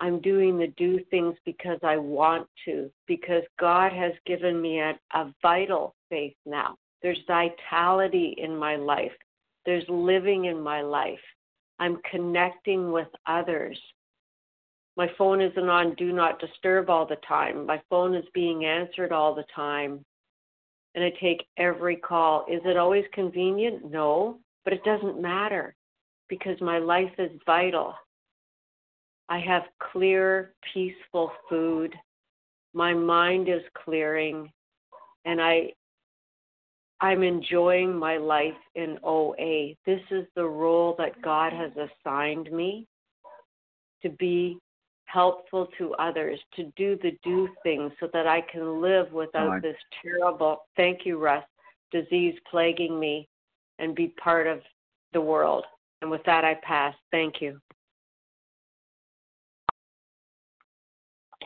I'm 0.00 0.20
doing 0.20 0.58
the 0.58 0.68
do 0.76 1.00
things 1.10 1.34
because 1.44 1.78
I 1.82 1.96
want 1.96 2.46
to, 2.64 2.90
because 3.06 3.42
God 3.58 3.92
has 3.92 4.12
given 4.26 4.60
me 4.60 4.78
a, 4.80 4.98
a 5.14 5.34
vital 5.42 5.94
faith 6.08 6.36
now. 6.46 6.76
There's 7.02 7.18
vitality 7.26 8.34
in 8.38 8.56
my 8.56 8.76
life. 8.76 9.12
There's 9.66 9.84
living 9.88 10.46
in 10.46 10.60
my 10.60 10.82
life. 10.82 11.18
I'm 11.78 11.98
connecting 12.10 12.92
with 12.92 13.08
others. 13.26 13.78
My 14.96 15.08
phone 15.16 15.40
isn't 15.40 15.68
on 15.68 15.94
do 15.94 16.12
not 16.12 16.40
disturb 16.40 16.90
all 16.90 17.06
the 17.06 17.18
time. 17.26 17.66
My 17.66 17.80
phone 17.88 18.14
is 18.14 18.24
being 18.34 18.64
answered 18.64 19.12
all 19.12 19.34
the 19.34 19.44
time. 19.54 20.04
And 20.94 21.04
I 21.04 21.12
take 21.20 21.46
every 21.56 21.96
call. 21.96 22.44
Is 22.50 22.60
it 22.64 22.76
always 22.76 23.04
convenient? 23.12 23.88
No, 23.90 24.38
but 24.64 24.72
it 24.72 24.82
doesn't 24.84 25.20
matter 25.20 25.76
because 26.28 26.60
my 26.60 26.78
life 26.78 27.12
is 27.18 27.30
vital. 27.46 27.94
I 29.28 29.38
have 29.40 29.64
clear, 29.92 30.54
peaceful 30.72 31.32
food. 31.48 31.94
My 32.74 32.94
mind 32.94 33.48
is 33.48 33.62
clearing 33.84 34.50
and 35.24 35.40
I 35.40 35.72
I'm 37.00 37.22
enjoying 37.22 37.96
my 37.96 38.16
life 38.16 38.58
in 38.74 38.98
OA. 39.04 39.74
This 39.86 40.00
is 40.10 40.26
the 40.34 40.44
role 40.44 40.96
that 40.98 41.22
God 41.22 41.52
has 41.52 41.70
assigned 41.76 42.50
me 42.50 42.86
to 44.02 44.08
be 44.10 44.58
helpful 45.04 45.68
to 45.78 45.94
others, 45.94 46.38
to 46.56 46.64
do 46.76 46.98
the 47.02 47.16
do 47.22 47.48
things 47.62 47.92
so 48.00 48.08
that 48.12 48.26
I 48.26 48.40
can 48.40 48.82
live 48.82 49.12
without 49.12 49.48
right. 49.48 49.62
this 49.62 49.76
terrible, 50.02 50.64
thank 50.76 51.06
you, 51.06 51.18
Russ, 51.18 51.44
disease 51.92 52.34
plaguing 52.50 52.98
me 52.98 53.28
and 53.78 53.94
be 53.94 54.08
part 54.22 54.46
of 54.46 54.60
the 55.12 55.20
world. 55.20 55.64
And 56.02 56.10
with 56.10 56.22
that, 56.26 56.44
I 56.44 56.54
pass. 56.62 56.94
Thank 57.10 57.40
you. 57.40 57.60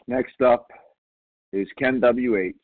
Next 0.09 0.41
up 0.41 0.69
is 1.53 1.69
Ken 1.79 2.01
W.H. 2.01 2.55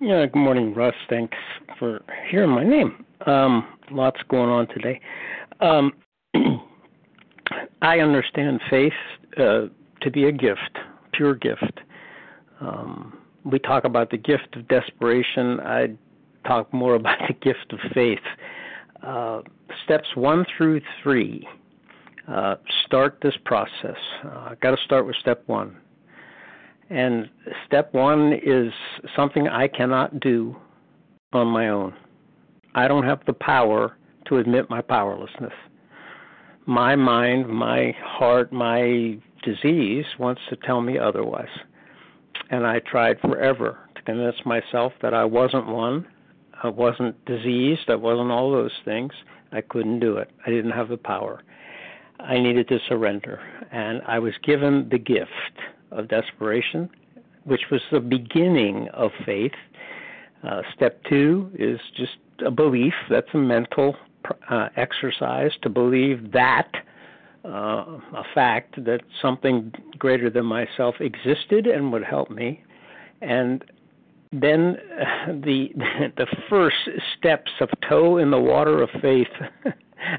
Yeah, 0.00 0.26
good 0.26 0.38
morning, 0.38 0.74
Russ. 0.74 0.94
Thanks 1.08 1.36
for 1.78 2.00
hearing 2.30 2.50
my 2.50 2.64
name. 2.64 3.04
Um, 3.26 3.68
lots 3.90 4.20
going 4.28 4.50
on 4.50 4.66
today. 4.68 5.00
Um, 5.60 5.92
I 7.82 8.00
understand 8.00 8.60
faith 8.70 8.92
uh, 9.36 9.66
to 10.00 10.10
be 10.10 10.24
a 10.24 10.32
gift, 10.32 10.78
pure 11.12 11.34
gift. 11.34 11.80
Um, 12.60 13.18
we 13.44 13.58
talk 13.58 13.84
about 13.84 14.10
the 14.10 14.16
gift 14.16 14.56
of 14.56 14.66
desperation. 14.68 15.60
I 15.60 15.88
talk 16.46 16.72
more 16.72 16.94
about 16.96 17.18
the 17.28 17.34
gift 17.34 17.72
of 17.72 17.78
faith. 17.94 18.18
Uh, 19.06 19.42
steps 19.84 20.08
one 20.14 20.46
through 20.56 20.80
three 21.02 21.46
uh, 22.28 22.56
start 22.86 23.18
this 23.22 23.34
process. 23.44 23.96
Uh, 24.24 24.54
got 24.60 24.70
to 24.70 24.76
start 24.84 25.06
with 25.06 25.16
step 25.16 25.42
one. 25.46 25.76
And 26.90 27.28
step 27.66 27.92
one 27.94 28.34
is 28.44 28.72
something 29.16 29.48
I 29.48 29.68
cannot 29.68 30.20
do 30.20 30.56
on 31.32 31.48
my 31.48 31.68
own. 31.68 31.94
I 32.74 32.88
don't 32.88 33.04
have 33.04 33.20
the 33.26 33.32
power 33.32 33.96
to 34.26 34.38
admit 34.38 34.70
my 34.70 34.80
powerlessness. 34.80 35.52
My 36.66 36.94
mind, 36.94 37.48
my 37.48 37.94
heart, 38.02 38.52
my 38.52 39.18
disease 39.42 40.04
wants 40.18 40.40
to 40.50 40.56
tell 40.56 40.80
me 40.80 40.98
otherwise. 40.98 41.48
And 42.50 42.66
I 42.66 42.80
tried 42.80 43.20
forever 43.20 43.78
to 43.96 44.02
convince 44.02 44.36
myself 44.44 44.92
that 45.02 45.14
I 45.14 45.24
wasn't 45.24 45.66
one, 45.66 46.06
I 46.62 46.68
wasn't 46.68 47.22
diseased, 47.24 47.88
I 47.88 47.96
wasn't 47.96 48.30
all 48.30 48.52
those 48.52 48.70
things. 48.84 49.12
I 49.50 49.60
couldn't 49.60 50.00
do 50.00 50.16
it. 50.16 50.30
I 50.46 50.50
didn't 50.50 50.70
have 50.70 50.88
the 50.88 50.96
power. 50.96 51.42
I 52.22 52.38
needed 52.38 52.68
to 52.68 52.78
surrender. 52.88 53.40
And 53.70 54.02
I 54.06 54.18
was 54.18 54.32
given 54.42 54.88
the 54.90 54.98
gift 54.98 55.30
of 55.90 56.08
desperation, 56.08 56.88
which 57.44 57.62
was 57.70 57.80
the 57.90 58.00
beginning 58.00 58.88
of 58.94 59.10
faith. 59.26 59.52
Uh, 60.42 60.62
step 60.74 61.02
two 61.08 61.50
is 61.58 61.78
just 61.96 62.16
a 62.44 62.50
belief. 62.50 62.94
That's 63.10 63.28
a 63.34 63.38
mental 63.38 63.96
uh, 64.48 64.68
exercise 64.76 65.50
to 65.62 65.68
believe 65.68 66.32
that 66.32 66.70
uh, 67.44 67.48
a 67.48 68.24
fact 68.34 68.84
that 68.84 69.00
something 69.20 69.72
greater 69.98 70.30
than 70.30 70.46
myself 70.46 70.96
existed 71.00 71.66
and 71.66 71.92
would 71.92 72.04
help 72.04 72.30
me. 72.30 72.62
And 73.20 73.64
then 74.32 74.76
the 75.28 75.68
the 76.16 76.26
first 76.48 76.76
steps 77.18 77.50
of 77.60 77.68
toe 77.88 78.16
in 78.16 78.30
the 78.30 78.40
water 78.40 78.82
of 78.82 78.90
faith 79.00 79.28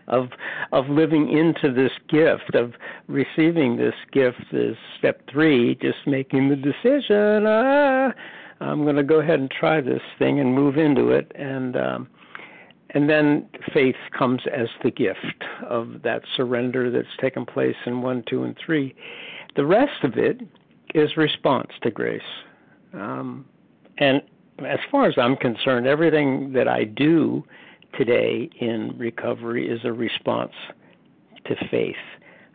of 0.08 0.30
of 0.72 0.88
living 0.88 1.30
into 1.30 1.74
this 1.74 1.92
gift 2.08 2.56
of 2.56 2.74
receiving 3.08 3.76
this 3.76 3.96
gift 4.12 4.46
is 4.52 4.78
step 4.98 5.22
three 5.30 5.76
just 5.82 5.98
making 6.08 6.50
the 6.50 6.56
decision 6.56 7.46
ah, 7.46 8.14
i'm 8.62 8.84
going 8.84 8.96
to 8.96 9.04
go 9.04 9.20
ahead 9.20 9.40
and 9.40 9.52
try 9.52 9.82
this 9.82 10.02
thing 10.18 10.40
and 10.40 10.54
move 10.54 10.78
into 10.78 11.10
it. 11.10 11.32
And 11.36 11.76
um 11.76 12.08
and 12.96 13.10
then 13.10 13.50
faith 13.74 13.96
comes 14.16 14.42
as 14.56 14.68
the 14.84 14.92
gift 14.92 15.44
of 15.68 16.04
that 16.04 16.22
surrender 16.38 16.92
that's 16.92 17.08
taken 17.20 17.46
place 17.46 17.76
in 17.86 18.02
one 18.02 18.24
two 18.30 18.44
and 18.44 18.56
three. 18.64 18.96
The 19.56 19.66
rest 19.66 20.04
of 20.04 20.18
it 20.18 20.42
is 20.94 21.18
response 21.18 21.72
to 21.82 21.92
grace. 21.92 22.22
Um 22.94 23.46
and 23.98 24.22
as 24.66 24.80
far 24.92 25.06
as 25.06 25.16
i'm 25.18 25.36
concerned 25.36 25.88
everything 25.88 26.54
that 26.54 26.68
i 26.68 26.84
do 26.84 27.44
today 27.98 28.50
in 28.60 28.94
recovery 28.98 29.70
is 29.70 29.80
a 29.84 29.92
response 29.92 30.54
to 31.46 31.56
faith. 31.70 31.96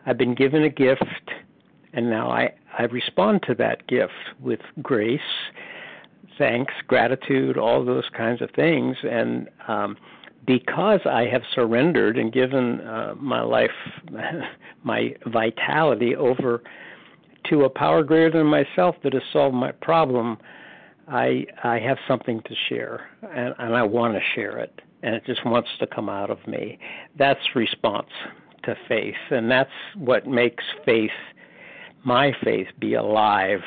I've 0.05 0.17
been 0.17 0.35
given 0.35 0.63
a 0.63 0.69
gift, 0.69 1.31
and 1.93 2.09
now 2.09 2.29
I, 2.29 2.53
I 2.77 2.83
respond 2.83 3.43
to 3.47 3.55
that 3.55 3.87
gift 3.87 4.13
with 4.39 4.59
grace, 4.81 5.19
thanks, 6.37 6.73
gratitude, 6.87 7.57
all 7.57 7.83
those 7.83 8.09
kinds 8.15 8.41
of 8.41 8.49
things. 8.51 8.97
And 9.03 9.49
um, 9.67 9.97
because 10.47 11.01
I 11.05 11.25
have 11.31 11.41
surrendered 11.53 12.17
and 12.17 12.31
given 12.31 12.81
uh, 12.81 13.15
my 13.17 13.41
life, 13.41 13.69
my 14.83 15.15
vitality 15.27 16.15
over 16.15 16.63
to 17.49 17.63
a 17.63 17.69
power 17.69 18.03
greater 18.03 18.31
than 18.31 18.47
myself 18.47 18.95
that 19.03 19.13
has 19.13 19.23
solved 19.31 19.55
my 19.55 19.71
problem, 19.71 20.37
I 21.09 21.45
I 21.63 21.79
have 21.79 21.97
something 22.07 22.41
to 22.41 22.55
share, 22.67 23.09
and, 23.23 23.53
and 23.57 23.75
I 23.75 23.83
want 23.83 24.13
to 24.13 24.21
share 24.35 24.57
it 24.59 24.81
and 25.01 25.15
it 25.15 25.25
just 25.25 25.45
wants 25.45 25.69
to 25.79 25.87
come 25.87 26.09
out 26.09 26.29
of 26.29 26.45
me. 26.47 26.79
That's 27.17 27.55
response 27.55 28.09
to 28.63 28.75
faith, 28.87 29.15
and 29.31 29.49
that's 29.49 29.71
what 29.95 30.27
makes 30.27 30.63
faith, 30.85 31.11
my 32.03 32.33
faith, 32.43 32.67
be 32.79 32.95
alive. 32.95 33.61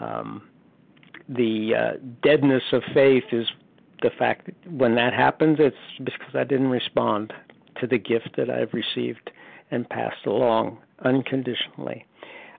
Um, 0.00 0.42
the 1.28 1.74
uh, 1.74 1.92
deadness 2.22 2.62
of 2.72 2.82
faith 2.92 3.24
is 3.32 3.46
the 4.02 4.10
fact 4.18 4.46
that 4.46 4.72
when 4.72 4.94
that 4.96 5.12
happens, 5.12 5.58
it's 5.60 5.76
because 6.02 6.34
I 6.34 6.44
didn't 6.44 6.68
respond 6.68 7.32
to 7.80 7.86
the 7.86 7.98
gift 7.98 8.30
that 8.36 8.50
I've 8.50 8.72
received 8.72 9.30
and 9.70 9.88
passed 9.88 10.26
along 10.26 10.78
unconditionally. 11.04 12.04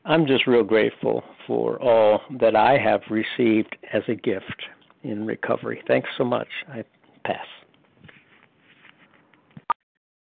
I'm 0.03 0.25
just 0.25 0.47
real 0.47 0.63
grateful 0.63 1.23
for 1.45 1.81
all 1.81 2.21
that 2.39 2.55
I 2.55 2.77
have 2.77 3.01
received 3.09 3.75
as 3.93 4.01
a 4.07 4.15
gift 4.15 4.63
in 5.03 5.25
recovery. 5.25 5.83
Thanks 5.87 6.09
so 6.17 6.23
much. 6.23 6.47
I 6.67 6.83
pass. 7.23 7.45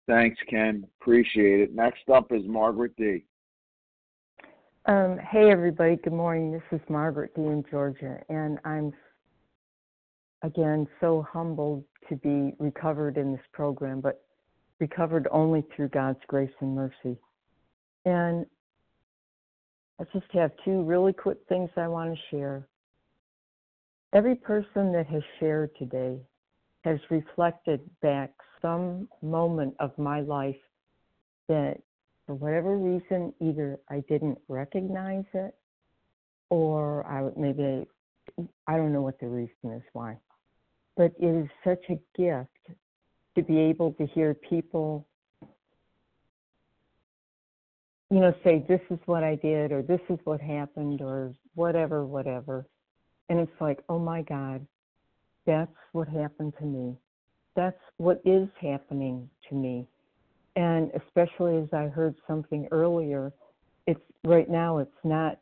Thanks, 0.08 0.38
Ken. 0.48 0.84
Appreciate 1.00 1.60
it. 1.60 1.74
Next 1.74 2.08
up 2.12 2.32
is 2.32 2.42
Margaret 2.46 2.92
D. 2.96 3.24
Um, 4.86 5.16
hey, 5.30 5.50
everybody. 5.50 5.94
Good 5.96 6.12
morning. 6.12 6.50
This 6.50 6.62
is 6.72 6.80
Margaret 6.88 7.32
D. 7.36 7.42
in 7.42 7.64
Georgia, 7.70 8.18
and 8.28 8.58
I'm 8.64 8.92
again 10.42 10.88
so 11.00 11.24
humbled 11.30 11.84
to 12.08 12.16
be 12.16 12.52
recovered 12.58 13.16
in 13.16 13.30
this 13.30 13.44
program, 13.52 14.00
but 14.00 14.24
recovered 14.80 15.28
only 15.30 15.64
through 15.74 15.88
God's 15.90 16.18
grace 16.26 16.50
and 16.58 16.74
mercy. 16.74 17.16
And 18.04 18.44
I 20.02 20.18
just 20.18 20.32
have 20.32 20.50
two 20.64 20.82
really 20.82 21.12
quick 21.12 21.38
things 21.48 21.70
I 21.76 21.86
want 21.86 22.12
to 22.12 22.20
share. 22.28 22.66
Every 24.12 24.34
person 24.34 24.92
that 24.92 25.06
has 25.06 25.22
shared 25.38 25.70
today 25.78 26.18
has 26.82 26.98
reflected 27.08 27.80
back 28.00 28.32
some 28.60 29.08
moment 29.22 29.76
of 29.78 29.96
my 29.96 30.20
life 30.20 30.56
that, 31.48 31.76
for 32.26 32.34
whatever 32.34 32.76
reason, 32.76 33.32
either 33.40 33.78
I 33.88 34.02
didn't 34.08 34.38
recognize 34.48 35.24
it 35.34 35.54
or 36.50 37.06
I 37.06 37.30
maybe 37.38 37.86
I 38.66 38.76
don't 38.76 38.92
know 38.92 39.02
what 39.02 39.20
the 39.20 39.28
reason 39.28 39.70
is 39.72 39.82
why. 39.92 40.18
But 40.96 41.12
it 41.20 41.26
is 41.26 41.48
such 41.62 41.84
a 41.90 42.00
gift 42.20 42.76
to 43.36 43.42
be 43.42 43.56
able 43.56 43.92
to 43.92 44.06
hear 44.08 44.34
people 44.34 45.06
you 48.12 48.20
know 48.20 48.34
say 48.44 48.64
this 48.68 48.80
is 48.90 48.98
what 49.06 49.24
I 49.24 49.36
did 49.36 49.72
or 49.72 49.82
this 49.82 50.00
is 50.10 50.18
what 50.24 50.40
happened 50.40 51.00
or 51.00 51.32
whatever 51.54 52.04
whatever 52.04 52.66
and 53.30 53.40
it's 53.40 53.60
like 53.60 53.82
oh 53.88 53.98
my 53.98 54.20
god 54.22 54.66
that's 55.46 55.72
what 55.92 56.08
happened 56.08 56.52
to 56.58 56.64
me 56.66 56.94
that's 57.56 57.80
what 57.96 58.20
is 58.24 58.48
happening 58.60 59.30
to 59.48 59.54
me 59.54 59.86
and 60.56 60.90
especially 60.94 61.56
as 61.56 61.68
I 61.72 61.86
heard 61.86 62.14
something 62.26 62.68
earlier 62.70 63.32
it's 63.86 64.00
right 64.24 64.48
now 64.48 64.78
it's 64.78 64.90
not 65.04 65.38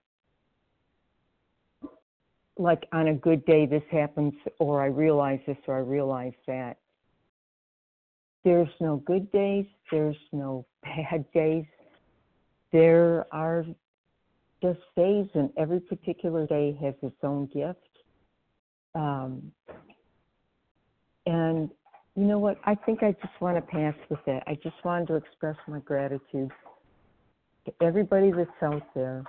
like 2.60 2.86
on 2.92 3.08
a 3.08 3.14
good 3.14 3.44
day 3.46 3.66
this 3.66 3.82
happens 3.90 4.34
or 4.60 4.80
I 4.80 4.86
realize 4.86 5.40
this 5.46 5.56
or 5.66 5.76
I 5.76 5.80
realize 5.80 6.34
that. 6.46 6.76
There's 8.44 8.68
no 8.80 8.96
good 8.98 9.30
days, 9.32 9.66
there's 9.90 10.16
no 10.32 10.66
bad 10.84 11.24
days. 11.32 11.64
There 12.72 13.26
are 13.32 13.64
just 14.62 14.80
days, 14.96 15.26
and 15.34 15.50
every 15.56 15.80
particular 15.80 16.46
day 16.46 16.76
has 16.80 16.94
its 17.02 17.16
own 17.22 17.46
gift. 17.46 17.78
Um, 18.94 19.52
and 21.26 21.70
you 22.16 22.24
know 22.24 22.38
what? 22.38 22.58
I 22.64 22.74
think 22.74 23.02
I 23.02 23.12
just 23.12 23.40
want 23.40 23.56
to 23.56 23.62
pass 23.62 23.94
with 24.08 24.20
that. 24.26 24.42
I 24.46 24.54
just 24.62 24.76
wanted 24.84 25.08
to 25.08 25.14
express 25.14 25.56
my 25.66 25.78
gratitude 25.80 26.50
to 27.64 27.72
everybody 27.80 28.32
that's 28.32 28.50
out 28.62 28.82
there 28.94 29.24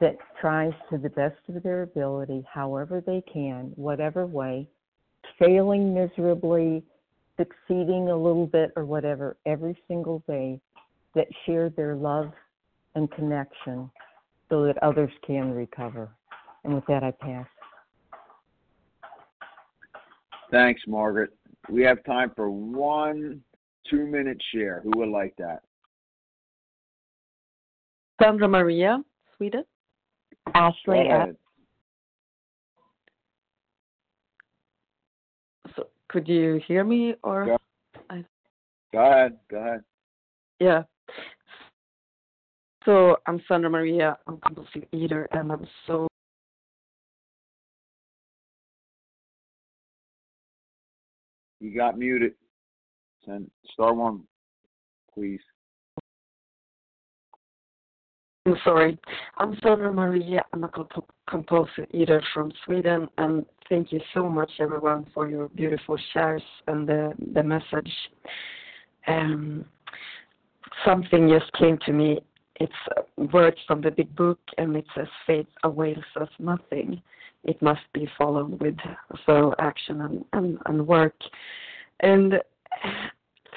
that 0.00 0.16
tries 0.40 0.72
to 0.90 0.98
the 0.98 1.10
best 1.10 1.38
of 1.48 1.62
their 1.62 1.82
ability, 1.82 2.44
however 2.52 3.02
they 3.04 3.22
can, 3.32 3.72
whatever 3.76 4.26
way, 4.26 4.68
failing 5.38 5.94
miserably, 5.94 6.82
succeeding 7.36 8.08
a 8.10 8.16
little 8.16 8.46
bit 8.46 8.72
or 8.76 8.84
whatever, 8.84 9.36
every 9.46 9.76
single 9.88 10.22
day, 10.26 10.60
that 11.14 11.26
share 11.46 11.70
their 11.70 11.94
love 11.94 12.32
and 12.94 13.10
connection 13.12 13.90
so 14.48 14.64
that 14.64 14.80
others 14.82 15.10
can 15.26 15.52
recover. 15.52 16.10
And 16.64 16.74
with 16.74 16.84
that, 16.86 17.02
I 17.02 17.10
pass. 17.10 17.46
Thanks, 20.50 20.82
Margaret. 20.86 21.30
We 21.68 21.82
have 21.82 22.04
time 22.04 22.32
for 22.36 22.50
one 22.50 23.40
two 23.90 24.06
minute 24.06 24.40
share. 24.52 24.80
Who 24.84 24.92
would 24.96 25.08
like 25.08 25.34
that? 25.38 25.62
Sandra 28.22 28.48
Maria, 28.48 29.02
Sweden. 29.36 29.64
Ashley 30.54 31.08
F. 31.10 31.30
So 35.74 35.88
could 36.08 36.28
you 36.28 36.60
hear 36.66 36.84
me 36.84 37.14
or? 37.22 37.46
Go, 37.46 37.58
I, 38.10 38.24
go 38.92 39.10
ahead. 39.10 39.38
Go 39.50 39.56
ahead. 39.58 39.80
Yeah. 40.60 40.82
So 42.84 43.16
I'm 43.26 43.40
Sandra 43.48 43.70
Maria. 43.70 44.18
I'm 44.26 44.38
compulsive 44.38 44.84
eater, 44.92 45.26
and 45.32 45.50
I'm 45.50 45.66
so 45.86 46.06
You 51.60 51.74
got 51.74 51.98
muted. 51.98 52.34
Send 53.24 53.50
star 53.72 53.94
one, 53.94 54.24
please. 55.14 55.40
I'm 58.44 58.56
sorry. 58.62 58.98
I'm 59.38 59.56
Sandra 59.62 59.90
Maria. 59.90 60.44
I'm 60.52 60.64
a 60.64 60.68
comp- 60.68 61.10
compulsive 61.26 61.86
eater 61.92 62.22
from 62.34 62.52
Sweden, 62.66 63.08
and 63.16 63.46
thank 63.70 63.92
you 63.92 64.00
so 64.12 64.28
much, 64.28 64.50
everyone, 64.60 65.06
for 65.14 65.26
your 65.30 65.48
beautiful 65.48 65.96
shares 66.12 66.42
and 66.66 66.86
the 66.86 67.14
the 67.32 67.42
message. 67.42 67.90
Um, 69.06 69.64
something 70.84 71.28
just 71.28 71.52
came 71.54 71.78
to 71.86 71.92
me. 71.92 72.20
It's 72.56 72.72
words 73.32 73.56
from 73.66 73.80
the 73.80 73.90
big 73.90 74.14
book, 74.14 74.38
and 74.58 74.76
it 74.76 74.86
says, 74.94 75.08
"Faith 75.26 75.48
avails 75.64 76.04
us 76.20 76.28
nothing. 76.38 77.02
It 77.42 77.60
must 77.60 77.82
be 77.92 78.08
followed 78.16 78.60
with 78.60 78.76
thorough 79.26 79.54
action 79.58 80.00
and, 80.02 80.24
and, 80.32 80.58
and 80.66 80.86
work." 80.86 81.16
And 82.00 82.40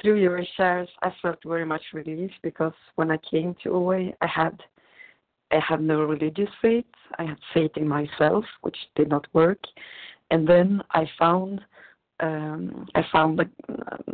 through 0.02 0.20
your 0.22 0.42
shares, 0.56 0.90
I 1.02 1.12
felt 1.22 1.40
very 1.46 1.66
much 1.66 1.82
relief 1.94 2.32
because 2.42 2.74
when 2.96 3.12
I 3.12 3.18
came 3.30 3.56
to 3.64 3.74
OA, 3.74 4.12
I 4.22 4.28
had 4.28 4.62
I 5.52 5.60
had 5.60 5.82
no 5.82 6.02
religious 6.02 6.50
faith. 6.62 6.86
I 7.18 7.24
had 7.24 7.38
faith 7.54 7.72
in 7.78 7.88
myself, 7.88 8.44
which 8.62 8.78
did 8.96 9.10
not 9.10 9.26
work. 9.34 9.60
And 10.30 10.48
then 10.48 10.82
I 10.92 11.10
found 11.18 11.62
um, 12.20 12.88
I 12.96 13.06
found 13.12 13.40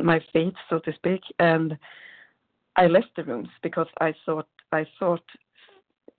my 0.00 0.20
faith, 0.32 0.52
so 0.68 0.78
to 0.80 0.92
speak, 0.94 1.22
and 1.38 1.76
I 2.76 2.86
left 2.86 3.10
the 3.16 3.24
rooms 3.24 3.48
because 3.62 3.88
I 4.00 4.14
thought 4.24 4.48
I 4.72 4.86
thought 4.98 5.24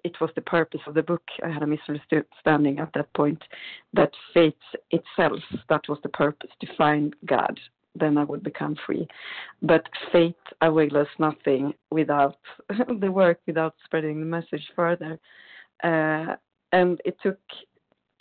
it 0.04 0.16
was 0.22 0.30
the 0.36 0.42
purpose 0.42 0.82
of 0.88 0.94
the 0.94 1.04
book. 1.04 1.24
I 1.44 1.50
had 1.50 1.64
a 1.64 1.68
misunderstanding 1.68 2.80
at 2.80 2.94
that 2.94 3.12
point 3.14 3.42
that 3.94 4.12
faith 4.34 4.54
itself 4.92 5.40
that 5.70 5.82
was 5.90 5.98
the 6.04 6.10
purpose 6.10 6.52
to 6.62 6.68
find 6.78 7.16
God 7.26 7.60
then 7.96 8.18
I 8.18 8.24
would 8.24 8.44
become 8.44 8.76
free. 8.86 9.08
But 9.62 9.88
faith 10.12 10.36
avails 10.62 11.08
nothing 11.18 11.74
without 11.92 12.38
the 13.00 13.12
work, 13.12 13.40
without 13.48 13.76
spreading 13.86 14.20
the 14.20 14.26
message 14.26 14.68
further. 14.76 15.20
Uh, 15.84 16.36
and 16.72 17.02
it 17.06 17.18
took 17.24 17.40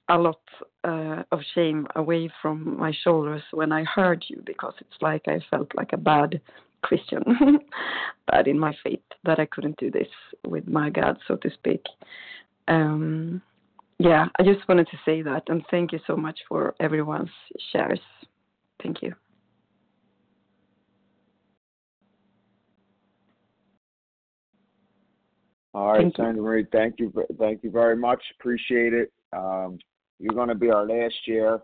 a 0.08 0.18
lot 0.18 0.40
uh, 0.84 1.22
of 1.32 1.40
shame 1.54 1.86
away 1.96 2.30
from 2.42 2.78
my 2.78 2.92
shoulders 3.02 3.42
when 3.52 3.72
I 3.72 3.84
heard 3.84 4.24
you 4.28 4.42
because 4.44 4.74
it's 4.80 5.00
like 5.00 5.22
I 5.26 5.40
felt 5.50 5.74
like 5.74 5.92
a 5.92 5.98
bad 5.98 6.40
Christian, 6.84 7.22
bad 8.30 8.46
in 8.46 8.58
my 8.58 8.74
faith 8.84 9.00
that 9.24 9.40
I 9.40 9.46
couldn't 9.46 9.78
do 9.78 9.90
this 9.90 10.06
with 10.46 10.68
my 10.68 10.90
God, 10.90 11.16
so 11.26 11.36
to 11.36 11.50
speak. 11.50 11.82
Um, 12.68 13.40
yeah, 13.98 14.26
I 14.38 14.42
just 14.42 14.68
wanted 14.68 14.88
to 14.88 14.98
say 15.04 15.22
that 15.22 15.44
and 15.48 15.64
thank 15.70 15.92
you 15.92 16.00
so 16.06 16.14
much 16.16 16.38
for 16.48 16.74
everyone's 16.80 17.30
shares. 17.72 18.00
Thank 18.82 19.02
you. 19.02 19.14
All 25.72 25.92
right, 25.92 26.02
Thank. 26.02 26.16
Sandra 26.16 26.42
Marie, 26.42 26.66
thank 26.70 27.00
you, 27.00 27.12
thank 27.38 27.64
you 27.64 27.70
very 27.70 27.96
much. 27.96 28.22
Appreciate 28.38 28.92
it. 28.92 29.10
Um, 29.32 29.78
you're 30.20 30.34
going 30.34 30.48
to 30.48 30.54
be 30.54 30.70
our 30.70 30.86
last 30.86 31.14
share. 31.26 31.60